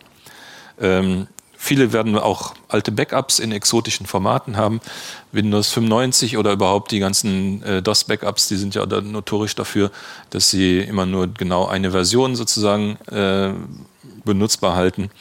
Ähm, 0.80 1.28
viele 1.58 1.94
werden 1.94 2.18
auch 2.18 2.56
alte 2.70 2.92
Backups 2.92 3.40
in 3.40 3.52
exotischen 3.52 4.06
Formaten 4.06 4.58
haben. 4.58 4.82
Windows 5.32 5.70
95 5.70 6.38
oder 6.38 6.52
überhaupt 6.52 6.92
die 6.92 7.00
ganzen 7.00 7.62
äh, 7.64 7.82
DOS-Backups, 7.82 8.48
die 8.48 8.58
sind 8.58 8.76
ja 8.76 8.86
notorisch 8.86 9.56
dafür, 9.56 9.92
dass 10.32 10.50
sie 10.50 10.80
immer 10.80 11.06
nur 11.06 11.28
genau 11.28 11.68
eine 11.68 11.92
Version 11.92 12.36
sozusagen 12.36 12.98
äh, 13.12 13.54
benutzbar 14.26 14.76
halten. 14.76 15.12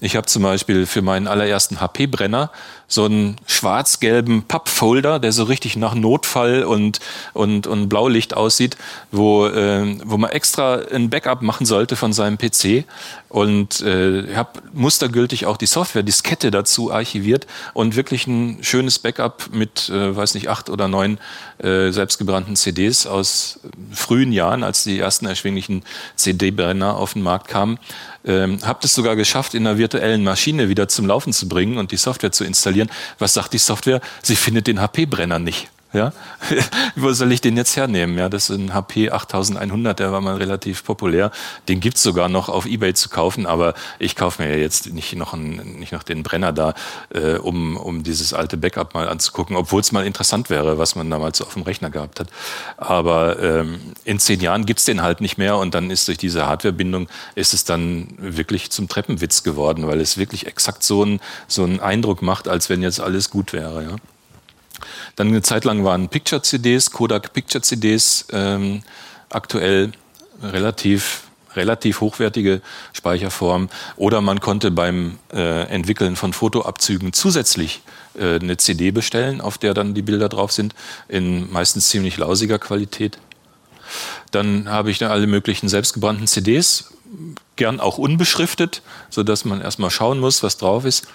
Ich 0.00 0.14
habe 0.14 0.26
zum 0.26 0.44
Beispiel 0.44 0.86
für 0.86 1.02
meinen 1.02 1.26
allerersten 1.26 1.80
HP-Brenner 1.80 2.52
so 2.86 3.04
einen 3.04 3.36
schwarz-gelben 3.46 4.44
Pappfolder, 4.44 5.18
der 5.18 5.32
so 5.32 5.42
richtig 5.42 5.76
nach 5.76 5.94
Notfall 5.94 6.62
und, 6.62 7.00
und, 7.34 7.66
und 7.66 7.88
Blaulicht 7.88 8.34
aussieht, 8.34 8.76
wo, 9.10 9.46
äh, 9.46 9.98
wo 10.04 10.16
man 10.16 10.30
extra 10.30 10.76
ein 10.92 11.10
Backup 11.10 11.42
machen 11.42 11.66
sollte 11.66 11.96
von 11.96 12.12
seinem 12.12 12.38
PC. 12.38 12.84
Und 13.28 13.82
äh, 13.82 14.34
habe 14.34 14.60
mustergültig 14.72 15.44
auch 15.44 15.58
die 15.58 15.66
Software, 15.66 16.02
Diskette 16.02 16.50
dazu 16.50 16.90
archiviert 16.90 17.46
und 17.74 17.94
wirklich 17.94 18.26
ein 18.26 18.58
schönes 18.62 18.98
Backup 18.98 19.50
mit, 19.52 19.90
äh, 19.90 20.16
weiß 20.16 20.32
nicht, 20.34 20.48
acht 20.48 20.70
oder 20.70 20.88
neun 20.88 21.18
äh, 21.58 21.90
selbstgebrannten 21.90 22.56
CDs 22.56 23.06
aus 23.06 23.60
frühen 23.92 24.32
Jahren, 24.32 24.62
als 24.62 24.84
die 24.84 24.98
ersten 24.98 25.26
erschwinglichen 25.26 25.82
CD-Brenner 26.16 26.96
auf 26.96 27.12
den 27.12 27.22
Markt 27.22 27.48
kamen. 27.48 27.78
Ähm, 28.28 28.58
habe 28.62 28.78
das 28.82 28.94
sogar 28.94 29.16
geschafft, 29.16 29.54
in 29.54 29.66
einer 29.66 29.78
virtuellen 29.78 30.22
Maschine 30.22 30.68
wieder 30.68 30.86
zum 30.86 31.06
Laufen 31.06 31.32
zu 31.32 31.48
bringen 31.48 31.78
und 31.78 31.90
die 31.90 31.96
Software 31.96 32.30
zu 32.30 32.44
installieren. 32.44 32.90
Was 33.18 33.34
sagt 33.34 33.54
die 33.54 33.58
Software? 33.58 34.02
Sie 34.22 34.36
findet 34.36 34.66
den 34.66 34.80
HP-Brenner 34.80 35.38
nicht. 35.38 35.70
Ja? 35.92 36.12
Wo 36.96 37.12
soll 37.12 37.32
ich 37.32 37.40
den 37.40 37.56
jetzt 37.56 37.76
hernehmen? 37.76 38.18
Ja, 38.18 38.28
das 38.28 38.50
ist 38.50 38.58
ein 38.58 38.74
HP 38.74 39.10
8100, 39.10 39.98
der 39.98 40.12
war 40.12 40.20
mal 40.20 40.36
relativ 40.36 40.84
populär. 40.84 41.30
Den 41.68 41.80
gibt 41.80 41.96
es 41.96 42.02
sogar 42.02 42.28
noch 42.28 42.50
auf 42.50 42.66
Ebay 42.66 42.92
zu 42.92 43.08
kaufen, 43.08 43.46
aber 43.46 43.74
ich 43.98 44.14
kaufe 44.14 44.42
mir 44.42 44.58
jetzt 44.58 44.92
nicht 44.92 45.16
noch, 45.16 45.32
einen, 45.32 45.78
nicht 45.78 45.92
noch 45.92 46.02
den 46.02 46.22
Brenner 46.22 46.52
da, 46.52 46.74
äh, 47.10 47.36
um, 47.36 47.76
um 47.78 48.02
dieses 48.02 48.34
alte 48.34 48.58
Backup 48.58 48.92
mal 48.92 49.08
anzugucken, 49.08 49.56
obwohl 49.56 49.80
es 49.80 49.90
mal 49.92 50.04
interessant 50.06 50.50
wäre, 50.50 50.76
was 50.76 50.94
man 50.94 51.08
damals 51.10 51.38
so 51.38 51.46
auf 51.46 51.54
dem 51.54 51.62
Rechner 51.62 51.88
gehabt 51.88 52.20
hat. 52.20 52.28
Aber 52.76 53.42
ähm, 53.42 53.80
in 54.04 54.18
zehn 54.18 54.40
Jahren 54.40 54.66
gibt 54.66 54.80
es 54.80 54.84
den 54.84 55.00
halt 55.00 55.22
nicht 55.22 55.38
mehr 55.38 55.56
und 55.56 55.74
dann 55.74 55.90
ist 55.90 56.06
durch 56.06 56.18
diese 56.18 56.46
Hardwarebindung 56.46 57.08
ist 57.34 57.54
es 57.54 57.64
dann 57.64 58.08
wirklich 58.18 58.70
zum 58.70 58.88
Treppenwitz 58.88 59.42
geworden, 59.42 59.86
weil 59.86 60.00
es 60.00 60.18
wirklich 60.18 60.46
exakt 60.46 60.82
so, 60.82 61.02
ein, 61.02 61.20
so 61.46 61.64
einen 61.64 61.80
Eindruck 61.80 62.20
macht, 62.20 62.46
als 62.46 62.68
wenn 62.68 62.82
jetzt 62.82 63.00
alles 63.00 63.30
gut 63.30 63.54
wäre. 63.54 63.84
Ja? 63.84 63.96
Dann 65.18 65.28
eine 65.28 65.42
Zeit 65.42 65.64
lang 65.64 65.84
waren 65.84 66.08
Picture-CDs, 66.08 66.92
Kodak 66.92 67.32
Picture-CDs 67.32 68.28
ähm, 68.30 68.82
aktuell 69.30 69.90
relativ 70.40 71.24
relativ 71.56 72.00
hochwertige 72.00 72.60
Speicherform. 72.92 73.68
Oder 73.96 74.20
man 74.20 74.38
konnte 74.38 74.70
beim 74.70 75.18
äh, 75.32 75.62
Entwickeln 75.64 76.14
von 76.14 76.32
Fotoabzügen 76.32 77.12
zusätzlich 77.12 77.82
äh, 78.16 78.36
eine 78.36 78.58
CD 78.58 78.92
bestellen, 78.92 79.40
auf 79.40 79.58
der 79.58 79.74
dann 79.74 79.92
die 79.92 80.02
Bilder 80.02 80.28
drauf 80.28 80.52
sind, 80.52 80.76
in 81.08 81.50
meistens 81.50 81.88
ziemlich 81.88 82.16
lausiger 82.16 82.60
Qualität. 82.60 83.18
Dann 84.30 84.68
habe 84.68 84.92
ich 84.92 84.98
dann 84.98 85.10
alle 85.10 85.26
möglichen 85.26 85.68
selbstgebrannten 85.68 86.28
CDs, 86.28 86.92
gern 87.56 87.80
auch 87.80 87.98
unbeschriftet, 87.98 88.82
sodass 89.10 89.44
man 89.44 89.60
erstmal 89.60 89.90
schauen 89.90 90.20
muss, 90.20 90.44
was 90.44 90.58
drauf 90.58 90.84
ist. 90.84 91.08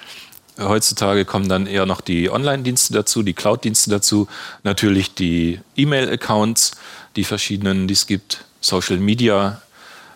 Heutzutage 0.60 1.26
kommen 1.26 1.50
dann 1.50 1.66
eher 1.66 1.86
noch 1.86 2.02
die 2.02 2.30
Online-Dienste 2.30 2.94
dazu, 2.94 3.24
die 3.24 3.34
Cloud-Dienste 3.34 3.90
dazu, 3.90 4.28
natürlich 4.64 5.16
die 5.16 5.60
E-Mail-Accounts, 5.76 6.72
die 7.16 7.24
verschiedenen, 7.24 7.88
die 7.88 7.94
es 7.94 8.08
gibt, 8.08 8.46
Social-Media. 8.62 9.62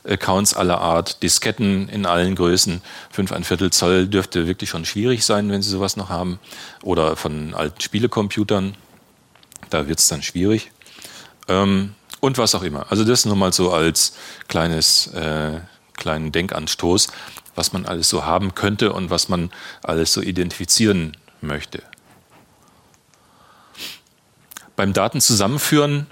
Accounts 0.08 0.54
aller 0.54 0.80
Art, 0.80 1.22
Disketten 1.22 1.90
in 1.90 2.06
allen 2.06 2.36
Größen, 2.36 2.82
5 3.12 3.34
ein 3.34 3.44
Viertel 3.44 3.72
Zoll 3.72 4.08
dürfte 4.08 4.48
wirklich 4.48 4.70
schon 4.70 4.86
schwierig 4.86 5.26
sein, 5.26 5.52
wenn 5.52 5.62
Sie 5.62 5.70
sowas 5.70 5.98
noch 5.98 6.08
haben. 6.08 6.40
Oder 6.82 7.18
von 7.18 7.54
alten 7.54 7.82
Spielecomputern, 7.82 8.76
da 9.70 9.90
wird 9.90 10.00
es 10.00 10.08
dann 10.08 10.24
schwierig. 10.24 10.72
Ähm, 11.50 11.94
und 12.20 12.38
was 12.38 12.56
auch 12.56 12.64
immer. 12.64 12.90
Also 12.90 13.04
das 13.04 13.26
nur 13.26 13.36
mal 13.36 13.54
so 13.54 13.72
als 13.72 14.14
kleines, 14.48 15.08
äh, 15.08 15.60
kleinen 15.94 16.32
Denkanstoß 16.32 17.10
was 17.58 17.74
man 17.74 17.86
alles 17.86 18.08
so 18.08 18.26
haben 18.26 18.56
könnte 18.56 18.94
und 18.94 19.10
was 19.10 19.28
man 19.28 19.50
alles 19.84 20.14
so 20.14 20.22
identifizieren 20.22 21.18
möchte. 21.42 21.82
Beim 24.76 24.94
Daten 24.94 25.20
zusammenführen, 25.20 26.06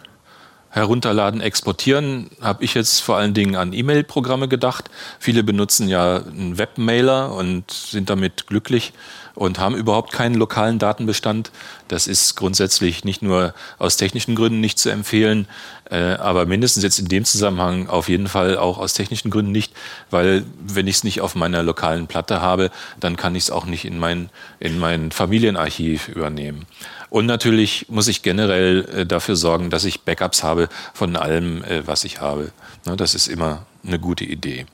herunterladen, 0.71 1.39
exportieren, 1.39 2.31
habe 2.41 2.63
ich 2.63 2.73
jetzt 2.73 2.99
vor 2.99 3.15
allen 3.15 3.34
Dingen 3.34 3.55
an 3.55 3.71
E-Mail-Programme 3.71 4.49
gedacht. 4.49 4.89
Viele 5.19 5.43
benutzen 5.43 5.88
ja 5.88 6.17
einen 6.17 6.58
Webmailer 6.58 7.31
und 7.31 7.71
sind 7.71 8.10
damit 8.10 8.47
glücklich 8.47 8.91
und 9.36 9.60
haben 9.60 9.76
überhaupt 9.76 10.12
keinen 10.12 10.36
lokalen 10.36 10.80
Datenbestand. 10.80 11.52
Das 11.88 12.08
ist 12.08 12.36
grundsätzlich 12.36 13.04
nicht 13.04 13.21
nur 13.21 13.54
aus 13.78 13.98
technischen 13.98 14.36
Gründen 14.36 14.60
nicht 14.60 14.80
zu 14.80 14.89
empfehlen, 14.89 15.48
äh, 15.91 16.13
aber 16.13 16.45
mindestens 16.45 16.84
jetzt 16.84 16.98
in 16.98 17.08
dem 17.08 17.26
Zusammenhang 17.26 17.88
auf 17.88 18.10
jeden 18.10 18.28
Fall 18.28 18.58
auch 18.58 18.78
aus 18.78 18.93
technischen 18.93 19.30
Gründen 19.30 19.52
nicht, 19.52 19.74
weil 20.10 20.43
wenn 20.65 20.88
ich 20.88 20.95
es 20.95 21.04
nicht 21.04 21.21
auf 21.21 21.36
meiner 21.36 21.62
lokalen 21.62 22.08
Platte 22.08 22.41
habe, 22.41 22.71
dann 23.00 23.17
kann 23.17 23.36
ich 23.36 23.43
es 23.43 23.52
auch 23.52 23.65
nicht 23.65 23.86
in 23.86 24.00
mein, 24.00 24.30
in 24.60 24.80
mein 24.80 25.12
Familienarchiv 25.12 26.08
übernehmen. 26.08 26.65
Und 27.10 27.28
natürlich 27.28 27.86
muss 27.89 28.08
ich 28.08 28.24
generell 28.24 28.86
äh, 28.93 29.06
dafür 29.06 29.36
sorgen, 29.36 29.69
dass 29.69 29.86
ich 29.86 30.02
Backups 30.02 30.43
habe 30.43 30.69
von 30.93 31.15
allem, 31.15 31.63
äh, 31.63 31.86
was 31.86 32.04
ich 32.04 32.19
habe. 32.19 32.52
Ne, 32.86 32.95
das 32.95 33.15
ist 33.15 33.28
immer 33.28 33.65
eine 33.86 34.00
gute 34.00 34.26
Idee. 34.26 34.65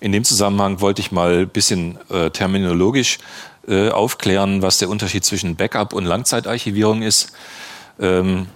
In 0.00 0.12
dem 0.12 0.24
Zusammenhang 0.24 0.80
wollte 0.80 1.00
ich 1.00 1.10
mal 1.10 1.38
ein 1.38 1.48
bisschen 1.48 1.98
äh, 2.10 2.30
terminologisch 2.30 3.18
äh, 3.68 3.90
aufklären, 3.90 4.62
was 4.62 4.78
der 4.78 4.88
Unterschied 4.88 5.24
zwischen 5.24 5.56
Backup 5.56 5.92
und 5.92 6.04
Langzeitarchivierung 6.04 7.02
ist. 7.02 7.32
Ähm, 8.00 8.46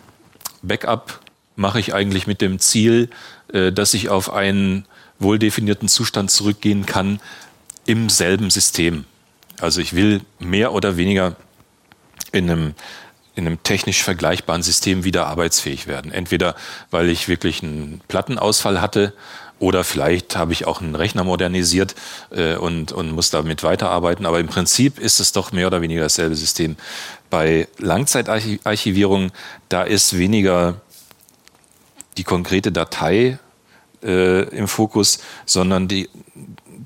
Backup 0.63 1.21
mache 1.57 1.81
ich 1.81 1.95
eigentlich 1.95 2.27
mit 2.27 2.41
dem 2.41 2.59
Ziel, 2.59 3.11
äh, 3.53 3.73
dass 3.73 3.95
ich 3.95 4.09
auf 4.09 4.33
einen 4.33 4.87
wohl 5.19 5.39
definierten 5.39 5.89
Zustand 5.89 6.31
zurückgehen 6.31 6.87
kann 6.87 7.21
im 7.85 8.09
selben 8.09 8.51
System. 8.51 9.05
Also 9.61 9.81
ich 9.81 9.95
will 9.95 10.23
mehr 10.39 10.73
oder 10.73 10.97
weniger 10.97 11.37
in 12.33 12.51
einem, 12.51 12.75
in 13.35 13.47
einem 13.47 13.63
technisch 13.63 14.03
vergleichbaren 14.03 14.63
System 14.63 15.05
wieder 15.05 15.27
arbeitsfähig 15.27 15.87
werden. 15.87 16.11
Entweder 16.11 16.57
weil 16.91 17.09
ich 17.09 17.29
wirklich 17.29 17.63
einen 17.63 18.01
Plattenausfall 18.09 18.81
hatte 18.81 19.13
oder 19.63 19.85
vielleicht 19.85 20.35
habe 20.35 20.53
ich 20.53 20.67
auch 20.67 20.81
einen 20.81 20.97
Rechner 20.97 21.23
modernisiert 21.23 21.95
äh, 22.31 22.57
und, 22.57 22.91
und 22.91 23.13
muss 23.13 23.31
damit 23.31 23.63
weiterarbeiten. 23.63 24.27
Aber 24.27 24.41
im 24.41 24.49
Prinzip 24.49 24.99
ist 24.99 25.21
es 25.21 25.31
doch 25.31 25.53
mehr 25.53 25.69
oder 25.69 25.81
weniger 25.81 26.01
dasselbe 26.01 26.35
System. 26.35 26.77
Bei 27.31 27.69
Langzeitarchivierung, 27.79 29.31
da 29.69 29.85
ist 29.85 30.19
weniger 30.19 30.81
die 32.17 32.25
konkrete 32.25 32.73
Datei 32.73 33.39
äh, 34.03 34.43
im 34.49 34.67
Fokus, 34.67 35.21
sondern 35.47 35.87
die, 35.87 36.11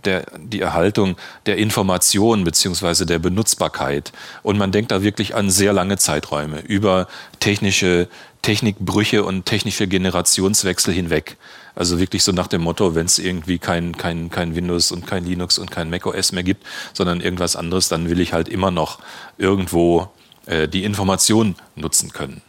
der, 0.06 0.26
die 0.38 0.60
Erhaltung 0.60 1.16
der 1.46 1.58
Information 1.58 2.44
beziehungsweise 2.44 3.04
der 3.06 3.18
Benutzbarkeit. 3.18 4.12
Und 4.42 4.58
man 4.58 4.72
denkt 4.72 4.92
da 4.92 5.02
wirklich 5.02 5.34
an 5.34 5.50
sehr 5.50 5.72
lange 5.72 5.98
Zeiträume 5.98 6.60
über 6.60 7.08
technische 7.40 8.08
Technikbrüche 8.42 9.24
und 9.24 9.44
technische 9.44 9.88
Generationswechsel 9.88 10.94
hinweg. 10.94 11.36
Also 11.74 11.98
wirklich 11.98 12.22
so 12.22 12.32
nach 12.32 12.46
dem 12.46 12.62
Motto, 12.62 12.94
wenn 12.94 13.06
es 13.06 13.18
irgendwie 13.18 13.58
kein, 13.58 13.96
kein, 13.96 14.30
kein 14.30 14.54
Windows 14.54 14.92
und 14.92 15.06
kein 15.06 15.24
Linux 15.24 15.58
und 15.58 15.70
kein 15.70 15.90
macOS 15.90 16.32
mehr 16.32 16.44
gibt, 16.44 16.64
sondern 16.92 17.20
irgendwas 17.20 17.56
anderes, 17.56 17.88
dann 17.88 18.08
will 18.08 18.20
ich 18.20 18.32
halt 18.32 18.48
immer 18.48 18.70
noch 18.70 19.00
irgendwo 19.36 20.08
äh, 20.46 20.68
die 20.68 20.84
Information 20.84 21.56
nutzen 21.74 22.12
können. 22.12 22.40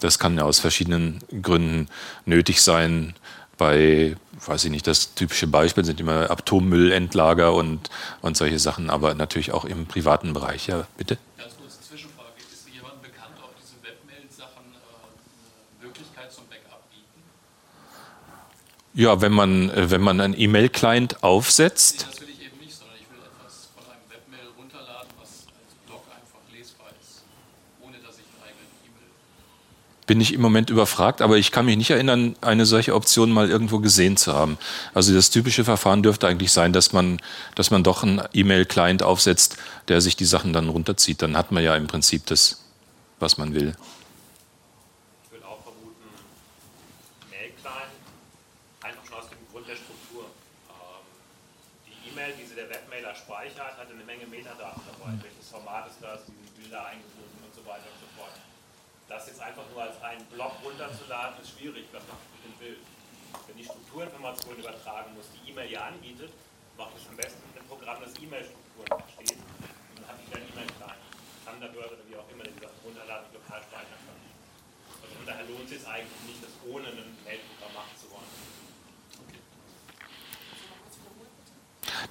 Das 0.00 0.18
kann 0.18 0.36
ja 0.36 0.44
aus 0.44 0.60
verschiedenen 0.60 1.18
Gründen 1.42 1.88
nötig 2.24 2.62
sein. 2.62 3.14
Bei, 3.58 4.16
weiß 4.46 4.64
ich 4.64 4.70
nicht, 4.70 4.86
das 4.86 5.14
typische 5.14 5.46
Beispiel 5.46 5.84
sind 5.84 6.00
immer 6.00 6.30
Atommüllendlager 6.30 7.54
und, 7.54 7.90
und 8.20 8.36
solche 8.36 8.58
Sachen, 8.58 8.90
aber 8.90 9.14
natürlich 9.14 9.52
auch 9.52 9.64
im 9.64 9.86
privaten 9.86 10.32
Bereich. 10.32 10.66
Ja, 10.66 10.86
bitte? 10.96 11.18
Ja, 18.94 19.22
wenn 19.22 19.32
man, 19.32 19.70
äh, 19.70 19.90
wenn 19.90 20.02
man 20.02 20.20
einen 20.20 20.38
E-Mail-Client 20.38 21.22
aufsetzt. 21.24 22.06
Nee, 22.08 22.12
das 22.12 22.20
will 22.20 22.28
ich 22.28 22.44
eben 22.44 22.58
nicht, 22.58 22.76
sondern 22.76 22.96
ich 23.00 23.08
will 23.08 23.24
etwas 23.24 23.70
von 23.74 23.84
einem 23.88 24.04
Webmail 24.10 24.52
runterladen, 24.58 25.08
was 25.18 25.48
als 25.48 25.72
Blog 25.86 26.04
einfach 26.12 26.40
lesbar 26.52 26.88
ist, 27.00 27.24
ohne 27.80 27.96
dass 28.04 28.20
ich 28.20 28.28
einen 28.28 28.44
eigenen 28.44 28.68
E-Mail. 28.84 29.08
Bin 30.12 30.20
ich 30.20 30.34
im 30.34 30.42
Moment 30.42 30.68
überfragt, 30.68 31.22
aber 31.22 31.38
ich 31.38 31.52
kann 31.52 31.64
mich 31.64 31.78
nicht 31.78 31.88
erinnern, 31.88 32.36
eine 32.42 32.66
solche 32.66 32.94
Option 32.94 33.32
mal 33.32 33.48
irgendwo 33.48 33.78
gesehen 33.78 34.18
zu 34.18 34.34
haben. 34.34 34.58
Also 34.92 35.14
das 35.14 35.30
typische 35.30 35.64
Verfahren 35.64 36.02
dürfte 36.02 36.28
eigentlich 36.28 36.52
sein, 36.52 36.74
dass 36.74 36.92
man, 36.92 37.18
dass 37.54 37.70
man 37.70 37.82
doch 37.82 38.02
einen 38.02 38.20
E-Mail-Client 38.34 39.02
aufsetzt, 39.02 39.56
der 39.88 40.02
sich 40.02 40.14
die 40.14 40.26
Sachen 40.26 40.52
dann 40.52 40.68
runterzieht. 40.68 41.22
Dann 41.22 41.34
hat 41.34 41.50
man 41.50 41.64
ja 41.64 41.74
im 41.76 41.86
Prinzip 41.86 42.26
das, 42.26 42.62
was 43.20 43.38
man 43.38 43.54
will. 43.54 43.74
schwierig, 61.62 61.86
was 61.92 62.02
macht 62.08 62.26
mit 62.34 62.42
dem 62.42 62.58
Bild? 62.58 62.82
Wenn 63.46 63.56
die 63.56 63.64
Strukturinformation 63.92 64.56
übertragen 64.56 65.12
muss, 65.12 65.28
die 65.36 65.50
E-Mail 65.50 65.70
ja 65.70 65.84
anbietet, 65.84 66.32
mache 66.78 66.96
ich 66.96 67.06
am 67.10 67.16
besten 67.16 67.44
mit 67.44 67.60
einem 67.60 67.68
Programm, 67.68 68.00
das 68.00 68.16
E-Mail-Strukturen 68.16 68.88
versteht. 68.88 69.36
Und 69.36 70.00
dann 70.00 70.08
habe 70.08 70.18
ich 70.24 70.32
dann 70.32 70.40
E-Mail-Client, 70.48 71.04
Thunderbird 71.44 71.92
oder 71.92 72.04
wie 72.08 72.16
auch 72.16 72.24
immer, 72.32 72.44
das 72.44 72.72
runterladen 72.80 73.28
und 73.28 73.34
lokal 73.36 73.60
speichern 73.60 74.00
kann. 74.08 74.16
Also 74.96 75.12
von 75.12 75.26
daher 75.28 75.44
lohnt 75.44 75.68
es 75.68 75.76
sich 75.76 75.84
eigentlich 75.84 76.22
nicht, 76.24 76.40
das 76.40 76.56
ohne 76.64 76.88
ein 76.88 77.04
Mail-Programm 77.20 77.72
machen 77.76 77.92
zu 78.00 78.08
wollen. 78.08 78.32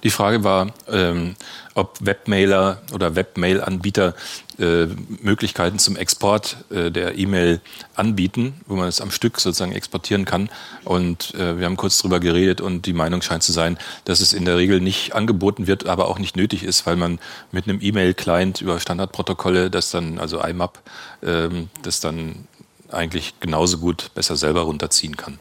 Die 0.02 0.10
Frage 0.10 0.42
war, 0.42 0.72
ähm, 0.88 1.36
ob 1.74 1.98
Webmailer 2.00 2.82
oder 2.92 3.14
Webmail-Anbieter 3.14 4.14
äh, 4.58 4.86
Möglichkeiten 5.22 5.78
zum 5.78 5.96
Export 5.96 6.56
äh, 6.70 6.90
der 6.90 7.16
E-Mail 7.16 7.60
anbieten, 7.94 8.54
wo 8.66 8.74
man 8.74 8.88
es 8.88 9.00
am 9.00 9.10
Stück 9.10 9.40
sozusagen 9.40 9.72
exportieren 9.72 10.24
kann. 10.24 10.50
Und 10.84 11.34
äh, 11.34 11.58
wir 11.58 11.66
haben 11.66 11.76
kurz 11.76 11.98
darüber 11.98 12.20
geredet 12.20 12.60
und 12.60 12.86
die 12.86 12.92
Meinung 12.92 13.22
scheint 13.22 13.42
zu 13.44 13.52
sein, 13.52 13.78
dass 14.04 14.20
es 14.20 14.32
in 14.32 14.44
der 14.44 14.56
Regel 14.56 14.80
nicht 14.80 15.14
angeboten 15.14 15.66
wird, 15.66 15.86
aber 15.86 16.08
auch 16.08 16.18
nicht 16.18 16.36
nötig 16.36 16.64
ist, 16.64 16.84
weil 16.84 16.96
man 16.96 17.18
mit 17.52 17.68
einem 17.68 17.80
E-Mail-Client 17.80 18.60
über 18.60 18.80
Standardprotokolle, 18.80 19.70
das 19.70 19.90
dann, 19.90 20.18
also 20.18 20.42
IMAP, 20.42 20.80
ähm, 21.22 21.70
das 21.82 22.00
dann 22.00 22.46
eigentlich 22.90 23.34
genauso 23.40 23.78
gut 23.78 24.10
besser 24.14 24.36
selber 24.36 24.62
runterziehen 24.62 25.16
kann. 25.16 25.38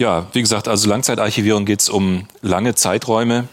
Ja, 0.00 0.26
wie 0.32 0.40
gesagt, 0.40 0.66
also 0.66 0.88
Langzeitarchivierung 0.88 1.66
geht 1.66 1.82
es 1.82 1.90
um 1.90 2.26
lange 2.40 2.74
Zeiträume. 2.74 3.48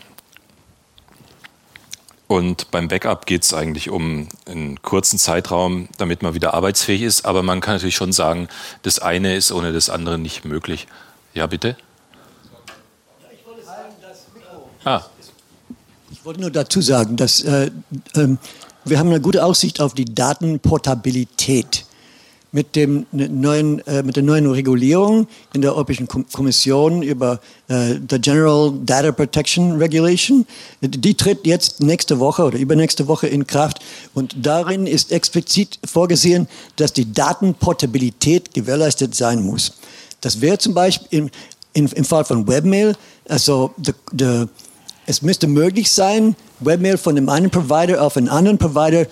Und 2.28 2.72
beim 2.72 2.88
Backup 2.88 3.26
geht 3.26 3.44
es 3.44 3.54
eigentlich 3.54 3.90
um 3.90 4.30
einen 4.46 4.82
kurzen 4.82 5.20
Zeitraum, 5.20 5.90
damit 5.98 6.22
man 6.22 6.36
wieder 6.36 6.54
arbeitsfähig 6.54 7.02
ist. 7.02 7.26
Aber 7.26 7.44
man 7.44 7.60
kann 7.60 7.76
natürlich 7.76 7.98
schon 7.98 8.14
sagen, 8.14 8.48
das 8.84 9.00
eine 9.00 9.36
ist 9.36 9.52
ohne 9.52 9.74
das 9.74 9.90
andere 9.90 10.18
nicht 10.18 10.46
möglich. 10.46 10.88
Ja, 11.34 11.48
bitte? 11.48 11.76
ich 13.34 13.46
wollte 13.46 13.66
sagen. 13.66 13.94
Ah. 14.86 15.02
Ich 16.12 16.24
wollte 16.24 16.40
nur 16.40 16.52
dazu 16.52 16.80
sagen, 16.80 17.18
dass 17.18 17.42
äh, 17.42 17.72
äh, 18.14 18.38
wir 18.86 19.00
haben 19.00 19.10
eine 19.10 19.20
gute 19.20 19.44
Aussicht 19.44 19.82
auf 19.82 19.94
die 19.94 20.06
Datenportabilität 20.06 21.86
mit, 22.52 22.76
dem 22.76 23.06
ne, 23.12 23.30
neuen, 23.30 23.86
äh, 23.88 24.04
mit 24.04 24.16
der 24.16 24.24
neuen 24.24 24.50
Regulierung 24.50 25.28
in 25.54 25.62
der 25.62 25.74
Europäischen 25.74 26.08
Kommission 26.08 27.02
über 27.02 27.40
äh, 27.68 27.96
the 28.10 28.20
General 28.20 28.74
Data 28.86 29.12
Protection 29.12 29.78
Regulation. 29.78 30.46
Die 30.82 31.14
tritt 31.14 31.46
jetzt 31.46 31.82
nächste 31.82 32.20
Woche 32.20 32.44
oder 32.44 32.58
übernächste 32.58 33.08
Woche 33.08 33.28
in 33.28 33.46
Kraft 33.46 33.80
und 34.14 34.36
darin 34.42 34.88
ist 34.88 35.12
explizit 35.12 35.80
vorgesehen, 35.86 36.48
dass 36.78 36.94
die 36.94 37.12
Datenportabilität 37.12 38.54
gewährleistet 38.54 39.16
sein 39.16 39.44
muss. 39.44 39.74
Das 40.22 40.42
wäre 40.42 40.58
zum 40.58 40.74
Beispiel 40.74 41.08
im, 41.12 41.30
im, 41.74 41.88
im 41.94 42.06
Fall 42.06 42.26
von 42.26 42.48
Webmail, 42.48 42.96
also 43.28 43.72
the, 43.84 43.94
the, 44.18 44.46
es 45.06 45.22
müsste 45.22 45.48
möglich 45.48 45.92
sein, 45.92 46.36
Webmail 46.60 46.98
von 46.98 47.16
dem 47.16 47.30
einen 47.30 47.50
Provider 47.50 48.02
auf 48.02 48.18
einen 48.18 48.30
anderen 48.30 48.58
Provider 48.58 49.02
äh, 49.02 49.08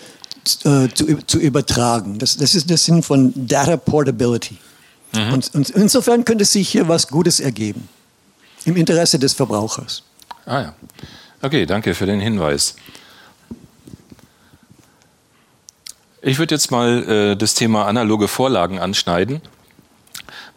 zu, 0.47 0.89
zu 1.25 1.39
übertragen. 1.39 2.19
Das, 2.19 2.37
das 2.37 2.55
ist 2.55 2.69
der 2.69 2.77
Sinn 2.77 3.03
von 3.03 3.33
Data 3.35 3.77
Portability. 3.77 4.57
Mhm. 5.13 5.33
Und, 5.33 5.55
und, 5.55 5.69
insofern 5.71 6.25
könnte 6.25 6.45
sich 6.45 6.69
hier 6.69 6.87
was 6.87 7.07
Gutes 7.07 7.39
ergeben. 7.39 7.87
Im 8.65 8.75
Interesse 8.75 9.19
des 9.19 9.33
Verbrauchers. 9.33 10.03
Ah 10.45 10.61
ja. 10.61 10.75
Okay, 11.41 11.65
danke 11.65 11.93
für 11.93 12.05
den 12.05 12.19
Hinweis. 12.19 12.75
Ich 16.21 16.39
würde 16.39 16.55
jetzt 16.55 16.71
mal 16.71 17.03
äh, 17.03 17.35
das 17.35 17.53
Thema 17.53 17.85
analoge 17.85 18.27
Vorlagen 18.27 18.79
anschneiden. 18.79 19.41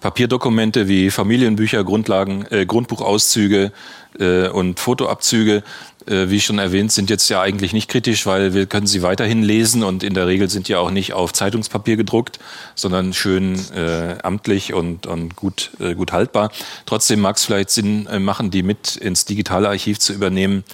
Papierdokumente 0.01 0.89
wie 0.89 1.11
Familienbücher, 1.11 1.85
Grundlagen, 1.85 2.47
äh, 2.51 2.65
Grundbuchauszüge 2.65 3.73
äh, 4.19 4.49
und 4.49 4.81
Fotoabzüge 4.81 5.63
äh, 6.09 6.31
wie 6.31 6.41
schon 6.41 6.59
erwähnt, 6.59 6.91
sind 6.91 7.11
jetzt 7.11 7.29
ja 7.29 7.41
eigentlich 7.41 7.73
nicht 7.73 7.89
kritisch, 7.89 8.27
weil 8.27 8.55
wir 8.55 8.67
können 8.67 8.87
sie 8.87 9.03
weiterhin 9.03 9.43
lesen 9.43 9.83
und 9.83 10.03
in 10.03 10.15
der 10.15 10.27
Regel 10.27 10.49
sind 10.49 10.69
ja 10.69 10.79
auch 10.79 10.91
nicht 10.91 11.13
auf 11.13 11.33
Zeitungspapier 11.33 11.97
gedruckt, 11.97 12.39
sondern 12.75 13.13
schön 13.13 13.59
äh, 13.75 14.17
amtlich 14.23 14.73
und, 14.73 15.07
und 15.07 15.37
gut, 15.37 15.71
äh, 15.81 15.95
gut 15.95 16.13
haltbar. 16.13 16.51
Trotzdem 16.87 17.21
mag 17.21 17.37
es 17.37 17.45
vielleicht 17.45 17.71
Sinn 17.71 18.07
äh, 18.07 18.19
machen, 18.19 18.51
die 18.51 18.63
mit 18.63 18.97
ins 18.97 19.25
digitale 19.25 19.69
Archiv 19.69 19.99
zu 19.99 20.13
übernehmen. 20.13 20.65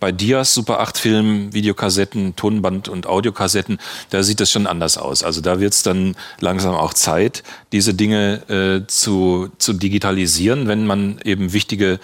Bei 0.00 0.12
Dias, 0.12 0.54
Super 0.54 0.80
8 0.80 0.98
Filmen, 0.98 1.52
Videokassetten, 1.52 2.36
Tonband 2.36 2.88
und 2.88 3.06
Audiokassetten, 3.06 3.78
da 4.10 4.22
sieht 4.22 4.40
es 4.40 4.50
schon 4.50 4.66
anders 4.66 4.96
aus. 4.98 5.22
Also 5.22 5.40
da 5.40 5.60
wird 5.60 5.72
es 5.72 5.82
dann 5.82 6.14
langsam 6.40 6.74
auch 6.74 6.94
Zeit, 6.94 7.42
diese 7.72 7.94
Dinge 7.94 8.48
äh, 8.48 8.86
zu, 8.86 9.48
zu 9.58 9.72
digitalisieren, 9.72 10.68
wenn 10.68 10.86
man 10.86 11.20
eben 11.24 11.52
wichtige 11.52 11.98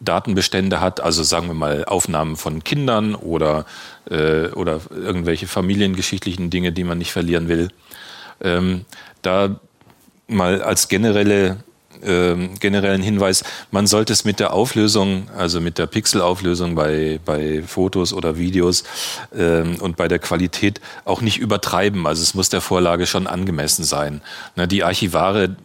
Datenbestände 0.00 0.80
hat, 0.80 1.00
also 1.00 1.22
sagen 1.22 1.46
wir 1.46 1.54
mal 1.54 1.84
Aufnahmen 1.84 2.36
von 2.36 2.62
Kindern 2.62 3.14
oder, 3.14 3.64
äh, 4.10 4.48
oder 4.48 4.80
irgendwelche 4.90 5.46
familiengeschichtlichen 5.46 6.50
Dinge, 6.50 6.72
die 6.72 6.84
man 6.84 6.98
nicht 6.98 7.12
verlieren 7.12 7.48
will. 7.48 7.68
Ähm, 8.40 8.84
da 9.22 9.58
mal 10.28 10.62
als 10.62 10.88
generelle 10.88 11.58
ähm, 12.04 12.54
generellen 12.60 13.02
Hinweis, 13.02 13.44
man 13.70 13.86
sollte 13.86 14.12
es 14.12 14.24
mit 14.24 14.40
der 14.40 14.52
Auflösung, 14.52 15.28
also 15.36 15.60
mit 15.60 15.78
der 15.78 15.86
Pixelauflösung 15.86 16.74
bei, 16.74 17.20
bei 17.24 17.62
Fotos 17.62 18.12
oder 18.12 18.36
Videos 18.36 18.84
ähm, 19.34 19.76
und 19.80 19.96
bei 19.96 20.08
der 20.08 20.18
Qualität 20.18 20.80
auch 21.04 21.20
nicht 21.20 21.38
übertreiben. 21.38 22.06
Also 22.06 22.22
es 22.22 22.34
muss 22.34 22.48
der 22.48 22.60
Vorlage 22.60 23.06
schon 23.06 23.26
angemessen 23.26 23.84
sein. 23.84 24.20
Na, 24.56 24.66
die 24.66 24.84
Archivare 24.84 25.56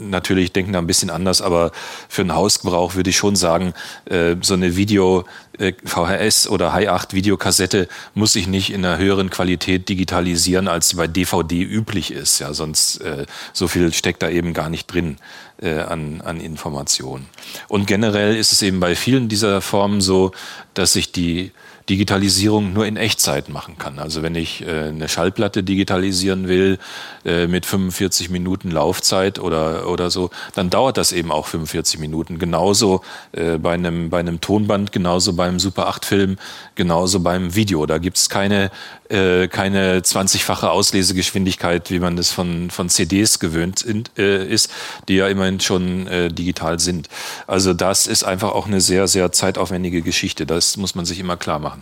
natürlich 0.00 0.52
denken 0.52 0.72
da 0.72 0.78
ein 0.78 0.86
bisschen 0.86 1.10
anders, 1.10 1.42
aber 1.42 1.70
für 2.08 2.22
einen 2.22 2.34
Hausgebrauch 2.34 2.94
würde 2.94 3.10
ich 3.10 3.16
schon 3.16 3.36
sagen, 3.36 3.74
äh, 4.06 4.36
so 4.40 4.54
eine 4.54 4.76
Video 4.76 5.24
äh, 5.58 5.72
VHS 5.84 6.48
oder 6.48 6.74
Hi8 6.74 7.12
Videokassette 7.12 7.88
muss 8.14 8.34
ich 8.36 8.46
nicht 8.46 8.72
in 8.72 8.84
einer 8.84 8.98
höheren 8.98 9.30
Qualität 9.30 9.88
digitalisieren, 9.88 10.68
als 10.68 10.94
bei 10.96 11.06
DVD 11.06 11.62
üblich 11.62 12.10
ist. 12.12 12.38
Ja, 12.38 12.54
sonst 12.54 13.00
äh, 13.02 13.26
so 13.52 13.68
viel 13.68 13.92
steckt 13.92 14.22
da 14.22 14.30
eben 14.30 14.54
gar 14.54 14.70
nicht 14.70 14.86
drin 14.86 15.16
äh, 15.60 15.78
an, 15.78 16.20
an 16.22 16.40
Informationen. 16.40 17.26
Und 17.68 17.86
generell 17.86 18.36
ist 18.36 18.52
es 18.52 18.62
eben 18.62 18.80
bei 18.80 18.96
vielen 18.96 19.28
dieser 19.28 19.60
Formen 19.60 20.00
so, 20.00 20.32
dass 20.74 20.94
sich 20.94 21.12
die 21.12 21.52
Digitalisierung 21.90 22.72
nur 22.72 22.86
in 22.86 22.96
Echtzeit 22.96 23.48
machen 23.48 23.76
kann. 23.76 23.98
Also 23.98 24.22
wenn 24.22 24.36
ich 24.36 24.62
äh, 24.62 24.88
eine 24.88 25.08
Schallplatte 25.08 25.64
digitalisieren 25.64 26.46
will 26.46 26.78
äh, 27.24 27.48
mit 27.48 27.66
45 27.66 28.30
Minuten 28.30 28.70
Laufzeit 28.70 29.40
oder, 29.40 29.88
oder 29.88 30.08
so, 30.08 30.30
dann 30.54 30.70
dauert 30.70 30.96
das 30.96 31.10
eben 31.10 31.32
auch 31.32 31.48
45 31.48 31.98
Minuten. 31.98 32.38
Genauso 32.38 33.02
äh, 33.32 33.58
bei, 33.58 33.74
einem, 33.74 34.08
bei 34.08 34.20
einem 34.20 34.40
Tonband, 34.40 34.92
genauso 34.92 35.32
beim 35.32 35.58
Super 35.58 35.90
8-Film, 35.90 36.36
genauso 36.76 37.18
beim 37.18 37.56
Video. 37.56 37.84
Da 37.86 37.98
gibt's 37.98 38.28
keine, 38.28 38.70
äh, 39.08 39.48
keine 39.48 39.98
20-fache 39.98 40.68
Auslesegeschwindigkeit, 40.68 41.90
wie 41.90 41.98
man 41.98 42.14
das 42.14 42.30
von, 42.30 42.70
von 42.70 42.88
CDs 42.88 43.40
gewöhnt 43.40 43.80
sind, 43.80 44.12
äh, 44.16 44.46
ist, 44.46 44.70
die 45.08 45.16
ja 45.16 45.26
immerhin 45.26 45.58
schon 45.58 46.06
äh, 46.06 46.28
digital 46.28 46.78
sind. 46.78 47.08
Also 47.48 47.74
das 47.74 48.06
ist 48.06 48.22
einfach 48.22 48.52
auch 48.52 48.68
eine 48.68 48.80
sehr, 48.80 49.08
sehr 49.08 49.32
zeitaufwendige 49.32 50.02
Geschichte. 50.02 50.46
Das 50.46 50.76
muss 50.76 50.94
man 50.94 51.04
sich 51.04 51.18
immer 51.18 51.36
klar 51.36 51.58
machen. 51.58 51.79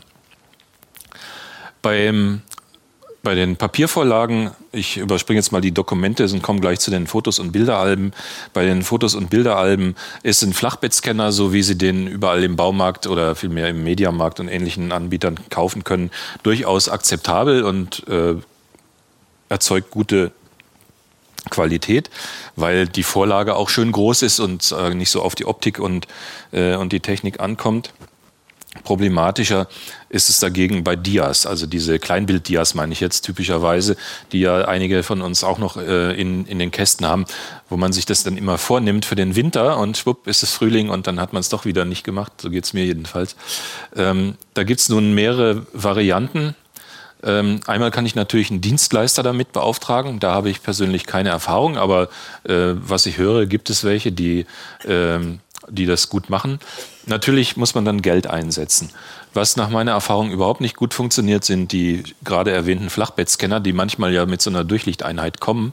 Beim, 1.82 2.42
bei 3.22 3.34
den 3.34 3.56
Papiervorlagen, 3.56 4.50
ich 4.72 4.96
überspringe 4.96 5.38
jetzt 5.38 5.52
mal 5.52 5.60
die 5.60 5.72
Dokumente 5.72 6.24
und 6.24 6.42
komme 6.42 6.60
gleich 6.60 6.80
zu 6.80 6.90
den 6.90 7.06
Fotos 7.06 7.38
und 7.38 7.52
Bilderalben. 7.52 8.12
Bei 8.52 8.64
den 8.64 8.82
Fotos 8.82 9.14
und 9.14 9.30
Bilderalben 9.30 9.96
ist 10.22 10.42
ein 10.42 10.52
Flachbettscanner, 10.52 11.32
so 11.32 11.52
wie 11.52 11.62
Sie 11.62 11.76
den 11.76 12.06
überall 12.06 12.42
im 12.44 12.56
Baumarkt 12.56 13.06
oder 13.06 13.34
vielmehr 13.34 13.68
im 13.68 13.84
Mediamarkt 13.84 14.40
und 14.40 14.48
ähnlichen 14.48 14.92
Anbietern 14.92 15.38
kaufen 15.50 15.84
können, 15.84 16.10
durchaus 16.42 16.88
akzeptabel 16.88 17.62
und 17.62 18.06
äh, 18.08 18.34
erzeugt 19.48 19.90
gute 19.90 20.32
Qualität, 21.50 22.10
weil 22.56 22.86
die 22.86 23.02
Vorlage 23.02 23.54
auch 23.54 23.68
schön 23.68 23.92
groß 23.92 24.22
ist 24.22 24.40
und 24.40 24.72
äh, 24.72 24.94
nicht 24.94 25.10
so 25.10 25.22
auf 25.22 25.34
die 25.34 25.46
Optik 25.46 25.78
und, 25.78 26.06
äh, 26.52 26.74
und 26.74 26.92
die 26.92 27.00
Technik 27.00 27.40
ankommt. 27.40 27.92
Problematischer 28.84 29.66
ist 30.08 30.28
es 30.28 30.40
dagegen 30.40 30.84
bei 30.84 30.94
Dias, 30.94 31.46
also 31.46 31.66
diese 31.66 31.98
Kleinbild-Dias 31.98 32.74
meine 32.74 32.92
ich 32.92 33.00
jetzt 33.00 33.22
typischerweise, 33.22 33.96
die 34.32 34.40
ja 34.40 34.66
einige 34.66 35.02
von 35.02 35.22
uns 35.22 35.42
auch 35.42 35.58
noch 35.58 35.76
äh, 35.76 36.12
in, 36.20 36.46
in 36.46 36.58
den 36.58 36.70
Kästen 36.70 37.06
haben, 37.06 37.24
wo 37.68 37.76
man 37.76 37.92
sich 37.92 38.06
das 38.06 38.22
dann 38.22 38.36
immer 38.36 38.58
vornimmt 38.58 39.04
für 39.04 39.16
den 39.16 39.36
Winter 39.36 39.78
und 39.78 39.96
schwupp 39.96 40.26
ist 40.26 40.42
es 40.42 40.52
Frühling 40.52 40.90
und 40.90 41.06
dann 41.06 41.20
hat 41.20 41.32
man 41.32 41.40
es 41.40 41.48
doch 41.48 41.64
wieder 41.64 41.84
nicht 41.84 42.04
gemacht, 42.04 42.32
so 42.40 42.50
geht 42.50 42.64
es 42.64 42.72
mir 42.72 42.84
jedenfalls. 42.84 43.36
Ähm, 43.96 44.34
da 44.54 44.64
gibt 44.64 44.80
es 44.80 44.88
nun 44.88 45.14
mehrere 45.14 45.66
Varianten. 45.72 46.54
Ähm, 47.22 47.60
einmal 47.66 47.90
kann 47.90 48.06
ich 48.06 48.14
natürlich 48.14 48.50
einen 48.50 48.60
Dienstleister 48.60 49.22
damit 49.22 49.52
beauftragen. 49.52 50.20
Da 50.20 50.32
habe 50.32 50.50
ich 50.50 50.62
persönlich 50.62 51.04
keine 51.04 51.30
Erfahrung, 51.30 51.76
aber 51.76 52.08
äh, 52.44 52.74
was 52.74 53.06
ich 53.06 53.18
höre, 53.18 53.46
gibt 53.46 53.70
es 53.70 53.82
welche, 53.82 54.12
die, 54.12 54.46
ähm, 54.86 55.40
die 55.68 55.86
das 55.86 56.08
gut 56.10 56.30
machen. 56.30 56.60
Natürlich 57.08 57.56
muss 57.56 57.74
man 57.74 57.84
dann 57.84 58.02
Geld 58.02 58.26
einsetzen. 58.26 58.90
Was 59.34 59.56
nach 59.56 59.68
meiner 59.68 59.92
Erfahrung 59.92 60.30
überhaupt 60.30 60.60
nicht 60.60 60.76
gut 60.76 60.94
funktioniert, 60.94 61.44
sind 61.44 61.72
die 61.72 62.02
gerade 62.24 62.50
erwähnten 62.50 62.90
Flachbettscanner, 62.90 63.60
die 63.60 63.72
manchmal 63.72 64.12
ja 64.12 64.26
mit 64.26 64.40
so 64.40 64.50
einer 64.50 64.64
Durchlichteinheit 64.64 65.40
kommen. 65.40 65.72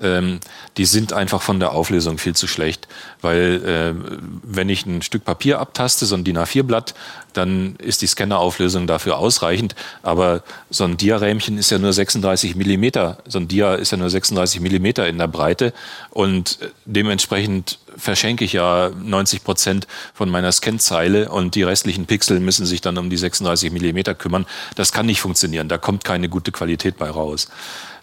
Ähm, 0.00 0.40
die 0.76 0.86
sind 0.86 1.12
einfach 1.12 1.42
von 1.42 1.60
der 1.60 1.72
Auflösung 1.72 2.18
viel 2.18 2.34
zu 2.34 2.46
schlecht, 2.46 2.88
weil 3.20 3.62
äh, 3.64 3.94
wenn 4.42 4.68
ich 4.68 4.86
ein 4.86 5.02
Stück 5.02 5.24
Papier 5.24 5.58
abtaste, 5.60 6.06
so 6.06 6.14
ein 6.14 6.24
DIN 6.24 6.38
A4-Blatt, 6.38 6.94
dann 7.32 7.76
ist 7.76 8.02
die 8.02 8.06
Scannerauflösung 8.06 8.86
dafür 8.86 9.18
ausreichend. 9.18 9.74
Aber 10.02 10.42
so 10.70 10.84
ein 10.84 10.96
Diarämchen 10.96 11.58
ist 11.58 11.70
ja 11.70 11.78
nur 11.78 11.92
36 11.92 12.56
Millimeter, 12.56 13.18
so 13.26 13.38
ein 13.38 13.48
Dia 13.48 13.74
ist 13.74 13.92
ja 13.92 13.98
nur 13.98 14.10
36 14.10 14.60
Millimeter 14.60 15.06
in 15.06 15.18
der 15.18 15.28
Breite 15.28 15.72
und 16.10 16.58
dementsprechend 16.84 17.78
verschenke 17.96 18.44
ich 18.44 18.54
ja 18.54 18.90
90 18.90 19.44
Prozent 19.44 19.86
von 20.14 20.30
meiner 20.30 20.52
Scanzeile 20.52 21.30
und 21.30 21.54
die 21.54 21.62
restlichen 21.62 22.06
Pixel 22.06 22.40
müssen 22.40 22.66
sich 22.66 22.80
dann 22.80 22.98
um 22.98 23.10
die 23.10 23.16
36 23.16 23.70
Millimeter 23.70 24.14
kümmern. 24.14 24.46
Das 24.76 24.92
kann 24.92 25.06
nicht 25.06 25.20
funktionieren. 25.20 25.68
Da 25.68 25.78
kommt 25.78 26.04
keine 26.04 26.28
gute 26.28 26.52
Qualität 26.52 26.96
bei 26.98 27.10
raus. 27.10 27.48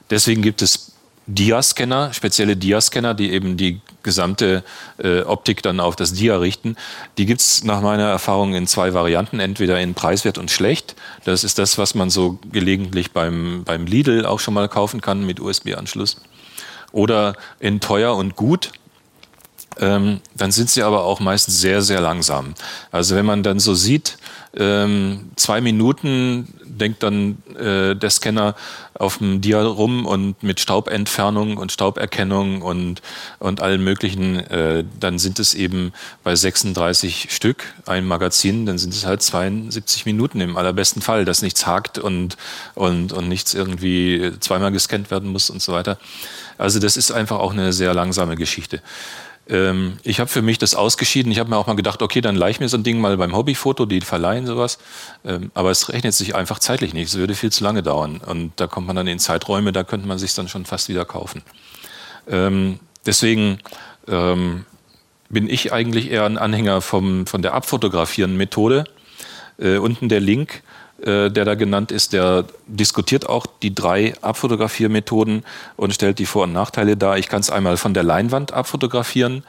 Deswegen 0.09 0.41
gibt 0.41 0.61
es 0.61 0.91
Dia-Scanner, 1.27 2.13
spezielle 2.13 2.55
Dia-Scanner, 2.55 3.13
die 3.13 3.31
eben 3.31 3.57
die 3.57 3.81
gesamte 4.01 4.63
äh, 4.97 5.21
Optik 5.21 5.61
dann 5.61 5.81
auf 5.81 5.97
das 5.97 6.13
Dia 6.13 6.37
richten. 6.37 6.77
Die 7.17 7.25
gibt 7.25 7.41
es 7.41 7.65
nach 7.65 7.81
meiner 7.81 8.07
Erfahrung 8.07 8.55
in 8.55 8.65
zwei 8.65 8.93
Varianten, 8.93 9.41
entweder 9.41 9.79
in 9.79 9.93
preiswert 9.93 10.37
und 10.37 10.49
schlecht. 10.49 10.95
Das 11.25 11.43
ist 11.43 11.59
das, 11.59 11.77
was 11.77 11.95
man 11.95 12.09
so 12.09 12.39
gelegentlich 12.51 13.11
beim, 13.11 13.63
beim 13.65 13.85
Lidl 13.85 14.25
auch 14.25 14.39
schon 14.39 14.53
mal 14.53 14.69
kaufen 14.69 15.01
kann 15.01 15.25
mit 15.25 15.41
USB-Anschluss. 15.41 16.21
Oder 16.93 17.35
in 17.59 17.81
teuer 17.81 18.15
und 18.15 18.37
gut. 18.37 18.71
Ähm, 19.79 20.21
dann 20.35 20.51
sind 20.51 20.69
sie 20.69 20.83
aber 20.83 21.03
auch 21.03 21.19
meistens 21.19 21.59
sehr, 21.59 21.81
sehr 21.81 21.99
langsam. 21.99 22.53
Also 22.91 23.15
wenn 23.15 23.25
man 23.25 23.43
dann 23.43 23.59
so 23.59 23.75
sieht, 23.75 24.17
ähm, 24.55 25.29
zwei 25.35 25.61
Minuten 25.61 26.47
denkt 26.77 27.03
dann 27.03 27.37
äh, 27.57 27.95
der 27.95 28.09
Scanner 28.09 28.55
auf 28.93 29.19
dem 29.19 29.41
Dia 29.41 29.61
rum 29.63 30.05
und 30.05 30.41
mit 30.41 30.59
Staubentfernung 30.59 31.57
und 31.57 31.71
Stauberkennung 31.71 32.61
und, 32.61 33.01
und 33.39 33.61
allen 33.61 33.83
möglichen, 33.83 34.39
äh, 34.39 34.83
dann 34.99 35.19
sind 35.19 35.39
es 35.39 35.53
eben 35.53 35.93
bei 36.23 36.35
36 36.35 37.27
Stück 37.29 37.73
ein 37.85 38.05
Magazin, 38.05 38.65
dann 38.65 38.77
sind 38.77 38.93
es 38.93 39.05
halt 39.05 39.21
72 39.21 40.05
Minuten 40.05 40.41
im 40.41 40.57
allerbesten 40.57 41.01
Fall, 41.01 41.25
dass 41.25 41.41
nichts 41.41 41.67
hakt 41.67 41.99
und, 41.99 42.37
und, 42.75 43.13
und 43.13 43.27
nichts 43.27 43.53
irgendwie 43.53 44.31
zweimal 44.39 44.71
gescannt 44.71 45.11
werden 45.11 45.29
muss 45.31 45.49
und 45.49 45.61
so 45.61 45.73
weiter. 45.73 45.97
Also 46.57 46.79
das 46.79 46.97
ist 46.97 47.11
einfach 47.11 47.39
auch 47.39 47.53
eine 47.53 47.73
sehr 47.73 47.93
langsame 47.93 48.35
Geschichte. 48.35 48.81
Ähm, 49.49 49.97
ich 50.03 50.19
habe 50.19 50.29
für 50.29 50.41
mich 50.41 50.57
das 50.57 50.75
ausgeschieden. 50.75 51.31
Ich 51.31 51.39
habe 51.39 51.49
mir 51.49 51.57
auch 51.57 51.67
mal 51.67 51.75
gedacht, 51.75 52.01
okay, 52.01 52.21
dann 52.21 52.35
leih 52.35 52.49
ich 52.49 52.59
mir 52.59 52.69
so 52.69 52.77
ein 52.77 52.83
Ding 52.83 52.99
mal 52.99 53.15
beim 53.17 53.35
Hobbyfoto, 53.35 53.85
die 53.85 54.01
verleihen 54.01 54.45
sowas. 54.45 54.77
Ähm, 55.25 55.51
aber 55.53 55.71
es 55.71 55.89
rechnet 55.89 56.13
sich 56.13 56.35
einfach 56.35 56.59
zeitlich 56.59 56.93
nicht. 56.93 57.07
Es 57.07 57.15
würde 57.15 57.35
viel 57.35 57.51
zu 57.51 57.63
lange 57.63 57.83
dauern. 57.83 58.21
Und 58.25 58.53
da 58.57 58.67
kommt 58.67 58.87
man 58.87 58.95
dann 58.95 59.07
in 59.07 59.19
Zeiträume, 59.19 59.71
da 59.71 59.83
könnte 59.83 60.07
man 60.07 60.17
sich 60.17 60.33
dann 60.33 60.47
schon 60.47 60.65
fast 60.65 60.89
wieder 60.89 61.05
kaufen. 61.05 61.43
Ähm, 62.29 62.79
deswegen 63.05 63.59
ähm, 64.07 64.65
bin 65.29 65.49
ich 65.49 65.73
eigentlich 65.73 66.11
eher 66.11 66.25
ein 66.25 66.37
Anhänger 66.37 66.81
vom, 66.81 67.25
von 67.25 67.41
der 67.41 67.53
Abfotografieren-Methode. 67.53 68.85
Äh, 69.59 69.77
unten 69.77 70.09
der 70.09 70.19
Link 70.19 70.61
der 71.05 71.29
da 71.29 71.53
genannt 71.53 71.91
ist, 71.91 72.13
der 72.13 72.45
diskutiert 72.65 73.29
auch 73.29 73.45
die 73.61 73.75
drei 73.75 74.15
Abfotografiermethoden 74.21 75.43
und 75.75 75.93
stellt 75.93 76.17
die 76.17 76.25
Vor- 76.25 76.45
und 76.45 76.53
Nachteile 76.53 76.97
dar. 76.97 77.17
Ich 77.17 77.27
kann 77.29 77.41
es 77.41 77.51
einmal 77.51 77.77
von 77.77 77.93
der 77.93 78.03
Leinwand 78.03 78.51
abfotografieren. 78.51 79.43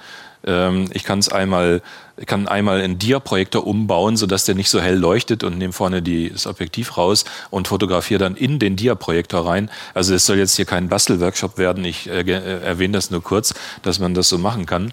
Ähm, 0.45 0.89
ich 0.93 1.05
kann 1.05 1.19
es 1.19 1.29
einmal, 1.29 1.83
kann 2.27 2.49
einmal 2.49 2.81
einen 2.81 2.99
Dia-Projektor 2.99 3.67
umbauen, 3.67 4.17
sodass 4.17 4.45
der 4.45 4.55
nicht 4.55 4.71
so 4.71 4.81
hell 4.81 4.97
leuchtet 4.97 5.45
und 5.45 5.59
nehme 5.59 5.73
vorne 5.73 6.03
die, 6.03 6.31
das 6.31 6.47
Objektiv 6.47 6.97
raus 6.97 7.25
und 7.51 7.69
fotografiere 7.69 8.21
dann 8.21 8.37
in 8.37 8.59
den 8.59 8.77
Dia-Projektor 8.77 9.47
rein. 9.47 9.71
Also 9.95 10.15
es 10.15 10.27
soll 10.27 10.39
jetzt 10.39 10.57
hier 10.57 10.65
kein 10.65 10.89
Bastelworkshop 10.89 11.59
werden. 11.59 11.85
Ich 11.85 12.09
äh, 12.09 12.21
äh, 12.21 12.63
erwähne 12.63 12.93
das 12.93 13.11
nur 13.11 13.23
kurz, 13.23 13.55
dass 13.83 13.99
man 13.99 14.15
das 14.15 14.29
so 14.29 14.39
machen 14.39 14.67
kann. 14.67 14.93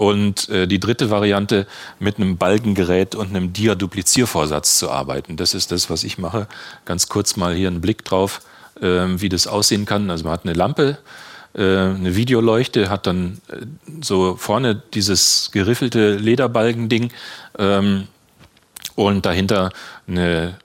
Und 0.00 0.48
äh, 0.48 0.66
die 0.66 0.80
dritte 0.80 1.10
Variante, 1.10 1.66
mit 1.98 2.16
einem 2.16 2.38
Balkengerät 2.38 3.14
und 3.14 3.28
einem 3.36 3.52
Dia-Dupliziervorsatz 3.52 4.78
zu 4.78 4.90
arbeiten. 4.90 5.36
Das 5.36 5.52
ist 5.52 5.72
das, 5.72 5.90
was 5.90 6.04
ich 6.04 6.16
mache. 6.16 6.46
Ganz 6.86 7.10
kurz 7.10 7.36
mal 7.36 7.54
hier 7.54 7.68
einen 7.68 7.82
Blick 7.82 8.02
drauf, 8.06 8.40
äh, 8.80 8.86
wie 8.86 9.28
das 9.28 9.46
aussehen 9.46 9.84
kann. 9.84 10.08
Also 10.08 10.24
man 10.24 10.32
hat 10.32 10.46
eine 10.46 10.54
Lampe, 10.54 10.96
äh, 11.52 11.60
eine 11.60 12.16
Videoleuchte, 12.16 12.88
hat 12.88 13.06
dann 13.06 13.42
äh, 13.48 13.56
so 14.00 14.36
vorne 14.36 14.80
dieses 14.94 15.50
geriffelte 15.52 16.16
Lederbalgending 16.16 17.12
ähm, 17.58 18.08
und 18.94 19.26
dahinter 19.26 19.68
eine 20.08 20.56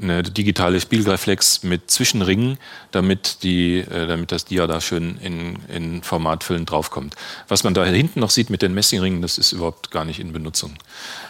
eine 0.00 0.22
digitale 0.22 0.80
Spiegelreflex 0.80 1.62
mit 1.62 1.90
Zwischenringen, 1.90 2.58
damit, 2.90 3.42
die, 3.42 3.78
äh, 3.78 4.06
damit 4.06 4.32
das 4.32 4.44
Dia 4.44 4.66
da 4.66 4.80
schön 4.80 5.18
in, 5.18 5.58
in 5.68 6.02
Formatfüllen 6.02 6.66
draufkommt. 6.66 7.14
Was 7.48 7.64
man 7.64 7.74
da 7.74 7.84
hinten 7.84 8.20
noch 8.20 8.30
sieht 8.30 8.50
mit 8.50 8.62
den 8.62 8.74
Messingringen, 8.74 9.22
das 9.22 9.38
ist 9.38 9.52
überhaupt 9.52 9.90
gar 9.90 10.04
nicht 10.04 10.20
in 10.20 10.32
Benutzung. 10.32 10.74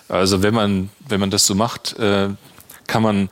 Also 0.08 0.42
wenn 0.42 0.54
man, 0.54 0.90
wenn 1.08 1.20
man 1.20 1.30
das 1.30 1.46
so 1.46 1.54
macht, 1.54 1.98
äh, 1.98 2.28
kann 2.86 3.02
man 3.02 3.28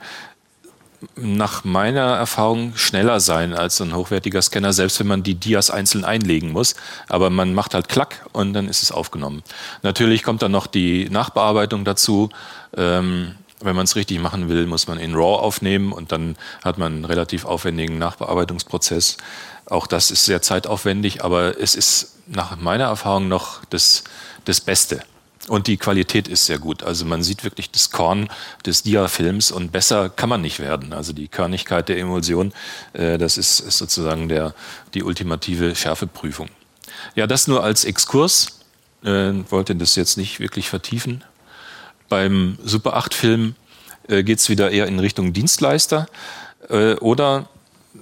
nach 1.15 1.63
meiner 1.63 2.15
Erfahrung 2.17 2.75
schneller 2.75 3.19
sein 3.19 3.53
als 3.53 3.79
ein 3.81 3.95
hochwertiger 3.95 4.41
Scanner, 4.41 4.73
selbst 4.73 4.99
wenn 4.99 5.07
man 5.07 5.23
die 5.23 5.35
Dias 5.35 5.71
einzeln 5.71 6.03
einlegen 6.03 6.51
muss. 6.51 6.75
Aber 7.07 7.29
man 7.29 7.53
macht 7.53 7.73
halt 7.73 7.87
Klack 7.87 8.25
und 8.33 8.53
dann 8.53 8.67
ist 8.67 8.83
es 8.83 8.91
aufgenommen. 8.91 9.43
Natürlich 9.81 10.23
kommt 10.23 10.41
dann 10.41 10.51
noch 10.51 10.67
die 10.67 11.09
Nachbearbeitung 11.09 11.85
dazu. 11.85 12.29
Ähm, 12.75 13.35
wenn 13.61 13.75
man 13.75 13.85
es 13.85 13.95
richtig 13.95 14.19
machen 14.19 14.49
will, 14.49 14.65
muss 14.67 14.87
man 14.87 14.99
in 14.99 15.13
RAW 15.13 15.39
aufnehmen 15.39 15.91
und 15.91 16.11
dann 16.11 16.37
hat 16.63 16.77
man 16.77 16.93
einen 16.93 17.05
relativ 17.05 17.45
aufwendigen 17.45 17.97
Nachbearbeitungsprozess. 17.97 19.17
Auch 19.65 19.87
das 19.87 20.11
ist 20.11 20.25
sehr 20.25 20.41
zeitaufwendig, 20.41 21.23
aber 21.23 21.59
es 21.59 21.75
ist 21.75 22.15
nach 22.27 22.55
meiner 22.57 22.85
Erfahrung 22.85 23.27
noch 23.27 23.63
das, 23.65 24.03
das 24.45 24.61
Beste. 24.61 25.01
Und 25.47 25.67
die 25.67 25.77
Qualität 25.77 26.27
ist 26.27 26.45
sehr 26.45 26.59
gut. 26.59 26.83
Also 26.83 27.05
man 27.05 27.23
sieht 27.23 27.43
wirklich 27.43 27.71
das 27.71 27.89
Korn 27.89 28.29
des 28.65 28.83
Dia-Films 28.83 29.51
und 29.51 29.71
besser 29.71 30.09
kann 30.09 30.29
man 30.29 30.41
nicht 30.41 30.59
werden. 30.59 30.93
Also 30.93 31.11
die 31.11 31.27
Körnigkeit 31.27 31.89
der 31.89 31.97
Emulsion, 31.97 32.53
äh, 32.93 33.17
das 33.17 33.37
ist, 33.37 33.59
ist 33.59 33.77
sozusagen 33.77 34.29
der, 34.29 34.53
die 34.93 35.01
ultimative 35.01 35.75
Schärfeprüfung. 35.75 36.49
Ja, 37.15 37.25
das 37.25 37.47
nur 37.47 37.63
als 37.63 37.83
Exkurs. 37.83 38.59
Äh, 39.03 39.31
wollte 39.49 39.75
das 39.75 39.95
jetzt 39.95 40.17
nicht 40.17 40.39
wirklich 40.39 40.69
vertiefen. 40.69 41.23
Beim 42.09 42.57
Super 42.63 42.97
8-Film 42.97 43.55
äh, 44.07 44.23
geht 44.23 44.39
es 44.39 44.49
wieder 44.49 44.71
eher 44.71 44.87
in 44.87 44.99
Richtung 44.99 45.33
Dienstleister. 45.33 46.07
Äh, 46.69 46.95
oder, 46.95 47.47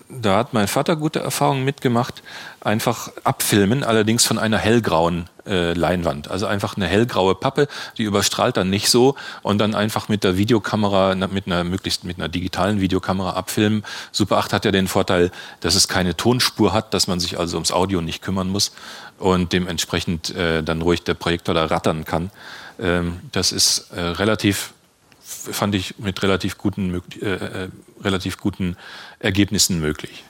da 0.10 0.38
hat 0.38 0.54
mein 0.54 0.68
Vater 0.68 0.96
gute 0.96 1.20
Erfahrungen 1.20 1.64
mitgemacht, 1.64 2.22
einfach 2.60 3.12
abfilmen, 3.24 3.84
allerdings 3.84 4.26
von 4.26 4.38
einer 4.38 4.58
hellgrauen 4.58 5.30
äh, 5.46 5.74
Leinwand. 5.74 6.30
Also 6.30 6.46
einfach 6.46 6.76
eine 6.76 6.88
hellgraue 6.88 7.36
Pappe, 7.36 7.68
die 7.98 8.04
überstrahlt 8.04 8.58
dann 8.58 8.70
nicht 8.70 8.90
so 8.90 9.16
und 9.44 9.60
dann 9.60 9.76
einfach 9.76 10.10
mit 10.10 10.24
der 10.24 10.38
Videokamera, 10.38 11.16
mit 11.16 11.48
einer 11.48 11.64
möglichst 11.64 12.04
mit 12.04 12.18
einer 12.18 12.28
digitalen 12.28 12.82
Videokamera 12.82 13.32
abfilmen. 13.32 13.84
Super 14.12 14.38
8 14.38 14.54
hat 14.54 14.66
ja 14.66 14.72
den 14.72 14.88
Vorteil, 14.88 15.32
dass 15.62 15.76
es 15.76 15.88
keine 15.88 16.18
Tonspur 16.18 16.74
hat, 16.74 16.94
dass 16.94 17.08
man 17.08 17.20
sich 17.20 17.40
also 17.40 17.56
ums 17.56 17.72
Audio 17.72 18.02
nicht 18.02 18.22
kümmern 18.22 18.50
muss 18.50 18.74
und 19.18 19.54
dementsprechend 19.54 20.36
äh, 20.36 20.64
dann 20.64 20.82
ruhig 20.82 21.04
der 21.04 21.14
Projektor 21.14 21.56
da 21.56 21.66
rattern 21.66 22.04
kann. 22.04 22.30
Ähm, 22.80 23.22
das 23.32 23.52
ist 23.52 23.92
äh, 23.96 24.02
relativ, 24.02 24.74
fand 25.52 25.76
ich 25.76 25.98
mit 26.00 26.22
relativ 26.24 26.58
guten, 26.58 27.02
äh, 27.22 27.26
äh, 27.26 27.70
relativ 28.04 28.38
guten 28.38 28.76
Ergebnissen 29.20 29.80
möglich. 29.80 30.24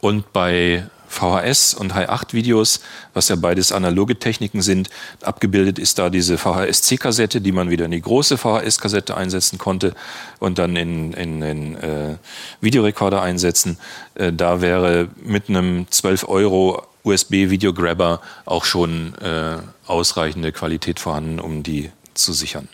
Und 0.00 0.32
bei 0.32 0.84
VHS 1.10 1.74
und 1.74 1.92
Hi8-Videos, 1.92 2.80
was 3.14 3.28
ja 3.28 3.36
beides 3.36 3.72
analoge 3.72 4.16
Techniken 4.16 4.62
sind. 4.62 4.88
Abgebildet 5.22 5.80
ist 5.80 5.98
da 5.98 6.08
diese 6.08 6.38
VHS-C-Kassette, 6.38 7.40
die 7.40 7.50
man 7.50 7.68
wieder 7.68 7.86
in 7.86 7.90
die 7.90 8.00
große 8.00 8.38
VHS-Kassette 8.38 9.16
einsetzen 9.16 9.58
konnte 9.58 9.94
und 10.38 10.58
dann 10.58 10.76
in, 10.76 11.12
in 11.14 11.74
äh, 11.74 12.16
Videorekorder 12.60 13.20
einsetzen. 13.20 13.76
Äh, 14.14 14.32
da 14.32 14.60
wäre 14.60 15.08
mit 15.22 15.48
einem 15.48 15.90
12 15.90 16.28
Euro 16.28 16.86
USB-Videograbber 17.02 18.20
auch 18.44 18.64
schon 18.64 19.14
äh, 19.16 19.56
ausreichende 19.86 20.52
Qualität 20.52 21.00
vorhanden, 21.00 21.40
um 21.40 21.64
die 21.64 21.90
zu 22.14 22.32
sichern. 22.32 22.68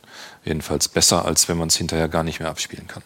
Jedenfalls 0.46 0.88
besser, 0.88 1.26
als 1.26 1.48
wenn 1.48 1.58
man 1.58 1.68
es 1.68 1.76
hinterher 1.76 2.08
gar 2.08 2.22
nicht 2.22 2.40
mehr 2.40 2.48
abspielen 2.48 2.86
kann. 2.86 3.02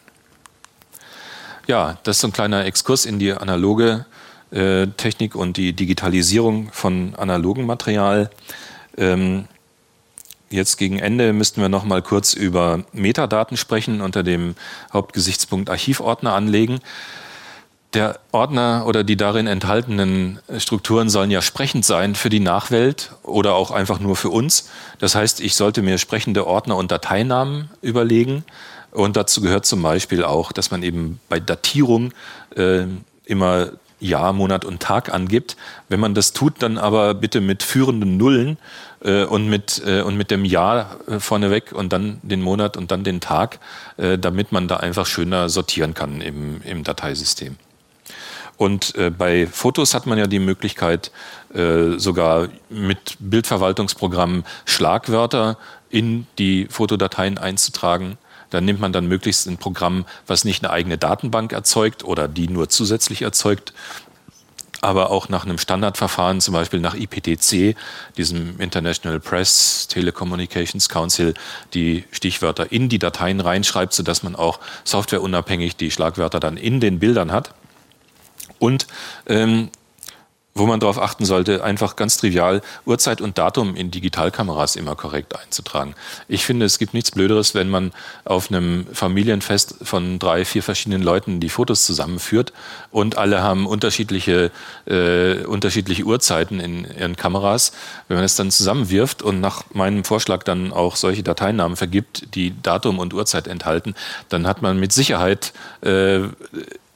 Ja, 1.67 1.99
das 2.03 2.17
ist 2.17 2.21
so 2.21 2.29
ein 2.29 2.33
kleiner 2.33 2.67
Exkurs 2.67 3.07
in 3.07 3.19
die 3.19 3.33
analoge 3.33 4.05
äh, 4.51 4.89
Technik 4.89 5.35
und 5.35 5.57
die 5.57 5.73
Digitalisierung 5.73 6.71
von 6.73 7.15
analogen 7.17 7.65
Material. 7.65 8.31
Ähm, 8.99 9.47
jetzt 10.51 10.77
gegen 10.77 10.99
Ende 10.99 11.33
müssten 11.33 11.63
wir 11.63 11.69
noch 11.71 11.85
mal 11.85 12.03
kurz 12.03 12.35
über 12.35 12.85
Metadaten 12.93 13.57
sprechen 13.57 14.03
unter 14.03 14.23
dem 14.23 14.55
Hauptgesichtspunkt 14.93 15.71
Archivordner 15.71 16.35
anlegen. 16.35 16.81
Der 17.95 18.21
Ordner 18.31 18.85
oder 18.87 19.03
die 19.03 19.17
darin 19.17 19.47
enthaltenen 19.47 20.39
Strukturen 20.59 21.11
sollen 21.11 21.31
ja 21.31 21.43
sprechend 21.43 21.85
sein 21.85 22.15
für 22.15 22.29
die 22.29 22.41
Nachwelt 22.41 23.13
oder 23.23 23.55
auch 23.55 23.71
einfach 23.73 23.99
nur 23.99 24.17
für 24.17 24.31
uns. 24.31 24.69
Das 24.99 25.15
heißt, 25.15 25.41
ich 25.41 25.57
sollte 25.57 25.83
mir 25.83 25.99
sprechende 25.99 26.47
Ordner 26.47 26.77
und 26.77 26.93
Dateinamen 26.93 27.71
überlegen. 27.83 28.45
Und 28.93 29.17
dazu 29.17 29.41
gehört 29.41 29.67
zum 29.67 29.83
Beispiel 29.83 30.25
auch, 30.25 30.53
dass 30.53 30.71
man 30.71 30.83
eben 30.83 31.21
bei 31.29 31.41
Datierung 31.41 32.13
äh, 32.57 32.85
immer 33.25 33.71
Jahr, 34.01 34.33
Monat 34.33 34.65
und 34.65 34.81
Tag 34.81 35.13
angibt. 35.13 35.57
Wenn 35.89 36.01
man 36.01 36.15
das 36.15 36.33
tut, 36.33 36.63
dann 36.63 36.79
aber 36.79 37.15
bitte 37.15 37.41
mit 37.41 37.63
führenden 37.63 38.17
Nullen 38.17 38.57
äh, 39.05 39.25
und, 39.25 39.49
mit, 39.49 39.83
äh, 39.85 40.01
und 40.01 40.17
mit 40.17 40.31
dem 40.31 40.45
Jahr 40.45 40.97
äh, 41.07 41.21
vorneweg 41.21 41.73
und 41.73 41.93
dann 41.93 42.19
den 42.23 42.41
Monat 42.41 42.77
und 42.77 42.91
dann 42.91 43.05
den 43.05 43.21
Tag, 43.21 43.59
äh, 43.99 44.19
damit 44.19 44.53
man 44.53 44.69
da 44.69 44.79
einfach 44.79 45.07
schöner 45.07 45.49
sortieren 45.49 45.95
kann 45.95 46.21
im, 46.21 46.63
im 46.63 46.83
Dateisystem. 46.83 47.57
Und 48.61 48.95
äh, 48.97 49.09
bei 49.09 49.47
Fotos 49.47 49.95
hat 49.95 50.05
man 50.05 50.19
ja 50.19 50.27
die 50.27 50.39
Möglichkeit, 50.39 51.13
äh, 51.55 51.97
sogar 51.97 52.51
mit 52.69 53.17
Bildverwaltungsprogrammen 53.19 54.45
Schlagwörter 54.67 55.57
in 55.89 56.27
die 56.39 56.67
Fotodateien 56.69 57.39
einzutragen. 57.39 58.19
Da 58.51 58.61
nimmt 58.61 58.79
man 58.79 58.93
dann 58.93 59.07
möglichst 59.07 59.47
ein 59.47 59.57
Programm, 59.57 60.05
was 60.27 60.45
nicht 60.45 60.63
eine 60.63 60.75
eigene 60.75 60.99
Datenbank 60.99 61.55
erzeugt 61.55 62.05
oder 62.05 62.29
die 62.29 62.49
nur 62.49 62.69
zusätzlich 62.69 63.23
erzeugt, 63.23 63.73
aber 64.83 65.11
auch 65.11 65.31
nach 65.31 65.47
einem 65.47 65.57
Standardverfahren, 65.57 66.43
zum 66.43 66.53
Beispiel 66.53 66.81
nach 66.81 66.95
IPTC, 66.95 67.75
diesem 68.19 68.61
International 68.61 69.21
Press 69.21 69.89
Telecommunications 69.89 70.91
Council, 70.91 71.33
die 71.73 72.05
Stichwörter 72.11 72.71
in 72.71 72.91
die 72.91 72.99
Dateien 72.99 73.41
reinschreibt, 73.41 73.95
sodass 73.95 74.23
man 74.23 74.37
auch 74.37 74.61
softwareunabhängig 74.85 75.77
die 75.77 75.91
Schlagwörter 75.91 76.41
dann 76.41 76.59
in 76.59 76.81
den 76.81 76.99
Bildern 76.99 77.33
hat. 77.33 77.55
Und 78.61 78.87
ähm, 79.27 79.71
wo 80.55 80.67
man 80.67 80.81
darauf 80.81 81.01
achten 81.01 81.25
sollte, 81.25 81.63
einfach 81.63 81.97
ganz 81.97 82.17
trivial 82.17 82.61
Uhrzeit 82.85 83.21
und 83.21 83.39
Datum 83.39 83.77
in 83.77 83.91
Digitalkameras 83.91 84.77
immer 84.77 84.97
korrekt 84.97 85.39
einzutragen. 85.39 85.95
Ich 86.29 86.45
finde, 86.45 86.67
es 86.67 86.79
gibt 86.79 86.93
nichts 86.93 87.13
Blöderes, 87.13 87.55
wenn 87.55 87.71
man 87.71 87.93
auf 88.25 88.51
einem 88.51 88.87
Familienfest 88.93 89.77
von 89.83 90.19
drei, 90.19 90.45
vier 90.45 90.63
verschiedenen 90.63 91.03
Leuten 91.03 91.41
die 91.41 91.49
Fotos 91.49 91.85
zusammenführt 91.85 92.53
und 92.91 93.17
alle 93.17 93.43
haben 93.43 93.67
unterschiedliche, 93.67 94.51
äh, 94.87 95.45
unterschiedliche 95.45 96.03
Uhrzeiten 96.03 96.59
in 96.59 96.85
ihren 96.99 97.17
Kameras. 97.17 97.73
Wenn 98.09 98.17
man 98.17 98.25
es 98.25 98.35
dann 98.35 98.51
zusammenwirft 98.51 99.23
und 99.23 99.41
nach 99.41 99.65
meinem 99.73 100.05
Vorschlag 100.05 100.43
dann 100.43 100.73
auch 100.73 100.97
solche 100.97 101.23
Dateinamen 101.23 101.77
vergibt, 101.77 102.35
die 102.35 102.61
Datum 102.61 102.99
und 102.99 103.15
Uhrzeit 103.15 103.47
enthalten, 103.47 103.95
dann 104.29 104.47
hat 104.47 104.63
man 104.63 104.81
mit 104.81 104.93
Sicherheit 104.93 105.53
äh, 105.83 106.23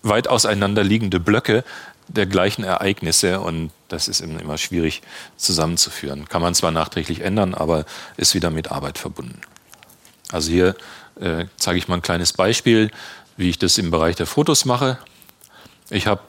weit 0.04 0.28
auseinanderliegende 0.28 1.18
Blöcke, 1.18 1.64
der 2.08 2.26
gleichen 2.26 2.64
Ereignisse 2.64 3.40
und 3.40 3.70
das 3.88 4.08
ist 4.08 4.20
immer 4.20 4.58
schwierig 4.58 5.02
zusammenzuführen. 5.36 6.28
Kann 6.28 6.42
man 6.42 6.54
zwar 6.54 6.70
nachträglich 6.70 7.22
ändern, 7.22 7.54
aber 7.54 7.86
ist 8.16 8.34
wieder 8.34 8.50
mit 8.50 8.70
Arbeit 8.70 8.98
verbunden. 8.98 9.40
Also 10.30 10.50
hier 10.50 10.76
äh, 11.20 11.46
zeige 11.56 11.78
ich 11.78 11.88
mal 11.88 11.96
ein 11.96 12.02
kleines 12.02 12.32
Beispiel, 12.32 12.90
wie 13.36 13.48
ich 13.48 13.58
das 13.58 13.78
im 13.78 13.90
Bereich 13.90 14.16
der 14.16 14.26
Fotos 14.26 14.64
mache. 14.64 14.98
Ich 15.90 16.06
habe 16.06 16.22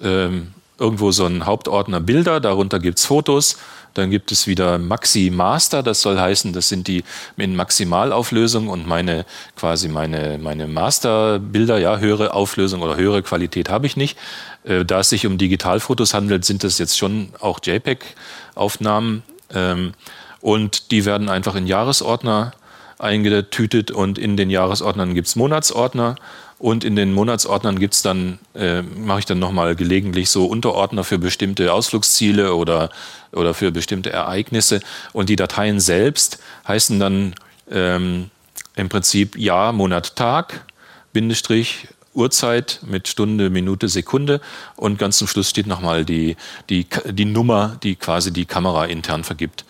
ähm, 0.00 0.52
irgendwo 0.78 1.12
so 1.12 1.24
einen 1.24 1.46
Hauptordner 1.46 2.00
Bilder, 2.00 2.40
darunter 2.40 2.78
gibt 2.78 2.98
es 2.98 3.06
Fotos 3.06 3.56
dann 3.94 4.10
gibt 4.10 4.32
es 4.32 4.46
wieder 4.46 4.78
Maxi 4.78 5.30
Master, 5.32 5.82
das 5.82 6.02
soll 6.02 6.18
heißen, 6.18 6.52
das 6.52 6.68
sind 6.68 6.88
die 6.88 7.04
in 7.36 7.56
Maximalauflösung 7.56 8.68
und 8.68 8.86
meine 8.86 9.24
quasi 9.56 9.88
meine, 9.88 10.38
meine 10.38 10.66
Masterbilder, 10.66 11.78
ja, 11.78 11.98
höhere 11.98 12.34
Auflösung 12.34 12.82
oder 12.82 12.96
höhere 12.96 13.22
Qualität 13.22 13.68
habe 13.68 13.86
ich 13.86 13.96
nicht. 13.96 14.18
Äh, 14.64 14.84
da 14.84 15.00
es 15.00 15.10
sich 15.10 15.26
um 15.26 15.38
Digitalfotos 15.38 16.12
handelt, 16.12 16.44
sind 16.44 16.64
das 16.64 16.78
jetzt 16.78 16.98
schon 16.98 17.30
auch 17.40 17.60
JPEG-Aufnahmen. 17.62 19.22
Ähm, 19.54 19.92
und 20.40 20.90
die 20.90 21.04
werden 21.04 21.28
einfach 21.28 21.54
in 21.54 21.66
Jahresordner 21.66 22.52
eingetütet 22.98 23.90
und 23.90 24.18
in 24.18 24.36
den 24.36 24.50
Jahresordnern 24.50 25.14
gibt 25.14 25.28
es 25.28 25.36
Monatsordner 25.36 26.16
und 26.58 26.84
in 26.84 26.96
den 26.96 27.12
Monatsordnern 27.12 27.78
gibt's 27.78 28.02
dann, 28.02 28.38
äh, 28.54 28.82
mache 28.82 29.20
ich 29.20 29.24
dann 29.24 29.38
nochmal 29.38 29.76
gelegentlich 29.76 30.30
so 30.30 30.46
Unterordner 30.46 31.04
für 31.04 31.18
bestimmte 31.18 31.72
Ausflugsziele 31.72 32.54
oder, 32.54 32.90
oder 33.32 33.54
für 33.54 33.72
bestimmte 33.72 34.10
Ereignisse. 34.10 34.80
Und 35.12 35.28
die 35.28 35.36
Dateien 35.36 35.80
selbst 35.80 36.38
heißen 36.66 36.98
dann 37.00 37.34
ähm, 37.70 38.30
im 38.76 38.88
Prinzip 38.88 39.36
Jahr, 39.36 39.72
Monat, 39.72 40.16
Tag, 40.16 40.64
Bindestrich, 41.12 41.88
Uhrzeit 42.14 42.80
mit 42.86 43.08
Stunde, 43.08 43.50
Minute, 43.50 43.88
Sekunde 43.88 44.40
und 44.76 44.98
ganz 44.98 45.18
zum 45.18 45.26
Schluss 45.26 45.50
steht 45.50 45.66
nochmal 45.66 46.04
die, 46.04 46.36
die, 46.70 46.86
die 47.10 47.24
Nummer, 47.24 47.76
die 47.82 47.96
quasi 47.96 48.32
die 48.32 48.46
Kamera 48.46 48.84
intern 48.84 49.24
vergibt, 49.24 49.64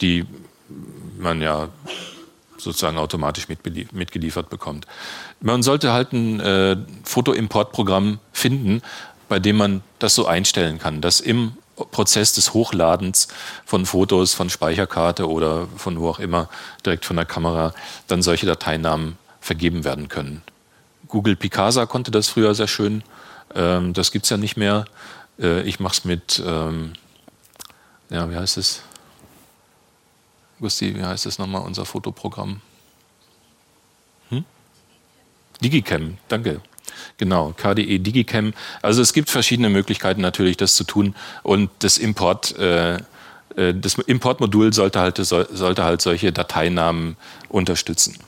die 0.00 0.24
man 1.18 1.42
ja 1.42 1.68
sozusagen 2.62 2.98
automatisch 2.98 3.48
mitgeliefert 3.48 4.50
bekommt. 4.50 4.86
Man 5.40 5.62
sollte 5.62 5.92
halt 5.92 6.12
ein 6.12 6.40
äh, 6.40 6.76
Fotoimportprogramm 7.04 8.18
finden, 8.32 8.82
bei 9.28 9.38
dem 9.38 9.56
man 9.56 9.82
das 9.98 10.14
so 10.14 10.26
einstellen 10.26 10.78
kann, 10.78 11.00
dass 11.00 11.20
im 11.20 11.56
Prozess 11.90 12.34
des 12.34 12.52
Hochladens 12.52 13.28
von 13.64 13.86
Fotos, 13.86 14.34
von 14.34 14.50
Speicherkarte 14.50 15.28
oder 15.28 15.68
von 15.76 15.98
wo 15.98 16.08
auch 16.08 16.18
immer, 16.18 16.48
direkt 16.84 17.04
von 17.04 17.16
der 17.16 17.24
Kamera, 17.24 17.74
dann 18.06 18.22
solche 18.22 18.46
Dateinamen 18.46 19.16
vergeben 19.40 19.84
werden 19.84 20.08
können. 20.08 20.42
Google 21.08 21.36
Picasa 21.36 21.86
konnte 21.86 22.10
das 22.10 22.28
früher 22.28 22.54
sehr 22.54 22.68
schön. 22.68 23.02
Ähm, 23.54 23.92
das 23.92 24.12
gibt 24.12 24.24
es 24.24 24.30
ja 24.30 24.36
nicht 24.36 24.56
mehr. 24.56 24.84
Äh, 25.38 25.62
ich 25.62 25.80
mache 25.80 25.94
es 25.94 26.04
mit, 26.04 26.42
ähm, 26.46 26.92
ja, 28.10 28.30
wie 28.30 28.36
heißt 28.36 28.56
es? 28.58 28.82
Gusti, 30.62 30.96
wie 30.96 31.02
heißt 31.02 31.26
es 31.26 31.38
nochmal, 31.38 31.62
unser 31.62 31.84
Fotoprogramm? 31.84 32.60
Hm? 34.30 34.44
Digicam, 35.60 36.18
danke. 36.28 36.60
Genau, 37.18 37.52
KDE 37.56 37.98
Digicam. 37.98 38.54
Also 38.80 39.02
es 39.02 39.12
gibt 39.12 39.28
verschiedene 39.28 39.68
Möglichkeiten 39.70 40.20
natürlich, 40.20 40.56
das 40.56 40.76
zu 40.76 40.84
tun. 40.84 41.16
Und 41.42 41.68
das 41.80 41.98
Import, 41.98 42.56
äh, 42.58 42.94
äh 43.56 43.74
das 43.74 43.94
Importmodul 43.94 44.72
sollte 44.72 45.00
halt, 45.00 45.16
sollte 45.16 45.84
halt 45.84 46.00
solche 46.00 46.32
Dateinamen 46.32 47.16
unterstützen. 47.48 48.18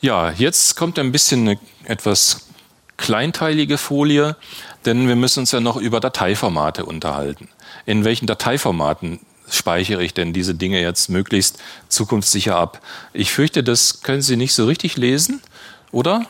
Ja, 0.00 0.32
jetzt 0.32 0.76
kommt 0.76 0.98
ein 0.98 1.12
bisschen 1.12 1.48
eine 1.48 1.60
etwas 1.84 2.48
kleinteilige 2.96 3.78
Folie, 3.78 4.36
denn 4.84 5.06
wir 5.06 5.16
müssen 5.16 5.40
uns 5.40 5.52
ja 5.52 5.60
noch 5.60 5.76
über 5.76 6.00
Dateiformate 6.00 6.84
unterhalten 6.84 7.48
in 7.86 8.04
welchen 8.04 8.26
Dateiformaten 8.26 9.20
speichere 9.48 10.02
ich 10.02 10.14
denn 10.14 10.32
diese 10.32 10.54
Dinge 10.54 10.80
jetzt 10.80 11.10
möglichst 11.10 11.58
zukunftssicher 11.88 12.56
ab? 12.56 12.80
Ich 13.12 13.32
fürchte, 13.32 13.62
das 13.62 14.02
können 14.02 14.22
Sie 14.22 14.36
nicht 14.36 14.54
so 14.54 14.66
richtig 14.66 14.96
lesen, 14.96 15.40
oder? 15.92 16.26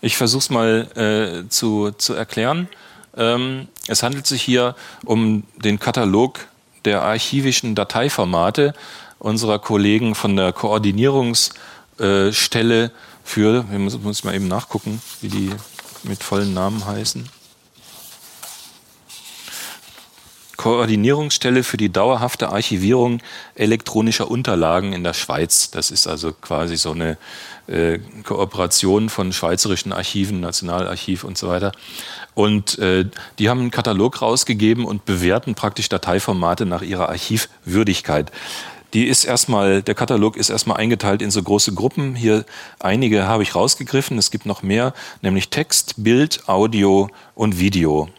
Ich 0.00 0.16
versuche 0.16 0.40
es 0.40 0.50
mal 0.50 1.44
äh, 1.44 1.48
zu, 1.48 1.92
zu 1.92 2.14
erklären. 2.14 2.68
Ähm, 3.16 3.68
es 3.86 4.02
handelt 4.02 4.26
sich 4.26 4.42
hier 4.42 4.74
um 5.04 5.44
den 5.56 5.78
Katalog 5.78 6.40
der 6.84 7.02
archivischen 7.02 7.74
Dateiformate 7.74 8.74
unserer 9.18 9.58
Kollegen 9.58 10.14
von 10.14 10.36
der 10.36 10.52
Koordinierungsstelle 10.52 12.84
äh, 12.84 12.90
für, 13.22 13.70
wir 13.70 13.78
müssen, 13.78 14.24
mal 14.24 14.34
eben 14.34 14.48
nachgucken, 14.48 15.02
wie 15.20 15.28
die 15.28 15.50
mit 16.02 16.24
vollen 16.24 16.54
Namen 16.54 16.86
heißen. 16.86 17.28
Koordinierungsstelle 20.60 21.64
für 21.64 21.78
die 21.78 21.90
dauerhafte 21.90 22.50
Archivierung 22.50 23.22
elektronischer 23.54 24.30
Unterlagen 24.30 24.92
in 24.92 25.02
der 25.02 25.14
Schweiz. 25.14 25.70
Das 25.70 25.90
ist 25.90 26.06
also 26.06 26.34
quasi 26.34 26.76
so 26.76 26.90
eine 26.90 27.16
äh, 27.66 27.98
Kooperation 28.24 29.08
von 29.08 29.32
schweizerischen 29.32 29.90
Archiven, 29.94 30.40
Nationalarchiv 30.40 31.24
und 31.24 31.38
so 31.38 31.48
weiter. 31.48 31.72
Und 32.34 32.78
äh, 32.78 33.06
die 33.38 33.48
haben 33.48 33.60
einen 33.60 33.70
Katalog 33.70 34.20
rausgegeben 34.20 34.84
und 34.84 35.06
bewerten 35.06 35.54
praktisch 35.54 35.88
Dateiformate 35.88 36.66
nach 36.66 36.82
ihrer 36.82 37.08
Archivwürdigkeit. 37.08 38.30
Die 38.92 39.06
ist 39.06 39.24
erstmal, 39.24 39.80
der 39.80 39.94
Katalog 39.94 40.36
ist 40.36 40.50
erstmal 40.50 40.76
eingeteilt 40.76 41.22
in 41.22 41.30
so 41.30 41.42
große 41.42 41.72
Gruppen. 41.72 42.14
Hier 42.14 42.44
einige 42.80 43.26
habe 43.26 43.44
ich 43.44 43.54
rausgegriffen. 43.54 44.18
Es 44.18 44.30
gibt 44.30 44.44
noch 44.44 44.62
mehr, 44.62 44.92
nämlich 45.22 45.48
Text, 45.48 45.94
Bild, 45.96 46.50
Audio 46.50 47.08
und 47.34 47.58
Video. 47.58 48.10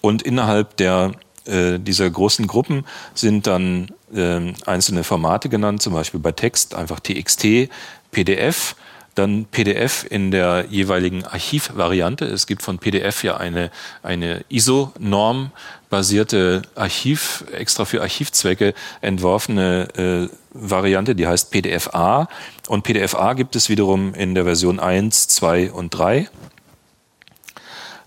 Und 0.00 0.22
innerhalb 0.22 0.76
der 0.78 1.12
äh, 1.46 1.78
dieser 1.78 2.10
großen 2.10 2.46
Gruppen 2.46 2.84
sind 3.14 3.46
dann 3.46 3.88
äh, 4.14 4.52
einzelne 4.66 5.04
Formate 5.04 5.48
genannt, 5.48 5.82
zum 5.82 5.92
Beispiel 5.92 6.20
bei 6.20 6.32
Text 6.32 6.74
einfach 6.74 7.00
TXT, 7.00 7.68
PDF 8.10 8.76
dann 9.16 9.46
PDF 9.46 10.06
in 10.08 10.30
der 10.30 10.66
jeweiligen 10.68 11.24
Archivvariante. 11.24 12.26
Es 12.26 12.46
gibt 12.46 12.62
von 12.62 12.78
PDF 12.78 13.24
ja 13.24 13.36
eine, 13.38 13.70
eine 14.02 14.44
ISO-Norm 14.48 15.52
basierte 15.88 16.62
Archiv, 16.74 17.44
extra 17.52 17.84
für 17.86 18.02
Archivzwecke 18.02 18.74
entworfene 19.00 20.28
äh, 20.30 20.36
Variante, 20.52 21.14
die 21.14 21.26
heißt 21.26 21.50
PDF-A. 21.50 22.28
Und 22.68 22.82
PDF-A 22.82 23.32
gibt 23.32 23.56
es 23.56 23.68
wiederum 23.68 24.14
in 24.14 24.34
der 24.34 24.44
Version 24.44 24.78
1, 24.78 25.28
2 25.28 25.72
und 25.72 25.90
3. 25.90 26.28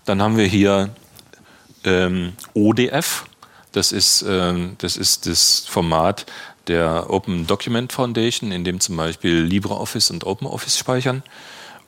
Dann 0.04 0.22
haben 0.22 0.36
wir 0.36 0.46
hier 0.46 0.90
ähm, 1.84 2.34
ODF. 2.54 3.26
Das 3.72 3.92
ist, 3.92 4.24
ähm, 4.26 4.76
das 4.78 4.96
ist 4.96 5.26
das 5.26 5.64
Format 5.66 6.26
der 6.66 7.10
Open 7.10 7.46
Document 7.46 7.92
Foundation, 7.92 8.52
in 8.52 8.64
dem 8.64 8.80
zum 8.80 8.96
Beispiel 8.96 9.40
LibreOffice 9.40 10.10
und 10.10 10.24
OpenOffice 10.24 10.78
speichern. 10.78 11.22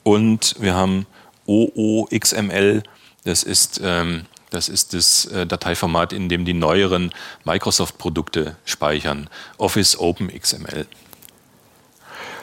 Und 0.02 0.56
wir 0.58 0.74
haben 0.74 1.06
OOXML, 1.46 2.82
das 3.24 3.42
ist, 3.42 3.80
ähm, 3.82 4.26
das, 4.50 4.68
ist 4.68 4.94
das 4.94 5.26
äh, 5.26 5.46
Dateiformat, 5.46 6.12
in 6.12 6.28
dem 6.28 6.44
die 6.44 6.54
neueren 6.54 7.12
Microsoft-Produkte 7.44 8.56
speichern. 8.64 9.28
Office 9.58 9.98
OpenXML. 9.98 10.86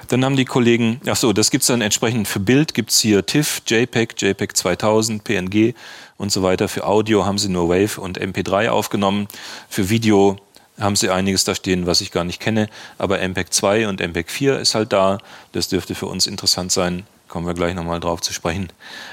Dann 0.09 0.25
haben 0.25 0.35
die 0.35 0.45
Kollegen, 0.45 0.99
ach 1.05 1.15
so, 1.15 1.33
das 1.33 1.51
gibt 1.51 1.61
es 1.61 1.67
dann 1.67 1.81
entsprechend 1.81 2.27
für 2.27 2.39
Bild, 2.39 2.73
gibt 2.73 2.89
es 2.89 2.99
hier 2.99 3.23
TIFF, 3.25 3.61
JPEG, 3.67 4.19
JPEG 4.19 4.57
2000, 4.57 5.23
PNG 5.23 5.75
und 6.17 6.31
so 6.31 6.41
weiter. 6.41 6.67
Für 6.67 6.87
Audio 6.87 7.27
haben 7.27 7.37
sie 7.37 7.47
nur 7.47 7.69
Wave 7.69 8.01
und 8.01 8.19
MP3 8.19 8.69
aufgenommen. 8.69 9.27
Für 9.69 9.89
Video 9.89 10.37
haben 10.79 10.95
sie 10.95 11.11
einiges 11.11 11.43
da 11.43 11.53
stehen, 11.53 11.85
was 11.85 12.01
ich 12.01 12.09
gar 12.09 12.23
nicht 12.23 12.39
kenne. 12.39 12.69
Aber 12.97 13.19
MPEG 13.19 13.53
2 13.53 13.87
und 13.87 14.01
MPEG 14.01 14.31
4 14.31 14.59
ist 14.59 14.73
halt 14.73 14.93
da. 14.93 15.19
Das 15.51 15.67
dürfte 15.67 15.93
für 15.93 16.07
uns 16.07 16.25
interessant 16.25 16.71
sein. 16.71 17.03
Kommen 17.29 17.45
wir 17.45 17.53
gleich 17.53 17.75
nochmal 17.75 17.99
drauf 17.99 18.21
zu 18.21 18.33
sprechen. 18.33 18.69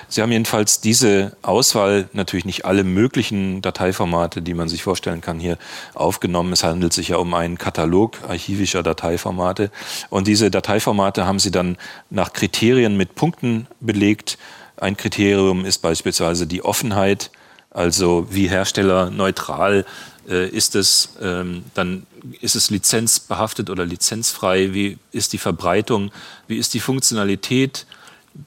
Sie 0.09 0.23
haben 0.23 0.33
jedenfalls 0.33 0.81
diese 0.81 1.37
Auswahl, 1.43 2.09
natürlich 2.15 2.47
nicht 2.47 2.65
alle 2.65 2.83
möglichen 2.83 3.61
Dateiformate, 3.61 4.41
die 4.41 4.55
man 4.55 4.71
sich 4.71 4.83
vorstellen 4.83 5.21
kann, 5.21 5.39
hier 5.39 5.59
aufgenommen. 5.93 6.55
Es 6.55 6.65
handelt 6.65 6.95
sich 6.95 7.09
ja 7.09 7.19
um 7.19 7.35
einen 7.35 7.59
Katalog 7.59 8.17
archivischer 8.27 8.83
Dateiformate. 8.83 9.71
Und 10.09 10.29
diese 10.29 10.51
Dateiformate 10.51 11.27
haben 11.27 11.39
Sie 11.39 11.51
dann 11.51 11.77
nach 12.09 12.33
Kriterien 12.33 12.97
mit 12.97 13.17
Punkten 13.17 13.67
belegt. 13.81 14.39
Ein 14.79 14.97
Kriterium 14.97 15.67
ist 15.67 15.83
beispielsweise 15.83 16.47
die 16.47 16.65
Offenheit, 16.65 17.31
also 17.69 18.29
wie 18.31 18.49
Hersteller 18.49 19.11
neutral 19.11 19.85
äh, 20.27 20.49
ist 20.49 20.75
es 20.75 21.11
ähm, 21.21 21.65
dann 21.75 22.07
ist 22.41 22.57
es 22.57 22.71
lizenzbehaftet 22.71 23.69
oder 23.69 23.85
lizenzfrei? 23.85 24.73
Wie 24.73 24.97
ist 25.13 25.35
die 25.35 25.39
Verbreitung? 25.39 26.11
Wie 26.49 26.57
ist 26.57 26.73
die 26.73 26.81
Funktionalität? 26.81 27.87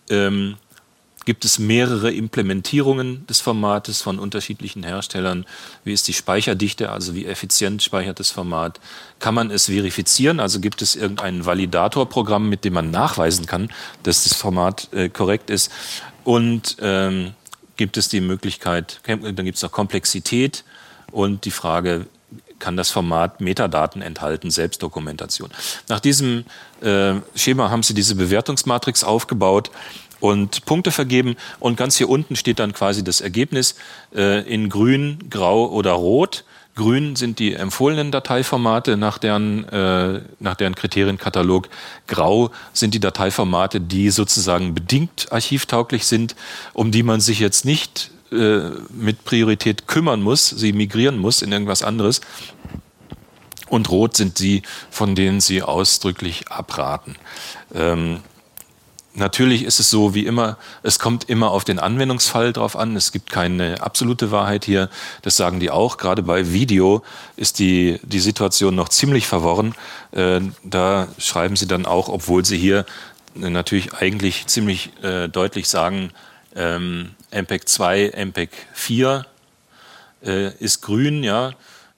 Ähm, 0.09 0.57
gibt 1.25 1.45
es 1.45 1.59
mehrere 1.59 2.11
Implementierungen 2.11 3.27
des 3.27 3.39
Formates 3.39 4.01
von 4.01 4.17
unterschiedlichen 4.17 4.83
Herstellern? 4.83 5.45
Wie 5.83 5.93
ist 5.93 6.07
die 6.07 6.13
Speicherdichte, 6.13 6.91
also 6.91 7.13
wie 7.13 7.25
effizient 7.25 7.83
speichert 7.83 8.19
das 8.19 8.31
Format? 8.31 8.79
Kann 9.19 9.35
man 9.35 9.51
es 9.51 9.65
verifizieren? 9.65 10.39
Also 10.39 10.59
gibt 10.59 10.81
es 10.81 10.95
irgendein 10.95 11.45
Validatorprogramm, 11.45 12.49
mit 12.49 12.65
dem 12.65 12.73
man 12.73 12.89
nachweisen 12.89 13.45
kann, 13.45 13.69
dass 14.03 14.23
das 14.23 14.33
Format 14.33 14.91
äh, 14.91 15.09
korrekt 15.09 15.49
ist? 15.49 15.71
Und 16.23 16.77
ähm, 16.81 17.33
gibt 17.77 17.97
es 17.97 18.09
die 18.09 18.21
Möglichkeit, 18.21 18.99
dann 19.05 19.45
gibt 19.45 19.55
es 19.57 19.61
noch 19.61 19.71
Komplexität 19.71 20.63
und 21.11 21.45
die 21.45 21.51
Frage, 21.51 22.07
kann 22.59 22.77
das 22.77 22.91
Format 22.91 23.41
Metadaten 23.41 24.01
enthalten, 24.01 24.51
Selbstdokumentation. 24.51 25.49
Nach 25.87 25.99
diesem 25.99 26.45
äh, 26.81 27.15
Schema 27.35 27.69
haben 27.69 27.83
Sie 27.83 27.93
diese 27.93 28.15
Bewertungsmatrix 28.15 29.03
aufgebaut 29.03 29.71
und 30.19 30.65
Punkte 30.65 30.91
vergeben 30.91 31.35
und 31.59 31.77
ganz 31.77 31.97
hier 31.97 32.09
unten 32.09 32.35
steht 32.35 32.59
dann 32.59 32.73
quasi 32.73 33.03
das 33.03 33.21
Ergebnis 33.21 33.75
äh, 34.13 34.41
in 34.51 34.69
grün, 34.69 35.29
grau 35.29 35.67
oder 35.67 35.91
rot. 35.91 36.43
Grün 36.75 37.17
sind 37.17 37.39
die 37.39 37.55
empfohlenen 37.55 38.11
Dateiformate 38.11 38.95
nach 38.95 39.17
deren, 39.17 39.67
äh, 39.67 40.21
nach 40.39 40.55
deren 40.55 40.75
Kriterienkatalog. 40.75 41.67
Grau 42.07 42.51
sind 42.71 42.93
die 42.93 43.01
Dateiformate, 43.01 43.81
die 43.81 44.09
sozusagen 44.11 44.73
bedingt 44.73 45.27
archivtauglich 45.31 46.05
sind, 46.05 46.35
um 46.73 46.91
die 46.91 47.03
man 47.03 47.19
sich 47.19 47.39
jetzt 47.39 47.65
nicht 47.65 48.11
äh, 48.31 48.71
mit 48.89 49.25
Priorität 49.25 49.87
kümmern 49.87 50.21
muss, 50.21 50.49
sie 50.49 50.73
migrieren 50.73 51.17
muss 51.17 51.41
in 51.41 51.51
irgendwas 51.51 51.83
anderes. 51.83 52.21
Und 53.69 53.91
rot 53.91 54.17
sind 54.17 54.39
die, 54.39 54.63
von 54.89 55.13
denen 55.15 55.41
sie 55.41 55.61
ausdrücklich 55.61 56.47
abraten. 56.47 57.15
Ähm, 57.73 58.21
Natürlich 59.15 59.63
ist 59.63 59.79
es 59.79 59.89
so 59.89 60.13
wie 60.13 60.25
immer, 60.25 60.57
es 60.83 60.99
kommt 60.99 61.29
immer 61.29 61.51
auf 61.51 61.65
den 61.65 61.79
Anwendungsfall 61.79 62.53
drauf 62.53 62.75
an. 62.77 62.95
Es 62.95 63.11
gibt 63.11 63.31
keine 63.31 63.81
absolute 63.81 64.31
Wahrheit 64.31 64.65
hier. 64.65 64.89
Das 65.23 65.35
sagen 65.35 65.59
die 65.59 65.71
auch. 65.71 65.97
Gerade 65.97 66.21
bei 66.21 66.53
Video 66.53 67.03
ist 67.35 67.59
die, 67.59 67.99
die 68.03 68.19
Situation 68.19 68.75
noch 68.75 68.87
ziemlich 68.89 69.27
verworren. 69.27 69.73
Äh, 70.11 70.41
da 70.63 71.07
schreiben 71.17 71.55
sie 71.55 71.67
dann 71.67 71.85
auch, 71.85 72.07
obwohl 72.07 72.45
sie 72.45 72.57
hier 72.57 72.85
natürlich 73.33 73.93
eigentlich 73.93 74.47
ziemlich 74.47 74.91
äh, 75.03 75.27
deutlich 75.27 75.67
sagen, 75.67 76.11
ähm, 76.55 77.11
MPEG 77.31 77.67
2, 77.67 78.11
MPEG 78.25 78.49
4 78.73 79.25
äh, 80.23 80.53
ist 80.55 80.81
grün, 80.81 81.23
ja. 81.23 81.53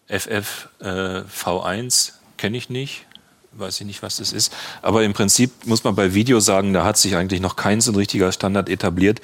FF 0.08 0.68
äh, 0.82 1.22
V1 1.22 2.12
kenne 2.38 2.58
ich 2.58 2.70
nicht, 2.70 3.06
weiß 3.54 3.80
ich 3.80 3.88
nicht, 3.88 4.04
was 4.04 4.18
das 4.18 4.34
ist. 4.34 4.54
Aber 4.82 5.04
im 5.04 5.14
Prinzip 5.14 5.66
muss 5.66 5.86
man 5.86 5.96
bei 5.96 6.14
Video 6.14 6.42
sagen, 6.42 6.74
da 6.74 6.84
hat 6.84 6.98
sich 6.98 7.16
eigentlich 7.16 7.40
noch 7.40 7.56
kein 7.56 7.80
so 7.80 7.94
ein 7.94 7.96
richtiger 7.96 8.32
Standard 8.34 8.68
etabliert. 8.68 9.22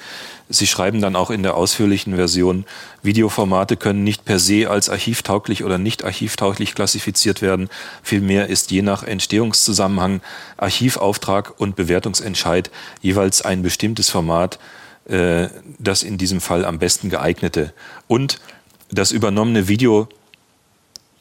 Sie 0.48 0.66
schreiben 0.66 1.02
dann 1.02 1.14
auch 1.14 1.30
in 1.30 1.42
der 1.42 1.56
ausführlichen 1.56 2.16
Version, 2.16 2.64
Videoformate 3.02 3.76
können 3.76 4.02
nicht 4.02 4.24
per 4.24 4.38
se 4.38 4.70
als 4.70 4.88
archivtauglich 4.88 5.62
oder 5.62 5.76
nicht 5.76 6.04
archivtauglich 6.04 6.74
klassifiziert 6.74 7.42
werden. 7.42 7.68
Vielmehr 8.02 8.46
ist 8.48 8.70
je 8.70 8.80
nach 8.80 9.02
Entstehungszusammenhang, 9.02 10.22
Archivauftrag 10.56 11.60
und 11.60 11.76
Bewertungsentscheid 11.76 12.70
jeweils 13.02 13.42
ein 13.42 13.62
bestimmtes 13.62 14.08
Format 14.08 14.58
äh, 15.08 15.48
das 15.78 16.02
in 16.02 16.18
diesem 16.18 16.40
Fall 16.40 16.64
am 16.64 16.78
besten 16.78 17.10
geeignete. 17.10 17.72
Und 18.06 18.40
das 18.90 19.10
übernommene 19.10 19.68
Video, 19.68 20.08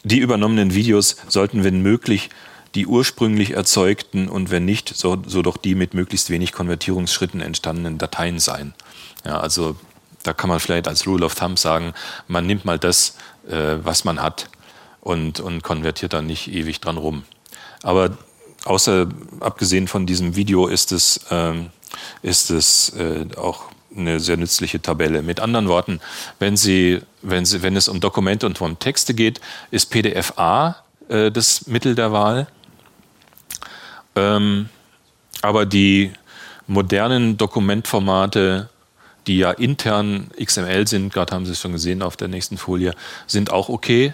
die 0.04 0.20
übernommenen 0.20 0.74
Videos 0.74 1.18
sollten, 1.28 1.64
wenn 1.64 1.82
möglich, 1.82 2.30
die 2.76 2.86
ursprünglich 2.86 3.52
erzeugten 3.52 4.30
und 4.30 4.52
wenn 4.52 4.66
nicht, 4.66 4.96
so, 4.96 5.18
so 5.26 5.42
doch 5.42 5.58
die 5.58 5.74
mit 5.74 5.94
möglichst 5.94 6.30
wenig 6.30 6.52
Konvertierungsschritten 6.52 7.42
entstandenen 7.42 7.98
Dateien 7.98 8.40
sein. 8.40 8.74
Ja, 9.26 9.40
also 9.40 9.76
da 10.24 10.34
kann 10.34 10.50
man 10.50 10.60
vielleicht 10.60 10.88
als 10.88 11.08
Rule 11.08 11.26
of 11.26 11.36
Thumb 11.36 11.58
sagen, 11.58 11.94
man 12.28 12.46
nimmt 12.46 12.66
mal 12.66 12.78
das, 12.78 13.18
äh, 13.50 13.78
was 13.82 14.04
man 14.04 14.22
hat 14.22 14.50
und, 15.02 15.40
und 15.40 15.64
konvertiert 15.64 16.14
dann 16.14 16.28
nicht 16.28 16.52
ewig 16.52 16.82
dran 16.82 16.98
rum. 16.98 17.24
Aber 17.84 18.18
außer 18.66 19.08
abgesehen 19.40 19.88
von 19.88 20.06
diesem 20.06 20.36
Video 20.36 20.68
ist 20.68 20.92
es, 20.92 21.22
ähm, 21.32 21.68
ist 22.22 22.50
es 22.50 22.90
äh, 22.90 23.26
auch 23.38 23.72
eine 23.96 24.20
sehr 24.20 24.38
nützliche 24.38 24.82
Tabelle. 24.82 25.22
Mit 25.22 25.40
anderen 25.40 25.68
Worten, 25.68 26.00
wenn, 26.40 26.58
Sie, 26.58 27.02
wenn, 27.22 27.46
Sie, 27.46 27.62
wenn 27.62 27.76
es 27.76 27.88
um 27.88 28.00
Dokumente 28.00 28.46
und 28.46 28.60
um 28.62 28.80
Texte 28.80 29.14
geht, 29.14 29.40
ist 29.72 29.90
PDF-A 29.90 30.76
äh, 31.10 31.32
das 31.32 31.68
Mittel 31.68 31.96
der 31.96 32.12
Wahl. 32.12 32.48
Ähm, 34.16 34.70
aber 35.42 35.66
die 35.66 36.12
modernen 36.66 37.38
Dokumentformate, 37.38 38.70
die 39.28 39.38
ja 39.38 39.52
intern 39.52 40.30
XML 40.42 40.88
sind, 40.88 41.14
gerade 41.14 41.34
haben 41.34 41.46
Sie 41.46 41.52
es 41.52 41.62
schon 41.62 41.72
gesehen 41.72 42.02
auf 42.02 42.18
der 42.18 42.28
nächsten 42.28 42.58
Folie, 42.58 42.94
sind 43.28 43.52
auch 43.52 43.70
okay. 43.70 44.14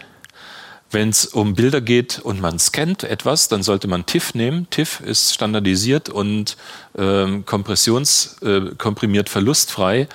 Wenn 0.94 1.10
es 1.10 1.26
um 1.26 1.56
Bilder 1.56 1.82
geht 1.82 2.20
und 2.20 2.40
man 2.40 2.60
scannt 2.60 3.04
etwas, 3.04 3.48
dann 3.48 3.64
sollte 3.64 3.88
man 3.88 4.06
TIFF 4.06 4.36
nehmen. 4.36 4.68
TIFF 4.70 5.00
ist 5.02 5.34
standardisiert 5.34 6.08
und 6.08 6.56
ähm, 6.96 7.46
kompressionskomprimiert 7.46 9.28
äh, 9.28 9.32
verlustfrei. 9.32 10.08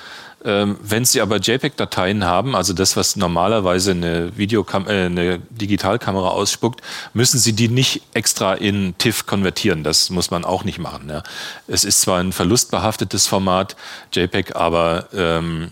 Ähm, 0.45 0.79
wenn 0.81 1.05
Sie 1.05 1.21
aber 1.21 1.39
JPEG-Dateien 1.39 2.25
haben, 2.25 2.55
also 2.55 2.73
das, 2.73 2.97
was 2.97 3.17
normalerweise 3.17 3.91
eine, 3.91 4.37
Videokam 4.39 4.87
äh, 4.87 5.07
eine 5.07 5.41
Digitalkamera 5.51 6.29
ausspuckt, 6.29 6.81
müssen 7.13 7.41
Sie 7.41 7.55
die 7.55 7.69
nicht 7.69 8.03
extra 8.15 8.55
in 8.55 8.97
TIFF 8.99 9.27
konvertieren. 9.27 9.83
Das 9.83 10.11
muss 10.11 10.31
man 10.31 10.45
auch 10.45 10.63
nicht 10.63 10.79
machen. 10.79 11.09
Ja. 11.09 11.25
Es 11.67 11.83
ist 11.83 12.03
zwar 12.03 12.21
ein 12.21 12.33
verlustbehaftetes 12.33 13.27
Format, 13.27 13.75
JPEG, 14.13 14.55
aber 14.55 15.09
ähm, 15.13 15.71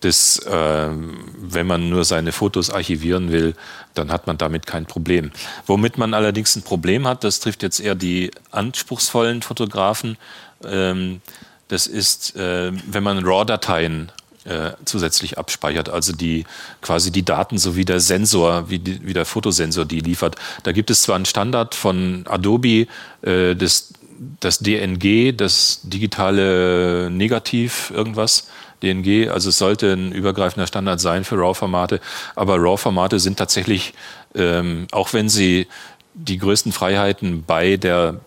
das, 0.00 0.38
äh, 0.38 0.88
wenn 0.90 1.66
man 1.66 1.88
nur 1.90 2.04
seine 2.04 2.32
Fotos 2.32 2.70
archivieren 2.70 3.32
will, 3.32 3.54
dann 3.94 4.10
hat 4.10 4.26
man 4.26 4.38
damit 4.38 4.66
kein 4.66 4.86
Problem. 4.86 5.30
Womit 5.66 5.98
man 5.98 6.14
allerdings 6.14 6.56
ein 6.56 6.62
Problem 6.62 7.06
hat, 7.06 7.24
das 7.24 7.40
trifft 7.40 7.62
jetzt 7.62 7.80
eher 7.80 7.94
die 7.94 8.30
anspruchsvollen 8.50 9.42
Fotografen. 9.42 10.16
Ähm, 10.64 11.20
das 11.68 11.86
ist, 11.86 12.34
äh, 12.36 12.72
wenn 12.86 13.02
man 13.02 13.24
RAW-Dateien 13.24 14.10
äh, 14.44 14.72
zusätzlich 14.84 15.38
abspeichert, 15.38 15.88
also 15.88 16.12
die 16.12 16.44
quasi 16.80 17.12
die 17.12 17.24
Daten 17.24 17.58
sowie 17.58 17.84
der 17.84 18.00
Sensor, 18.00 18.70
wie, 18.70 18.78
die, 18.78 19.06
wie 19.06 19.12
der 19.12 19.26
Fotosensor 19.26 19.84
die 19.84 20.00
liefert. 20.00 20.36
Da 20.62 20.72
gibt 20.72 20.90
es 20.90 21.02
zwar 21.02 21.16
einen 21.16 21.26
Standard 21.26 21.74
von 21.74 22.24
Adobe, 22.26 22.86
äh, 23.22 23.54
das 23.54 23.92
das 24.40 24.58
DNG, 24.58 25.34
das 25.34 25.80
digitale 25.82 27.10
Negativ, 27.10 27.90
irgendwas, 27.94 28.48
DNG, 28.82 29.28
also 29.30 29.50
es 29.50 29.58
sollte 29.58 29.92
ein 29.92 30.12
übergreifender 30.12 30.66
Standard 30.66 31.00
sein 31.00 31.24
für 31.24 31.36
RAW-Formate, 31.36 32.00
aber 32.34 32.56
RAW-Formate 32.56 33.18
sind 33.18 33.38
tatsächlich, 33.38 33.94
ähm, 34.34 34.86
auch 34.92 35.12
wenn 35.12 35.28
sie 35.28 35.66
die 36.14 36.38
größten 36.38 36.72
Freiheiten 36.72 37.44
bei 37.44 37.76
der 37.76 38.20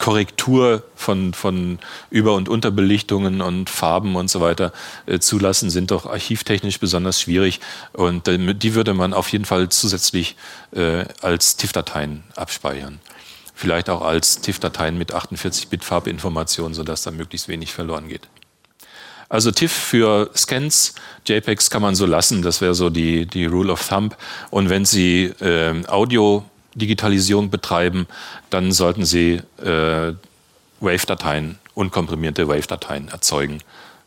Korrektur 0.00 0.82
von, 0.96 1.34
von 1.34 1.78
Über- 2.08 2.34
und 2.34 2.48
Unterbelichtungen 2.48 3.42
und 3.42 3.68
Farben 3.68 4.16
und 4.16 4.30
so 4.30 4.40
weiter 4.40 4.72
äh, 5.06 5.18
zulassen, 5.18 5.68
sind 5.68 5.90
doch 5.90 6.06
archivtechnisch 6.06 6.80
besonders 6.80 7.20
schwierig. 7.20 7.60
Und 7.92 8.26
äh, 8.26 8.54
die 8.54 8.74
würde 8.74 8.94
man 8.94 9.12
auf 9.12 9.30
jeden 9.30 9.44
Fall 9.44 9.68
zusätzlich 9.68 10.36
äh, 10.72 11.04
als 11.20 11.56
TIFF-Dateien 11.56 12.24
abspeichern. 12.34 12.98
Vielleicht 13.54 13.90
auch 13.90 14.00
als 14.00 14.40
TIFF-Dateien 14.40 14.96
mit 14.96 15.14
48-Bit-Farbinformationen, 15.14 16.72
sodass 16.72 17.02
da 17.02 17.10
möglichst 17.10 17.48
wenig 17.48 17.74
verloren 17.74 18.08
geht. 18.08 18.26
Also 19.30 19.52
TIFF 19.52 19.72
für 19.72 20.30
Scans, 20.36 20.92
JPEGs 21.24 21.70
kann 21.70 21.82
man 21.82 21.94
so 21.94 22.04
lassen, 22.04 22.42
das 22.42 22.60
wäre 22.60 22.74
so 22.74 22.90
die, 22.90 23.26
die 23.26 23.46
Rule 23.46 23.72
of 23.72 23.88
Thumb. 23.88 24.16
Und 24.50 24.68
wenn 24.68 24.84
Sie 24.84 25.26
äh, 25.40 25.86
Audio 25.86 26.44
Digitalisierung 26.74 27.48
betreiben, 27.48 28.08
dann 28.50 28.72
sollten 28.72 29.04
Sie 29.04 29.40
äh, 29.62 30.12
Wave-Dateien, 30.80 31.58
unkomprimierte 31.74 32.48
Wave-Dateien 32.48 33.08
erzeugen. 33.08 33.60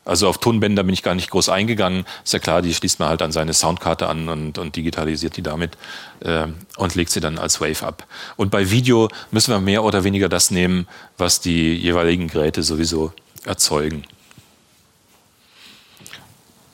Also 0.04 0.28
auf 0.28 0.40
Tonbänder 0.40 0.84
bin 0.84 0.94
ich 0.94 1.04
gar 1.04 1.16
nicht 1.16 1.30
groß 1.30 1.48
eingegangen. 1.48 2.04
Ist 2.26 2.34
ja 2.34 2.40
klar, 2.40 2.62
die 2.62 2.74
schließt 2.74 3.00
man 3.00 3.08
halt 3.08 3.22
an 3.22 3.32
seine 3.32 3.54
Soundkarte 3.54 4.08
an 4.08 4.28
und, 4.28 4.58
und 4.58 4.76
digitalisiert 4.76 5.38
die 5.38 5.42
damit 5.42 5.78
äh, 6.20 6.48
und 6.76 6.96
legt 6.96 7.12
sie 7.12 7.22
dann 7.22 7.38
als 7.38 7.62
Wave 7.62 7.86
ab. 7.86 8.06
Und 8.36 8.52
bei 8.52 8.70
Video 8.72 9.08
müssen 9.32 9.54
wir 9.54 9.62
mehr 9.62 9.86
oder 9.86 10.04
weniger 10.04 10.28
das 10.28 10.52
nehmen, 10.52 10.86
was 11.18 11.40
die 11.40 11.76
jeweiligen 11.76 12.28
Geräte 12.28 12.64
sowieso 12.64 13.14
erzeugen. 13.46 14.04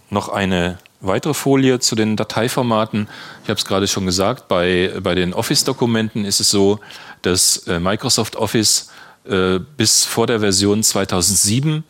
Noch 0.09 0.29
eine 0.29 0.77
weitere 1.01 1.33
Folie 1.33 1.79
zu 1.79 1.95
den 1.95 2.15
Dateiformaten. 2.15 3.07
Ich 3.43 3.49
habe 3.49 3.57
es 3.57 3.65
gerade 3.65 3.87
schon 3.87 4.05
gesagt, 4.05 4.47
bei, 4.47 4.93
bei 5.01 5.15
den 5.15 5.33
Office-Dokumenten 5.33 6.25
ist 6.25 6.39
es 6.39 6.49
so, 6.49 6.79
dass 7.21 7.67
äh, 7.67 7.79
Microsoft 7.79 8.35
Office 8.35 8.91
äh, 9.25 9.59
bis 9.77 10.05
vor 10.05 10.27
der 10.27 10.39
Version 10.39 10.83
2007 10.83 11.83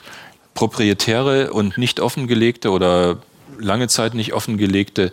proprietäre 0.53 1.53
und 1.53 1.77
nicht 1.77 1.99
offengelegte 1.99 2.71
oder 2.71 3.17
lange 3.57 3.87
Zeit 3.87 4.13
nicht 4.13 4.33
offengelegte 4.33 5.11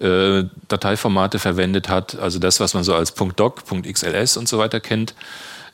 äh, 0.00 0.44
Dateiformate 0.68 1.38
verwendet 1.38 1.88
hat. 1.88 2.18
Also 2.18 2.38
das, 2.38 2.60
was 2.60 2.74
man 2.74 2.84
so 2.84 2.94
als 2.94 3.14
.doc, 3.14 3.62
.xls 3.82 4.36
und 4.36 4.48
so 4.48 4.58
weiter 4.58 4.80
kennt. 4.80 5.14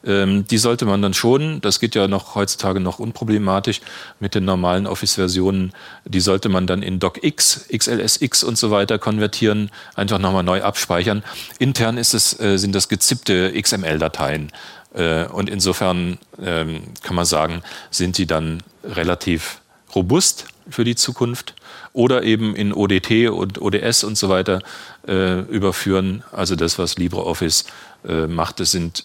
Ähm, 0.05 0.46
die 0.46 0.59
sollte 0.59 0.84
man 0.84 1.03
dann 1.03 1.14
schon, 1.14 1.61
das 1.61 1.80
geht 1.80 1.94
ja 1.94 2.09
noch 2.09 2.34
heutzutage 2.34 2.80
noch 2.80 2.98
unproblematisch 2.98 3.80
mit 4.20 4.34
den 4.34 4.44
normalen 4.44 4.86
Office-Versionen, 4.86 5.72
die 6.05 6.20
sollte 6.20 6.48
man 6.48 6.66
dann 6.66 6.82
in 6.82 6.98
DocX, 6.98 7.68
XLSX 7.72 8.44
und 8.44 8.59
so 8.59 8.70
weiter 8.70 8.98
konvertieren, 8.98 9.70
einfach 9.94 10.18
nochmal 10.18 10.42
neu 10.42 10.62
abspeichern. 10.62 11.22
Intern 11.59 11.98
ist 11.98 12.14
es, 12.14 12.38
äh, 12.40 12.59
sind 12.59 12.74
das 12.74 12.88
gezippte 12.88 13.53
XML-Dateien. 13.61 14.50
Äh, 14.94 15.26
und 15.26 15.48
insofern 15.48 16.18
ähm, 16.40 16.82
kann 17.03 17.16
man 17.16 17.24
sagen, 17.24 17.62
sind 17.90 18.18
die 18.18 18.26
dann 18.26 18.62
relativ 18.84 19.61
robust 19.94 20.46
für 20.68 20.84
die 20.84 20.96
Zukunft 20.96 21.55
oder 21.92 22.22
eben 22.22 22.55
in 22.57 22.72
ODT 22.72 23.28
und 23.28 23.61
ODS 23.61 24.05
und 24.05 24.16
so 24.16 24.28
weiter 24.28 24.62
äh, 25.07 25.40
überführen. 25.42 26.22
Also 26.32 26.57
das, 26.57 26.78
was 26.78 26.96
LibreOffice 26.96 27.64
äh, 28.07 28.26
macht, 28.26 28.61
das 28.61 28.72
sind 28.72 29.05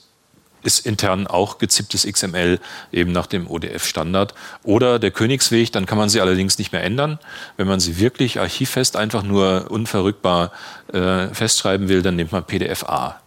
ist 0.68 0.86
intern 0.86 1.26
auch 1.26 1.58
gezipptes 1.58 2.06
XML 2.06 2.60
eben 2.92 3.14
nach 3.14 3.26
dem 3.26 3.50
ODF-Standard. 3.50 4.36
Oder 4.64 5.00
der 5.00 5.12
Königsweg, 5.12 5.72
dann 5.72 5.86
kann 5.86 5.98
man 5.98 6.10
sie 6.10 6.20
allerdings 6.20 6.58
nicht 6.60 6.74
mehr 6.74 6.84
ändern. 6.84 7.20
Wenn 7.56 7.68
man 7.68 7.80
sie 7.80 7.98
wirklich 7.98 8.40
archivfest 8.40 8.98
einfach 8.98 9.24
nur 9.24 9.72
unverrückbar 9.72 10.52
äh, 10.92 11.30
festschreiben 11.30 11.88
will, 11.88 12.02
dann 12.02 12.18
nimmt 12.18 12.34
man 12.34 12.44
PDF-A. 12.44 13.20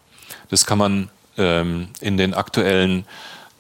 Das 0.51 0.67
kann 0.67 0.79
man 0.79 1.09
ähm, 1.39 1.89
in 2.01 2.17
den 2.17 2.35
aktuellen 2.35 3.07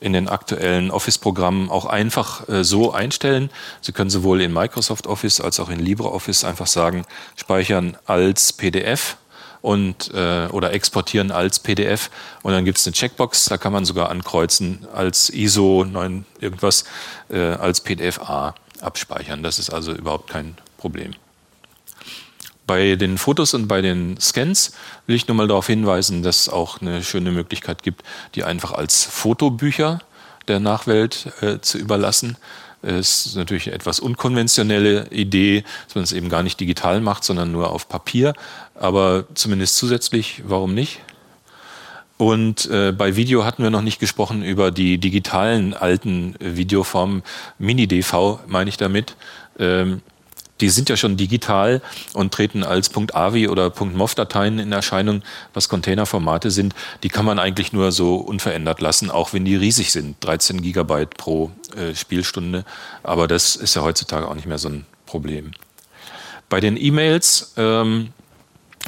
in 0.03 0.15
den 0.15 0.29
aktuellen 0.29 0.91
Office-Programmen 0.91 1.69
auch 1.69 1.85
einfach 1.85 2.49
äh, 2.49 2.65
so 2.65 2.91
einstellen. 2.93 3.51
Sie 3.83 3.93
können 3.93 4.09
sowohl 4.09 4.41
in 4.41 4.51
Microsoft 4.51 5.07
Office 5.07 5.43
als 5.43 5.61
auch 5.61 5.69
in 5.69 5.79
LibreOffice 5.79 6.45
einfach 6.45 6.67
sagen, 6.67 7.05
speichern 7.37 7.99
als 8.07 8.55
PDF 8.55 9.19
und, 9.63 10.13
äh, 10.15 10.47
oder 10.51 10.73
exportieren 10.73 11.31
als 11.31 11.59
PDF. 11.59 12.11
Und 12.43 12.53
dann 12.53 12.65
gibt 12.65 12.79
es 12.79 12.87
eine 12.87 12.95
Checkbox, 12.95 13.47
da 13.47 13.59
kann 13.59 13.73
man 13.73 13.85
sogar 13.85 14.09
ankreuzen 14.09 14.87
als 14.95 15.31
ISO 15.31 15.85
9 15.85 16.25
irgendwas 16.41 16.85
äh, 17.29 17.39
als 17.39 17.81
PDF-A 17.81 18.55
abspeichern. 18.81 19.43
Das 19.43 19.59
ist 19.59 19.71
also 19.71 19.93
überhaupt 19.93 20.31
kein 20.31 20.57
Problem. 20.79 21.13
Bei 22.67 22.95
den 22.95 23.19
Fotos 23.19 23.53
und 23.55 23.67
bei 23.67 23.81
den 23.81 24.21
Scans 24.21 24.73
will 25.07 25.17
ich 25.17 25.27
nur 25.27 25.37
mal 25.37 25.49
darauf 25.49 25.67
hinweisen, 25.67 26.23
dass 26.23 26.43
es 26.43 26.49
auch 26.49 26.81
eine 26.81 27.03
schöne 27.03 27.33
Möglichkeit 27.33 27.83
gibt, 27.83 28.05
die 28.37 28.45
einfach 28.45 28.73
als 28.73 29.05
Fotobücher 29.05 30.01
der 30.47 30.61
Nachwelt 30.61 31.33
äh, 31.41 31.61
zu 31.61 31.79
überlassen. 31.79 32.37
Es 32.83 33.27
ist 33.27 33.37
natürlich 33.37 33.67
eine 33.67 33.75
etwas 33.75 34.01
unkonventionelle 34.01 35.09
Idee, 35.11 35.65
dass 35.87 35.95
man 35.97 36.05
es 36.05 36.13
eben 36.13 36.29
gar 36.29 36.43
nicht 36.43 36.59
digital 36.61 37.01
macht, 37.01 37.25
sondern 37.25 37.53
nur 37.53 37.71
auf 37.71 37.89
Papier. 37.89 38.35
Aber 38.81 39.27
zumindest 39.35 39.77
zusätzlich, 39.77 40.43
warum 40.47 40.75
nicht? 40.75 41.01
Und 42.17 42.69
äh, 42.71 42.93
bei 42.93 43.15
Video 43.15 43.45
hatten 43.45 43.63
wir 43.63 43.71
noch 43.71 43.83
nicht 43.83 44.01
gesprochen 44.01 44.43
über 44.43 44.71
die 44.71 44.99
digitalen 44.99 45.75
alten 45.75 46.35
Videoformen. 46.41 47.23
Mini-DV 47.59 48.41
meine 48.47 48.71
ich 48.71 48.79
damit. 48.79 49.17
Ähm, 49.59 50.01
die 50.63 50.71
sind 50.71 50.89
ja 50.89 50.97
schon 50.97 51.17
digital 51.17 51.83
und 52.15 52.33
treten 52.33 52.65
als 52.65 52.91
.avi 52.95 53.49
oder 53.49 53.73
.mov-Dateien 53.79 54.59
in 54.59 54.73
Erscheinung, 54.73 55.23
was 55.55 55.69
Containerformate 55.69 56.51
sind. 56.51 56.75
Die 57.03 57.09
kann 57.11 57.25
man 57.25 57.39
eigentlich 57.39 57.73
nur 57.73 57.93
so 57.93 58.17
unverändert 58.17 58.81
lassen, 58.81 59.11
auch 59.11 59.33
wenn 59.35 59.45
die 59.45 59.57
riesig 59.57 59.93
sind, 59.93 60.17
13 60.21 60.63
Gigabyte 60.63 61.17
pro 61.17 61.51
äh, 61.77 61.95
Spielstunde. 61.95 62.65
Aber 63.03 63.29
das 63.29 63.57
ist 63.57 63.77
ja 63.77 63.83
heutzutage 63.83 64.27
auch 64.27 64.35
nicht 64.35 64.47
mehr 64.47 64.59
so 64.59 64.69
ein 64.69 64.87
Problem. 65.05 65.53
Bei 66.49 66.61
den 66.61 66.77
E-Mails 66.77 67.55
ähm, 67.57 68.13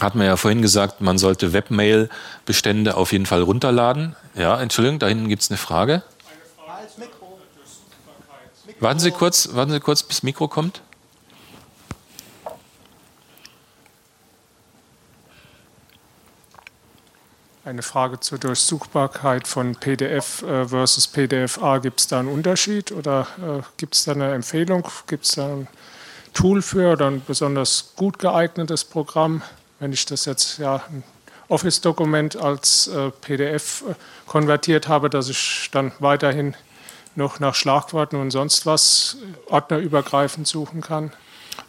hat 0.03 0.15
man 0.15 0.27
ja 0.27 0.37
vorhin 0.37 0.63
gesagt, 0.63 1.01
man 1.01 1.19
sollte 1.19 1.53
Webmail-Bestände 1.53 2.97
auf 2.97 3.13
jeden 3.13 3.27
Fall 3.27 3.43
runterladen. 3.43 4.17
Ja, 4.35 4.61
Entschuldigung, 4.61 4.99
da 4.99 5.07
hinten 5.07 5.29
gibt 5.29 5.43
es 5.43 5.51
eine 5.51 5.59
Frage. 5.59 6.03
Warten 8.81 8.99
Sie 8.99 9.13
kurz, 9.13 9.51
warten 9.53 9.71
Sie 9.71 9.81
kurz, 9.81 10.03
bis 10.03 10.23
Mikro 10.25 10.49
kommt. 10.49 10.83
Eine 17.65 17.83
Frage 17.83 18.19
zur 18.19 18.39
Durchsuchbarkeit 18.39 19.47
von 19.47 19.77
PDF 19.77 20.43
äh, 20.43 20.67
versus 20.67 21.07
PDF-A. 21.07 21.79
Gibt 21.79 22.01
es 22.01 22.09
da 22.09 22.19
einen 22.19 22.27
Unterschied 22.27 22.91
oder 22.91 23.29
äh, 23.39 23.63
gibt 23.77 23.95
es 23.95 24.05
da 24.05 24.13
eine 24.13 24.33
Empfehlung? 24.33 24.89
Gibt 25.07 25.27
es 25.27 25.37
da 25.37 25.47
ein 25.47 25.69
Tool 26.35 26.61
für 26.61 26.95
oder 26.95 27.07
ein 27.07 27.23
besonders 27.25 27.93
gut 27.95 28.19
geeignetes 28.19 28.85
Programm? 28.85 29.43
Wenn 29.83 29.93
ich 29.93 30.07
das 30.07 30.27
jetzt 30.27 30.59
ja 30.59 30.77
ein 30.77 31.03
Office-Dokument 31.49 32.37
als 32.37 32.87
äh, 32.87 33.11
PDF 33.21 33.83
konvertiert 34.29 34.87
habe, 34.87 35.11
dass 35.11 35.29
ich 35.29 35.71
dann 35.73 35.91
weiterhin 35.99 36.55
noch 37.17 37.41
nach 37.41 37.57
Schlagworten 37.57 38.15
und 38.15 38.31
sonst 38.31 38.65
was 38.65 39.17
ordnerübergreifend 39.49 40.47
suchen 40.47 40.83
kann? 40.83 41.11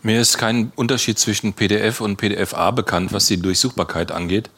Mir 0.03 0.21
ist 0.21 0.37
kein 0.37 0.71
Unterschied 0.75 1.17
zwischen 1.17 1.53
PDF 1.53 2.01
und 2.01 2.17
PDF-A 2.17 2.69
bekannt, 2.69 3.13
was 3.13 3.25
die 3.25 3.41
Durchsuchbarkeit 3.41 4.11
angeht. 4.11 4.51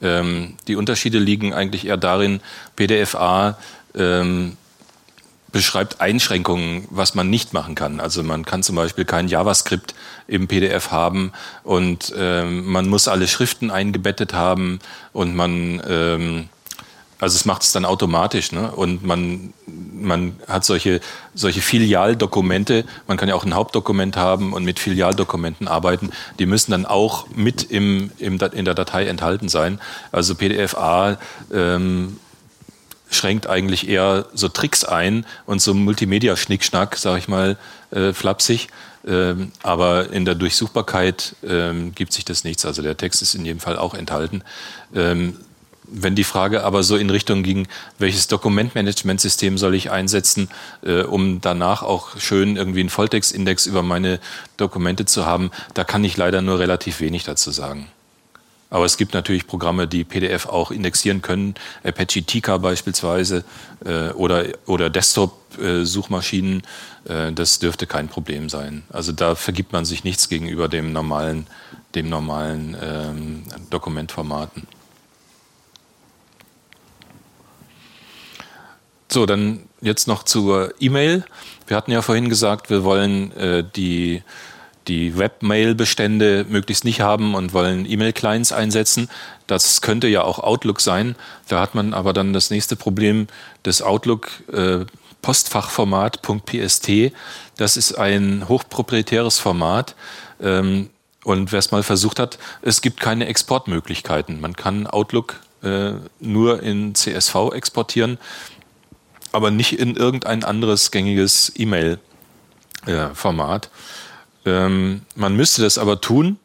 Ähm, 0.00 0.56
die 0.68 0.76
Unterschiede 0.76 1.18
liegen 1.18 1.52
eigentlich 1.52 1.88
eher 1.88 1.96
darin, 1.96 2.40
PDF-A 2.76 3.58
ähm, 3.96 4.56
beschreibt 5.52 6.00
Einschränkungen, 6.00 6.88
was 6.90 7.14
man 7.14 7.30
nicht 7.30 7.52
machen 7.52 7.74
kann. 7.74 8.00
Also 8.00 8.22
man 8.22 8.44
kann 8.44 8.62
zum 8.62 8.76
Beispiel 8.76 9.04
kein 9.04 9.28
JavaScript 9.28 9.94
im 10.26 10.48
PDF 10.48 10.90
haben 10.90 11.32
und 11.62 12.12
ähm, 12.16 12.66
man 12.66 12.88
muss 12.88 13.06
alle 13.06 13.28
Schriften 13.28 13.70
eingebettet 13.70 14.32
haben 14.32 14.80
und 15.12 15.36
man 15.36 15.82
ähm, 15.86 16.48
also 17.22 17.36
es 17.36 17.44
macht 17.44 17.62
es 17.62 17.70
dann 17.70 17.84
automatisch. 17.84 18.50
Ne? 18.50 18.72
Und 18.72 19.04
man, 19.04 19.52
man 19.66 20.34
hat 20.48 20.64
solche, 20.64 21.00
solche 21.34 21.62
Filialdokumente. 21.62 22.84
Man 23.06 23.16
kann 23.16 23.28
ja 23.28 23.36
auch 23.36 23.44
ein 23.44 23.54
Hauptdokument 23.54 24.16
haben 24.16 24.52
und 24.52 24.64
mit 24.64 24.80
Filialdokumenten 24.80 25.68
arbeiten. 25.68 26.10
Die 26.40 26.46
müssen 26.46 26.72
dann 26.72 26.84
auch 26.84 27.28
mit 27.28 27.62
im, 27.62 28.10
im, 28.18 28.40
in 28.40 28.64
der 28.64 28.74
Datei 28.74 29.06
enthalten 29.06 29.48
sein. 29.48 29.80
Also 30.10 30.34
PDF-A 30.34 31.16
ähm, 31.54 32.16
schränkt 33.12 33.46
eigentlich 33.46 33.88
eher 33.88 34.26
so 34.34 34.48
Tricks 34.48 34.84
ein 34.84 35.26
und 35.46 35.60
so 35.60 35.74
Multimedia-Schnickschnack, 35.74 36.96
sage 36.96 37.18
ich 37.18 37.28
mal, 37.28 37.56
äh, 37.90 38.12
flapsig. 38.12 38.68
Ähm, 39.06 39.52
aber 39.62 40.10
in 40.10 40.24
der 40.24 40.34
Durchsuchbarkeit 40.34 41.34
ähm, 41.46 41.94
gibt 41.94 42.12
sich 42.12 42.24
das 42.24 42.44
nichts. 42.44 42.64
Also 42.64 42.82
der 42.82 42.96
Text 42.96 43.22
ist 43.22 43.34
in 43.34 43.44
jedem 43.44 43.60
Fall 43.60 43.76
auch 43.76 43.94
enthalten. 43.94 44.42
Ähm, 44.94 45.36
wenn 45.94 46.14
die 46.14 46.24
Frage 46.24 46.64
aber 46.64 46.82
so 46.82 46.96
in 46.96 47.10
Richtung 47.10 47.42
ging, 47.42 47.68
welches 47.98 48.26
Dokumentmanagementsystem 48.28 49.58
soll 49.58 49.74
ich 49.74 49.90
einsetzen, 49.90 50.48
äh, 50.82 51.02
um 51.02 51.40
danach 51.40 51.82
auch 51.82 52.18
schön 52.18 52.56
irgendwie 52.56 52.80
einen 52.80 52.88
Volltextindex 52.88 53.66
über 53.66 53.82
meine 53.82 54.18
Dokumente 54.56 55.04
zu 55.04 55.26
haben, 55.26 55.50
da 55.74 55.84
kann 55.84 56.04
ich 56.04 56.16
leider 56.16 56.40
nur 56.40 56.58
relativ 56.58 57.00
wenig 57.00 57.24
dazu 57.24 57.50
sagen. 57.50 57.88
Aber 58.72 58.86
es 58.86 58.96
gibt 58.96 59.12
natürlich 59.12 59.46
Programme, 59.46 59.86
die 59.86 60.02
PDF 60.02 60.46
auch 60.46 60.70
indexieren 60.70 61.20
können, 61.20 61.56
Apache 61.84 62.22
Tika 62.22 62.56
beispielsweise 62.56 63.44
äh, 63.84 64.08
oder, 64.12 64.46
oder 64.64 64.88
Desktop-Suchmaschinen. 64.88 66.62
Äh, 67.04 67.32
das 67.32 67.58
dürfte 67.58 67.86
kein 67.86 68.08
Problem 68.08 68.48
sein. 68.48 68.84
Also 68.88 69.12
da 69.12 69.34
vergibt 69.34 69.74
man 69.74 69.84
sich 69.84 70.04
nichts 70.04 70.30
gegenüber 70.30 70.68
dem 70.68 70.90
normalen, 70.90 71.46
dem 71.94 72.08
normalen 72.08 72.74
ähm, 72.82 73.42
Dokumentformaten. 73.68 74.66
So, 79.10 79.26
dann 79.26 79.64
jetzt 79.82 80.08
noch 80.08 80.22
zur 80.22 80.72
E-Mail. 80.80 81.26
Wir 81.66 81.76
hatten 81.76 81.90
ja 81.90 82.00
vorhin 82.00 82.30
gesagt, 82.30 82.70
wir 82.70 82.84
wollen 82.84 83.32
äh, 83.32 83.64
die, 83.76 84.22
die 84.88 85.16
Webmail-Bestände 85.16 86.46
möglichst 86.48 86.84
nicht 86.84 87.00
haben 87.00 87.34
und 87.34 87.52
wollen 87.52 87.90
E-Mail-Clients 87.90 88.52
einsetzen. 88.52 89.08
Das 89.46 89.80
könnte 89.80 90.08
ja 90.08 90.22
auch 90.22 90.38
Outlook 90.38 90.80
sein. 90.80 91.16
Da 91.48 91.60
hat 91.60 91.74
man 91.74 91.94
aber 91.94 92.12
dann 92.12 92.32
das 92.32 92.50
nächste 92.50 92.76
Problem, 92.76 93.26
das 93.62 93.82
Outlook 93.82 94.28
äh, 94.52 94.84
Postfachformat 95.20 96.20
.pst. 96.22 97.12
Das 97.56 97.76
ist 97.76 97.94
ein 97.94 98.48
hochproprietäres 98.48 99.38
Format. 99.38 99.94
Ähm, 100.40 100.90
und 101.24 101.52
wer 101.52 101.60
es 101.60 101.70
mal 101.70 101.84
versucht 101.84 102.18
hat, 102.18 102.38
es 102.62 102.80
gibt 102.80 102.98
keine 102.98 103.26
Exportmöglichkeiten. 103.26 104.40
Man 104.40 104.56
kann 104.56 104.88
Outlook 104.88 105.36
äh, 105.62 105.92
nur 106.18 106.62
in 106.62 106.96
CSV 106.96 107.52
exportieren 107.52 108.18
aber 109.32 109.50
nicht 109.50 109.78
in 109.78 109.96
irgendein 109.96 110.44
anderes 110.44 110.90
gängiges 110.90 111.50
E-Mail-Format. 111.56 113.70
Ähm, 114.44 115.02
man 115.14 115.36
müsste 115.36 115.62
das 115.62 115.78
aber 115.78 116.00
tun. 116.00 116.38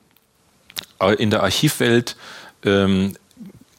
In 1.18 1.30
der 1.30 1.44
Archivwelt 1.44 2.16
ähm, 2.64 3.14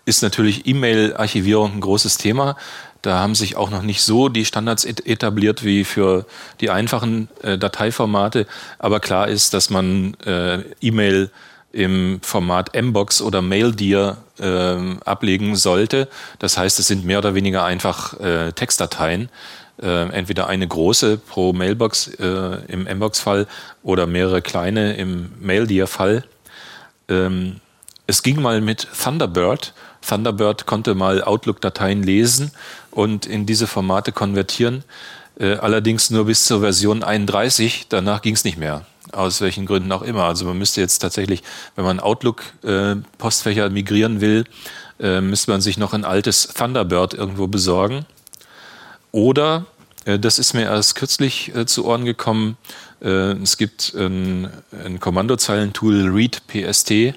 ist 0.04 0.22
natürlich 0.22 0.66
E-Mail-Archivierung 0.66 1.74
ein 1.74 1.80
großes 1.80 2.16
Thema. 2.16 2.56
Da 3.02 3.18
haben 3.18 3.34
sich 3.34 3.56
auch 3.56 3.70
noch 3.70 3.82
nicht 3.82 4.02
so 4.02 4.28
die 4.28 4.44
Standards 4.44 4.84
etabliert 4.84 5.64
wie 5.64 5.84
für 5.84 6.26
die 6.60 6.70
einfachen 6.70 7.28
äh, 7.42 7.56
Dateiformate. 7.56 8.46
Aber 8.78 9.00
klar 9.00 9.28
ist, 9.28 9.54
dass 9.54 9.70
man 9.70 10.14
äh, 10.24 10.62
E-Mail 10.80 11.30
im 11.72 12.20
Format 12.22 12.74
Mbox 12.74 13.20
oder 13.20 13.42
MailDear 13.42 14.16
äh, 14.38 14.76
ablegen 15.04 15.54
sollte. 15.54 16.08
Das 16.38 16.56
heißt, 16.58 16.78
es 16.78 16.86
sind 16.88 17.04
mehr 17.04 17.18
oder 17.18 17.34
weniger 17.34 17.64
einfach 17.64 18.18
äh, 18.18 18.52
Textdateien. 18.52 19.28
Äh, 19.80 20.08
entweder 20.10 20.48
eine 20.48 20.66
große 20.66 21.18
pro 21.18 21.52
Mailbox 21.52 22.08
äh, 22.18 22.24
im 22.66 22.84
Mbox-Fall 22.84 23.46
oder 23.82 24.06
mehrere 24.06 24.42
kleine 24.42 24.96
im 24.96 25.32
MailDear-Fall. 25.40 26.24
Ähm, 27.08 27.60
es 28.06 28.22
ging 28.22 28.42
mal 28.42 28.60
mit 28.60 28.88
Thunderbird. 29.02 29.74
Thunderbird 30.06 30.66
konnte 30.66 30.94
mal 30.94 31.22
Outlook-Dateien 31.22 32.02
lesen 32.02 32.50
und 32.90 33.26
in 33.26 33.46
diese 33.46 33.66
Formate 33.66 34.10
konvertieren. 34.10 34.82
Äh, 35.38 35.54
allerdings 35.54 36.10
nur 36.10 36.24
bis 36.24 36.44
zur 36.44 36.60
Version 36.60 37.04
31. 37.04 37.86
Danach 37.88 38.22
ging 38.22 38.34
es 38.34 38.44
nicht 38.44 38.58
mehr 38.58 38.84
aus 39.12 39.40
welchen 39.40 39.66
Gründen 39.66 39.92
auch 39.92 40.02
immer. 40.02 40.24
Also 40.24 40.44
man 40.44 40.58
müsste 40.58 40.80
jetzt 40.80 40.98
tatsächlich, 40.98 41.42
wenn 41.76 41.84
man 41.84 42.00
Outlook-Postfächer 42.00 43.66
äh, 43.66 43.70
migrieren 43.70 44.20
will, 44.20 44.44
äh, 45.00 45.20
müsste 45.20 45.50
man 45.50 45.60
sich 45.60 45.78
noch 45.78 45.92
ein 45.92 46.04
altes 46.04 46.48
Thunderbird 46.48 47.14
irgendwo 47.14 47.46
besorgen. 47.46 48.06
Oder, 49.12 49.66
äh, 50.04 50.18
das 50.18 50.38
ist 50.38 50.54
mir 50.54 50.62
erst 50.62 50.94
kürzlich 50.94 51.54
äh, 51.54 51.66
zu 51.66 51.84
Ohren 51.84 52.04
gekommen, 52.04 52.56
äh, 53.00 53.32
es 53.42 53.56
gibt 53.56 53.94
ein, 53.94 54.50
ein 54.84 55.00
Kommandozeilentool 55.00 56.08
Read 56.08 56.42
PST. 56.46 56.90
Äh, 56.90 57.14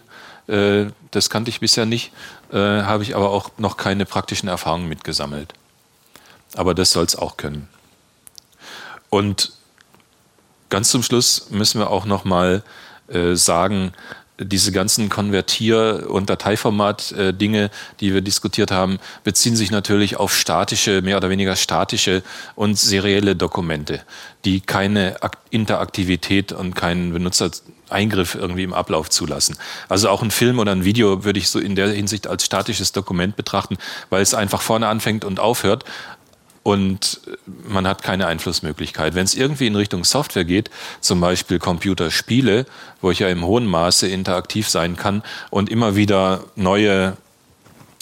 das 1.12 1.30
kannte 1.30 1.50
ich 1.50 1.60
bisher 1.60 1.86
nicht, 1.86 2.12
habe 2.54 3.04
ich 3.04 3.16
aber 3.16 3.30
auch 3.30 3.52
noch 3.58 3.78
keine 3.78 4.06
praktischen 4.06 4.50
Erfahrungen 4.50 4.90
mitgesammelt. 4.90 5.54
Aber 6.56 6.74
das 6.74 6.92
soll 6.92 7.06
es 7.06 7.16
auch 7.16 7.38
können. 7.38 7.70
Und 9.10 9.54
Ganz 10.72 10.90
zum 10.90 11.04
Schluss 11.04 11.50
müssen 11.50 11.80
wir 11.80 11.90
auch 11.90 12.06
noch 12.06 12.24
mal 12.24 12.64
äh, 13.10 13.36
sagen, 13.36 13.92
diese 14.40 14.72
ganzen 14.72 15.10
Konvertier- 15.10 16.08
und 16.10 16.30
Dateiformat-Dinge, 16.30 17.70
die 18.00 18.14
wir 18.14 18.22
diskutiert 18.22 18.72
haben, 18.72 19.00
beziehen 19.24 19.56
sich 19.56 19.72
natürlich 19.72 20.18
auf 20.18 20.36
statische, 20.36 21.02
mehr 21.02 21.18
oder 21.18 21.30
weniger 21.30 21.56
statische 21.56 22.24
und 22.56 22.78
serielle 22.78 23.36
Dokumente, 23.36 24.02
die 24.46 24.62
keine 24.62 25.18
Interaktivität 25.52 26.54
und 26.54 26.76
keinen 26.76 27.14
Benutzereingriff 27.14 28.36
irgendwie 28.36 28.64
im 28.64 28.74
Ablauf 28.74 29.10
zulassen. 29.10 29.58
Also 29.90 30.10
auch 30.10 30.24
ein 30.24 30.32
Film 30.32 30.60
oder 30.60 30.72
ein 30.72 30.86
Video 30.86 31.24
würde 31.24 31.40
ich 31.40 31.50
so 31.50 31.60
in 31.60 31.76
der 31.76 31.90
Hinsicht 31.90 32.26
als 32.26 32.46
statisches 32.46 32.94
Dokument 32.94 33.36
betrachten, 33.36 33.78
weil 34.10 34.22
es 34.22 34.34
einfach 34.34 34.62
vorne 34.62 34.88
anfängt 34.88 35.24
und 35.24 35.40
aufhört 35.40 35.86
und 36.64 37.22
man 37.68 37.88
hat 37.88 38.04
keine 38.04 38.28
Einflussmöglichkeit. 38.28 39.16
Wenn 39.16 39.26
es 39.26 39.34
irgendwie 39.34 39.68
in 39.68 39.76
Richtung 39.76 40.04
Software 40.04 40.46
geht, 40.46 40.70
zum 41.00 41.20
Beispiel 41.20 41.60
Computerspiele, 41.60 42.66
wo 43.02 43.12
ich 43.12 43.20
ja 43.20 43.30
im 43.30 43.44
hohen 43.44 43.66
Maße 43.66 44.08
interaktiv 44.08 44.70
sein 44.70 44.96
kann 44.96 45.24
und 45.50 45.70
immer 45.70 45.96
wieder 45.96 46.44
neue 46.56 47.18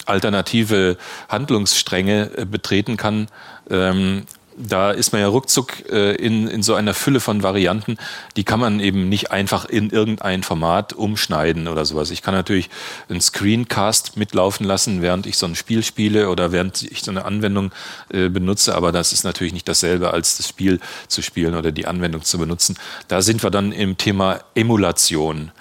alternative 0.06 0.98
Handlungsstränge 1.30 2.32
äh, 2.36 2.46
betreten 2.46 2.98
kann, 2.98 3.28
ähm, 3.70 4.24
da 4.60 4.92
ist 4.92 5.14
man 5.14 5.22
ja 5.22 5.28
ruckzuck 5.30 5.90
äh, 5.90 6.16
in, 6.16 6.48
in 6.48 6.62
so 6.64 6.74
einer 6.74 6.94
Fülle 6.94 7.22
von 7.22 7.44
Varianten, 7.44 7.98
die 8.36 8.44
kann 8.44 8.60
man 8.60 8.82
eben 8.82 9.08
nicht 9.08 9.32
einfach 9.32 9.66
in 9.66 9.90
irgendein 9.90 10.44
Format 10.44 10.92
umschneiden 10.94 11.70
oder 11.70 11.86
sowas. 11.86 12.12
Ich 12.12 12.22
kann 12.22 12.34
natürlich 12.34 12.70
einen 13.08 13.22
Screencast 13.22 14.18
mitlaufen 14.18 14.66
lassen, 14.66 15.02
während 15.02 15.26
ich 15.28 15.38
so 15.38 15.46
ein 15.46 15.56
Spiel 15.56 15.82
spiele 15.82 16.30
oder 16.30 16.52
während 16.52 16.84
ich 16.84 17.04
so 17.04 17.12
eine 17.12 17.24
Anwendung 17.24 17.72
äh, 18.10 18.28
benutze, 18.28 18.76
aber 18.76 18.92
das 18.92 19.14
ist 19.14 19.24
natürlich 19.24 19.54
nicht 19.54 19.68
dasselbe, 19.68 20.12
als 20.12 20.38
das 20.38 20.50
Spiel 20.50 20.82
zu 21.08 21.22
spielen 21.22 21.56
oder 21.56 21.72
die 21.72 21.88
Anwendung 21.88 22.24
zu 22.24 22.38
benutzen. 22.38 22.78
Da 23.08 23.22
sind 23.22 23.42
wir 23.44 23.52
dann 23.52 23.72
im 23.72 23.98
Thema 23.98 24.42
Emulation. 24.56 25.52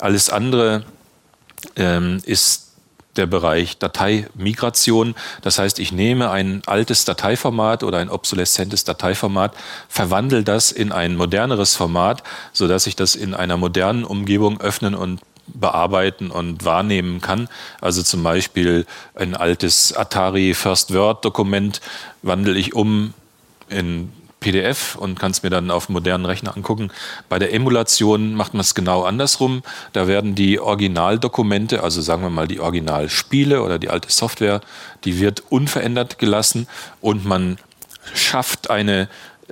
Alles 0.00 0.30
andere 0.30 0.84
ähm, 1.76 2.20
ist 2.24 2.67
der 3.18 3.26
Bereich 3.26 3.78
Dateimigration. 3.78 5.14
Das 5.42 5.58
heißt, 5.58 5.78
ich 5.78 5.92
nehme 5.92 6.30
ein 6.30 6.62
altes 6.66 7.04
Dateiformat 7.04 7.82
oder 7.82 7.98
ein 7.98 8.08
obsoleszentes 8.08 8.84
Dateiformat, 8.84 9.54
verwandle 9.88 10.44
das 10.44 10.72
in 10.72 10.92
ein 10.92 11.16
moderneres 11.16 11.76
Format, 11.76 12.22
sodass 12.52 12.86
ich 12.86 12.96
das 12.96 13.14
in 13.14 13.34
einer 13.34 13.56
modernen 13.56 14.04
Umgebung 14.04 14.60
öffnen 14.60 14.94
und 14.94 15.20
bearbeiten 15.46 16.30
und 16.30 16.64
wahrnehmen 16.64 17.20
kann. 17.20 17.48
Also 17.80 18.02
zum 18.02 18.22
Beispiel 18.22 18.86
ein 19.14 19.34
altes 19.34 19.94
Atari 19.94 20.54
First 20.54 20.92
Word 20.94 21.24
Dokument 21.24 21.80
wandle 22.22 22.56
ich 22.56 22.74
um 22.74 23.14
in 23.68 24.12
PDF 24.40 24.94
und 24.96 25.18
kann 25.18 25.32
es 25.32 25.42
mir 25.42 25.50
dann 25.50 25.70
auf 25.70 25.88
modernen 25.88 26.24
Rechner 26.24 26.56
angucken. 26.56 26.90
Bei 27.28 27.38
der 27.38 27.52
Emulation 27.52 28.34
macht 28.34 28.54
man 28.54 28.60
es 28.60 28.74
genau 28.74 29.02
andersrum. 29.02 29.62
Da 29.92 30.06
werden 30.06 30.34
die 30.34 30.60
Originaldokumente, 30.60 31.82
also 31.82 32.00
sagen 32.00 32.22
wir 32.22 32.30
mal 32.30 32.48
die 32.48 32.60
Originalspiele 32.60 33.62
oder 33.62 33.78
die 33.78 33.88
alte 33.88 34.10
Software, 34.10 34.60
die 35.04 35.20
wird 35.20 35.42
unverändert 35.50 36.18
gelassen 36.18 36.68
und 37.00 37.24
man 37.24 37.58
schafft 38.14 38.70
eine, 38.70 39.08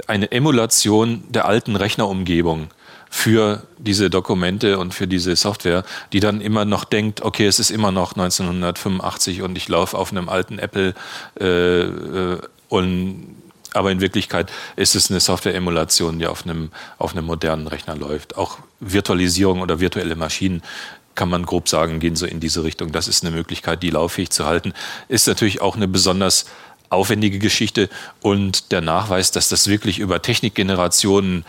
eine 0.07 0.31
Emulation 0.31 1.25
der 1.29 1.47
alten 1.47 1.77
Rechnerumgebung 1.77 2.69
für 3.09 3.63
diese 3.79 4.11
Dokumente 4.11 4.79
und 4.79 4.93
für 4.93 5.07
diese 5.07 5.37
Software, 5.37 5.85
die 6.13 6.21
dann 6.21 6.41
immer 6.41 6.65
noch 6.65 6.85
denkt, 6.85 7.23
okay, 7.23 7.47
es 7.47 7.59
ist 7.59 7.71
immer 7.71 7.93
noch 7.93 8.13
1985 8.13 9.43
und 9.43 9.57
ich 9.57 9.69
laufe 9.69 9.97
auf 9.97 10.11
einem 10.11 10.29
alten 10.29 10.59
Apple 10.59 10.95
äh, 11.41 11.45
äh 11.45 12.39
und 12.69 13.37
aber 13.77 13.93
in 13.93 14.01
Wirklichkeit 14.01 14.51
ist 14.75 14.95
es 14.95 15.11
eine 15.11 15.21
Software-Emulation, 15.21 16.19
die 16.19 16.27
auf 16.27 16.45
einem, 16.45 16.71
auf 16.99 17.13
einem 17.13 17.27
modernen 17.27 17.67
Rechner 17.67 17.97
läuft. 17.97 18.37
Auch 18.37 18.59
Virtualisierung 18.81 19.61
oder 19.61 19.81
virtuelle 19.81 20.17
Maschinen 20.17 20.63
kann 21.15 21.29
man 21.29 21.47
grob 21.47 21.69
sagen, 21.69 22.01
gehen 22.01 22.17
so 22.17 22.27
in 22.27 22.41
diese 22.41 22.65
Richtung. 22.65 22.93
Das 22.93 23.09
ist 23.09 23.25
eine 23.25 23.35
Möglichkeit, 23.35 23.83
die 23.83 23.91
lauffähig 23.91 24.31
zu 24.31 24.45
halten. 24.45 24.73
Ist 25.09 25.27
natürlich 25.27 25.61
auch 25.61 25.77
eine 25.77 25.89
besonders 25.89 26.47
aufwendige 26.91 27.39
Geschichte 27.39 27.89
und 28.21 28.71
der 28.73 28.81
Nachweis, 28.81 29.31
dass 29.31 29.49
das 29.49 29.69
wirklich 29.69 29.99
über 29.99 30.23
Technikgenerationen 30.23 31.45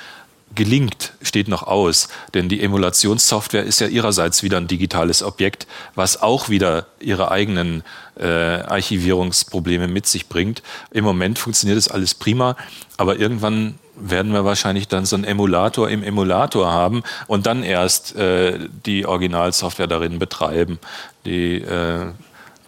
gelingt, 0.56 1.14
steht 1.22 1.48
noch 1.48 1.64
aus. 1.64 2.10
Denn 2.34 2.50
die 2.50 2.62
Emulationssoftware 2.62 3.64
ist 3.64 3.80
ja 3.80 3.88
ihrerseits 3.88 4.44
wieder 4.44 4.58
ein 4.58 4.68
digitales 4.68 5.24
Objekt, 5.24 5.68
was 5.96 6.22
auch 6.22 6.50
wieder 6.50 6.88
ihre 7.00 7.32
eigenen 7.32 7.84
äh, 8.20 8.26
Archivierungsprobleme 8.26 9.88
mit 9.88 10.08
sich 10.08 10.28
bringt. 10.28 10.64
Im 10.92 11.04
Moment 11.04 11.40
funktioniert 11.40 11.78
das 11.78 11.90
alles 11.90 12.16
prima, 12.16 12.56
aber 12.98 13.18
irgendwann 13.20 13.78
werden 13.96 14.32
wir 14.32 14.46
wahrscheinlich 14.46 14.88
dann 14.88 15.06
so 15.06 15.16
einen 15.16 15.26
Emulator 15.26 15.90
im 15.90 16.04
Emulator 16.04 16.72
haben 16.72 17.04
und 17.28 17.46
dann 17.48 17.64
erst 17.64 18.16
äh, 18.16 18.60
die 18.86 19.06
Originalsoftware 19.06 19.88
darin 19.88 20.20
betreiben. 20.20 20.80
Die, 21.26 21.56
äh, 21.62 22.12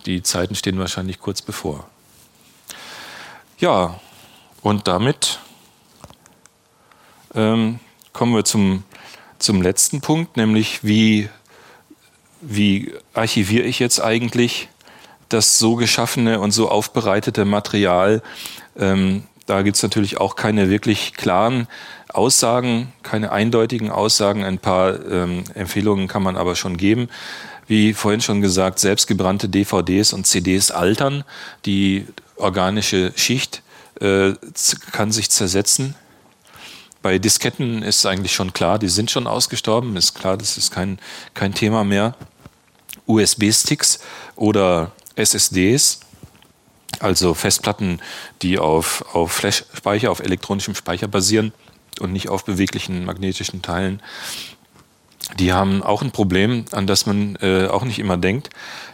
die 0.06 0.24
Zeiten 0.24 0.56
stehen 0.56 0.80
wahrscheinlich 0.80 1.20
kurz 1.20 1.42
bevor. 1.42 1.88
Ja, 3.60 4.00
und 4.62 4.88
damit 4.88 5.40
ähm, 7.36 7.80
kommen 8.14 8.34
wir 8.34 8.46
zum, 8.46 8.84
zum 9.38 9.62
letzten 9.62 10.02
Punkt, 10.02 10.38
nämlich 10.38 10.84
wie, 10.84 11.30
wie 12.42 12.94
archiviere 13.14 13.66
ich 13.66 13.80
jetzt 13.80 14.02
eigentlich 14.02 14.70
das 15.30 15.60
so 15.60 15.76
geschaffene 15.76 16.40
und 16.40 16.52
so 16.52 16.70
aufbereitete 16.70 17.46
Material. 17.46 18.22
Ähm, 18.78 19.24
da 19.46 19.62
gibt 19.62 19.78
es 19.78 19.84
natürlich 19.84 20.18
auch 20.18 20.36
keine 20.36 20.70
wirklich 20.70 21.14
klaren 21.14 21.68
Aussagen, 22.10 22.92
keine 23.04 23.32
eindeutigen 23.32 23.90
Aussagen. 23.90 24.44
Ein 24.44 24.58
paar 24.58 25.06
ähm, 25.10 25.44
Empfehlungen 25.54 26.08
kann 26.08 26.24
man 26.24 26.36
aber 26.36 26.56
schon 26.56 26.78
geben. 26.78 27.10
Wie 27.68 27.94
vorhin 27.94 28.22
schon 28.22 28.42
gesagt, 28.42 28.80
selbstgebrannte 28.80 29.48
DVDs 29.50 30.14
und 30.14 30.26
CDs 30.26 30.72
altern. 30.72 31.24
Die 31.66 32.08
organische 32.36 33.12
Schicht 33.16 33.62
äh, 34.02 34.34
kann 34.92 35.12
sich 35.12 35.30
zersetzen. 35.30 35.96
Bei 37.02 37.18
Disketten 37.18 37.82
ist 37.82 38.06
eigentlich 38.06 38.34
schon 38.34 38.52
klar, 38.52 38.78
die 38.78 38.89
sind 38.89 39.10
schon 39.10 39.26
ausgestorben. 39.26 39.95
Ist 39.95 40.16
klar, 40.16 40.38
das 40.38 40.58
ist 40.58 40.72
kein, 40.72 41.00
kein 41.34 41.54
Thema 41.54 41.84
mehr. 41.84 42.16
USB-Sticks 43.06 44.00
oder 44.36 44.91
SSDs, 45.16 46.02
also 47.00 47.34
Festplatten, 47.34 48.02
die 48.41 48.60
auf, 48.60 49.04
auf 49.14 49.32
Flash-Speicher, 49.32 50.12
auf 50.12 50.20
elektronischem 50.20 50.76
Speicher 50.76 51.08
basieren 51.08 51.54
und 52.00 52.14
nicht 52.14 52.30
auf 52.30 52.45
beweglichen 52.45 53.06
magnetischen 53.06 53.62
Teilen. 53.62 54.02
Die 55.38 55.54
haben 55.54 55.84
auch 55.84 56.02
ein 56.02 56.12
Problem, 56.12 56.66
an 56.72 56.88
das 56.88 57.06
man 57.06 57.36
äh, 57.41 57.68
auch 57.68 57.84
nicht 57.84 58.00
immer 58.00 58.18
denkt. 58.18 58.50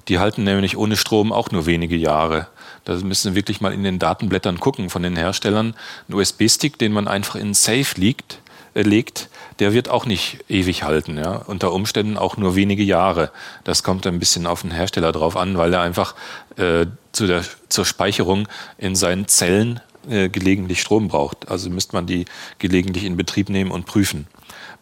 Die 0.07 0.19
halten 0.19 0.43
nämlich 0.43 0.77
ohne 0.77 0.97
Strom 0.97 1.31
auch 1.31 1.51
nur 1.51 1.65
wenige 1.65 1.95
Jahre. 1.95 2.47
Da 2.85 2.93
müssen 2.95 3.31
wir 3.31 3.35
wirklich 3.35 3.61
mal 3.61 3.73
in 3.73 3.83
den 3.83 3.99
Datenblättern 3.99 4.59
gucken 4.59 4.89
von 4.89 5.03
den 5.03 5.15
Herstellern. 5.15 5.75
Ein 6.07 6.13
USB-Stick, 6.13 6.77
den 6.77 6.93
man 6.93 7.07
einfach 7.07 7.35
in 7.35 7.53
Safe 7.53 7.99
liegt, 7.99 8.39
äh, 8.75 8.83
legt, 8.83 9.29
der 9.59 9.73
wird 9.73 9.89
auch 9.89 10.05
nicht 10.05 10.39
ewig 10.49 10.83
halten. 10.83 11.17
Ja? 11.17 11.35
Unter 11.35 11.73
Umständen 11.73 12.17
auch 12.17 12.37
nur 12.37 12.55
wenige 12.55 12.83
Jahre. 12.83 13.31
Das 13.63 13.83
kommt 13.83 14.05
ein 14.05 14.19
bisschen 14.19 14.45
auf 14.45 14.61
den 14.61 14.71
Hersteller 14.71 15.11
drauf 15.11 15.35
an, 15.35 15.57
weil 15.57 15.73
er 15.73 15.81
einfach 15.81 16.15
äh, 16.57 16.85
zu 17.11 17.27
der, 17.27 17.43
zur 17.69 17.85
Speicherung 17.85 18.47
in 18.77 18.95
seinen 18.95 19.27
Zellen 19.27 19.81
äh, 20.09 20.29
gelegentlich 20.29 20.81
Strom 20.81 21.07
braucht. 21.07 21.49
Also 21.49 21.69
müsste 21.69 21.95
man 21.95 22.05
die 22.05 22.25
gelegentlich 22.59 23.05
in 23.05 23.17
Betrieb 23.17 23.49
nehmen 23.49 23.71
und 23.71 23.85
prüfen. 23.85 24.27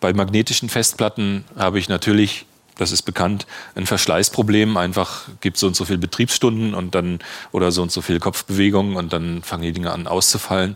Bei 0.01 0.11
magnetischen 0.11 0.67
Festplatten 0.67 1.45
habe 1.55 1.79
ich 1.79 1.87
natürlich 1.87 2.45
das 2.83 2.91
ist 2.91 3.03
bekannt, 3.03 3.47
ein 3.75 3.85
Verschleißproblem. 3.85 4.75
Einfach 4.77 5.23
gibt 5.39 5.57
so 5.57 5.67
und 5.67 5.75
so 5.75 5.85
viele 5.85 5.99
Betriebsstunden 5.99 6.73
und 6.73 6.93
dann 6.93 7.19
oder 7.51 7.71
so 7.71 7.81
und 7.81 7.91
so 7.91 8.01
viele 8.01 8.19
Kopfbewegungen 8.19 8.97
und 8.97 9.13
dann 9.13 9.41
fangen 9.41 9.63
die 9.63 9.71
Dinge 9.71 9.91
an 9.91 10.05
auszufallen. 10.05 10.75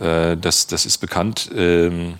Äh, 0.00 0.36
das, 0.38 0.66
das 0.66 0.86
ist 0.86 0.98
bekannt. 0.98 1.50
Ähm, 1.54 2.14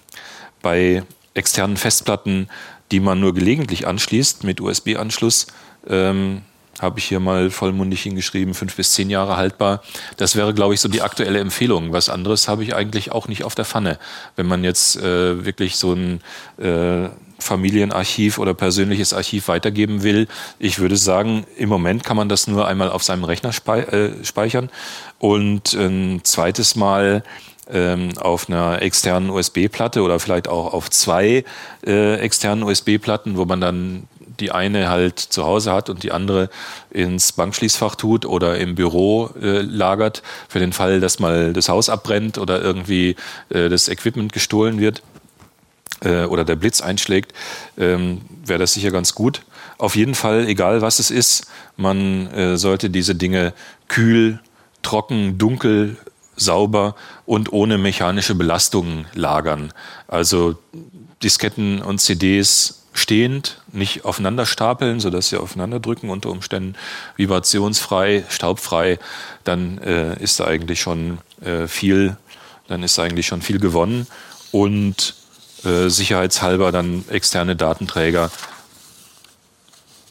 bei 0.60 1.02
externen 1.34 1.78
Festplatten, 1.78 2.48
die 2.90 3.00
man 3.00 3.20
nur 3.20 3.32
gelegentlich 3.32 3.86
anschließt 3.86 4.44
mit 4.44 4.60
USB-Anschluss, 4.60 5.46
ähm, 5.88 6.42
habe 6.80 6.98
ich 6.98 7.06
hier 7.06 7.20
mal 7.20 7.50
vollmundig 7.50 8.02
hingeschrieben, 8.02 8.54
fünf 8.54 8.76
bis 8.76 8.92
zehn 8.92 9.08
Jahre 9.08 9.36
haltbar. 9.36 9.82
Das 10.16 10.36
wäre, 10.36 10.52
glaube 10.52 10.74
ich, 10.74 10.80
so 10.80 10.88
die 10.88 11.02
aktuelle 11.02 11.38
Empfehlung. 11.38 11.92
Was 11.92 12.08
anderes 12.08 12.48
habe 12.48 12.64
ich 12.64 12.74
eigentlich 12.74 13.12
auch 13.12 13.28
nicht 13.28 13.44
auf 13.44 13.54
der 13.54 13.64
Pfanne. 13.64 13.98
Wenn 14.36 14.46
man 14.46 14.64
jetzt 14.64 14.96
äh, 14.96 15.44
wirklich 15.44 15.76
so 15.76 15.92
ein 15.94 16.20
äh, 16.58 17.08
Familienarchiv 17.42 18.38
oder 18.38 18.54
persönliches 18.54 19.12
Archiv 19.12 19.48
weitergeben 19.48 20.02
will, 20.02 20.28
ich 20.58 20.78
würde 20.78 20.96
sagen, 20.96 21.44
im 21.56 21.68
Moment 21.68 22.04
kann 22.04 22.16
man 22.16 22.28
das 22.28 22.46
nur 22.46 22.66
einmal 22.66 22.90
auf 22.90 23.02
seinem 23.02 23.24
Rechner 23.24 23.50
äh, 23.50 24.24
speichern 24.24 24.70
und 25.18 25.74
ein 25.74 26.20
zweites 26.24 26.76
Mal 26.76 27.22
ähm, 27.70 28.10
auf 28.18 28.48
einer 28.48 28.82
externen 28.82 29.30
USB-Platte 29.30 30.02
oder 30.02 30.18
vielleicht 30.18 30.48
auch 30.48 30.72
auf 30.72 30.90
zwei 30.90 31.44
äh, 31.86 32.14
externen 32.16 32.64
USB-Platten, 32.64 33.36
wo 33.36 33.44
man 33.44 33.60
dann 33.60 34.08
die 34.40 34.50
eine 34.50 34.88
halt 34.88 35.18
zu 35.18 35.44
Hause 35.44 35.72
hat 35.72 35.88
und 35.90 36.02
die 36.02 36.12
andere 36.12 36.50
ins 36.90 37.32
Bankschließfach 37.32 37.94
tut 37.94 38.26
oder 38.26 38.58
im 38.58 38.74
Büro 38.74 39.30
äh, 39.40 39.60
lagert, 39.60 40.22
für 40.48 40.58
den 40.58 40.72
Fall, 40.72 41.00
dass 41.00 41.18
mal 41.18 41.52
das 41.52 41.68
Haus 41.68 41.88
abbrennt 41.88 42.38
oder 42.38 42.60
irgendwie 42.60 43.16
äh, 43.50 43.68
das 43.68 43.88
Equipment 43.88 44.32
gestohlen 44.32 44.80
wird 44.80 45.02
äh, 46.04 46.24
oder 46.24 46.44
der 46.44 46.56
Blitz 46.56 46.80
einschlägt, 46.80 47.32
ähm, 47.78 48.22
wäre 48.44 48.58
das 48.60 48.74
sicher 48.74 48.90
ganz 48.90 49.14
gut. 49.14 49.42
Auf 49.78 49.96
jeden 49.96 50.14
Fall, 50.14 50.46
egal 50.46 50.82
was 50.82 50.98
es 50.98 51.10
ist, 51.10 51.46
man 51.76 52.28
äh, 52.28 52.56
sollte 52.56 52.90
diese 52.90 53.14
Dinge 53.14 53.52
kühl, 53.88 54.40
trocken, 54.82 55.38
dunkel 55.38 55.96
sauber 56.36 56.94
und 57.26 57.52
ohne 57.52 57.78
mechanische 57.78 58.34
Belastungen 58.34 59.06
lagern. 59.14 59.72
Also 60.08 60.56
Disketten 61.22 61.82
und 61.82 62.00
CDs 62.00 62.82
stehend, 62.92 63.60
nicht 63.72 64.04
aufeinander 64.04 64.44
stapeln, 64.44 65.00
sodass 65.00 65.28
sie 65.28 65.38
aufeinander 65.38 65.80
drücken, 65.80 66.10
unter 66.10 66.30
Umständen 66.30 66.74
vibrationsfrei, 67.16 68.24
staubfrei, 68.28 68.98
dann 69.44 69.78
äh, 69.78 70.22
ist 70.22 70.40
da 70.40 70.44
eigentlich 70.44 70.80
schon 70.80 71.18
äh, 71.42 71.66
viel, 71.66 72.16
dann 72.68 72.82
ist 72.82 72.98
eigentlich 72.98 73.26
schon 73.26 73.42
viel 73.42 73.58
gewonnen. 73.58 74.06
Und 74.50 75.14
äh, 75.64 75.88
sicherheitshalber 75.88 76.72
dann 76.72 77.04
externe 77.08 77.56
Datenträger 77.56 78.30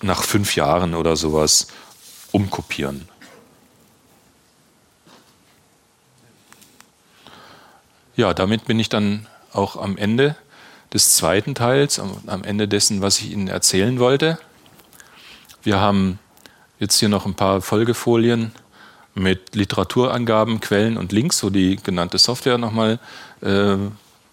nach 0.02 0.24
fünf 0.24 0.56
Jahren 0.56 0.94
oder 0.96 1.16
sowas 1.16 1.68
umkopieren. 2.32 3.08
Ja, 8.16 8.34
damit 8.34 8.66
bin 8.66 8.80
ich 8.80 8.90
dann 8.90 9.28
auch 9.54 9.78
am 9.78 9.98
Ende 9.98 10.36
des 10.94 11.16
zweiten 11.16 11.56
Teils, 11.56 12.00
am 12.00 12.44
Ende 12.44 12.68
dessen, 12.68 13.02
was 13.02 13.20
ich 13.20 13.32
Ihnen 13.32 13.48
erzählen 13.48 14.00
wollte. 14.00 14.38
Wir 15.64 15.80
haben 15.80 16.20
jetzt 16.80 17.00
hier 17.00 17.10
noch 17.10 17.26
ein 17.26 17.36
paar 17.36 17.62
Folgefolien 17.62 18.52
mit 19.14 19.56
Literaturangaben, 19.56 20.60
Quellen 20.60 20.98
und 20.98 21.12
Links, 21.12 21.44
wo 21.44 21.50
die 21.50 21.78
genannte 21.78 22.18
Software 22.18 22.58
nochmal 22.58 23.00
äh, 23.42 23.78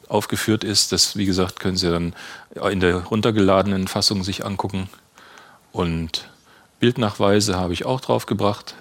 aufgeführt 0.09 0.65
ist. 0.65 0.93
Das, 0.93 1.17
wie 1.17 1.27
gesagt, 1.27 1.61
können 1.61 1.77
Sie 1.77 1.91
dann 1.91 2.15
in 2.71 2.81
der 2.81 2.97
runtergeladenen 3.05 3.89
Fassung 3.89 4.25
sich 4.25 4.45
angucken. 4.45 4.89
Und 5.73 6.29
Bildnachweise 6.81 7.57
habe 7.57 7.73
ich 7.73 7.85
auch 7.85 8.01
draufgebracht. 8.01 8.75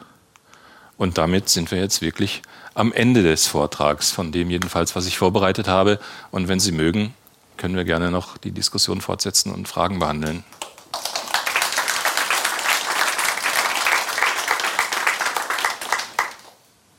Und 0.97 1.17
damit 1.17 1.49
sind 1.49 1.71
wir 1.71 1.80
jetzt 1.80 2.01
wirklich 2.01 2.41
am 2.73 2.91
Ende 2.91 3.23
des 3.23 3.47
Vortrags, 3.47 4.11
von 4.11 4.32
dem 4.32 4.49
jedenfalls, 4.49 4.95
was 4.95 5.05
ich 5.05 5.17
vorbereitet 5.17 5.67
habe. 5.67 5.99
Und 6.32 6.47
wenn 6.47 6.59
Sie 6.59 6.71
mögen, 6.71 7.13
können 7.57 7.75
wir 7.75 7.86
gerne 7.86 8.11
noch 8.11 8.38
die 8.38 8.51
Diskussion 8.51 9.01
fortsetzen 9.01 9.51
und 9.51 9.67
Fragen 9.67 9.99
behandeln. 9.99 10.43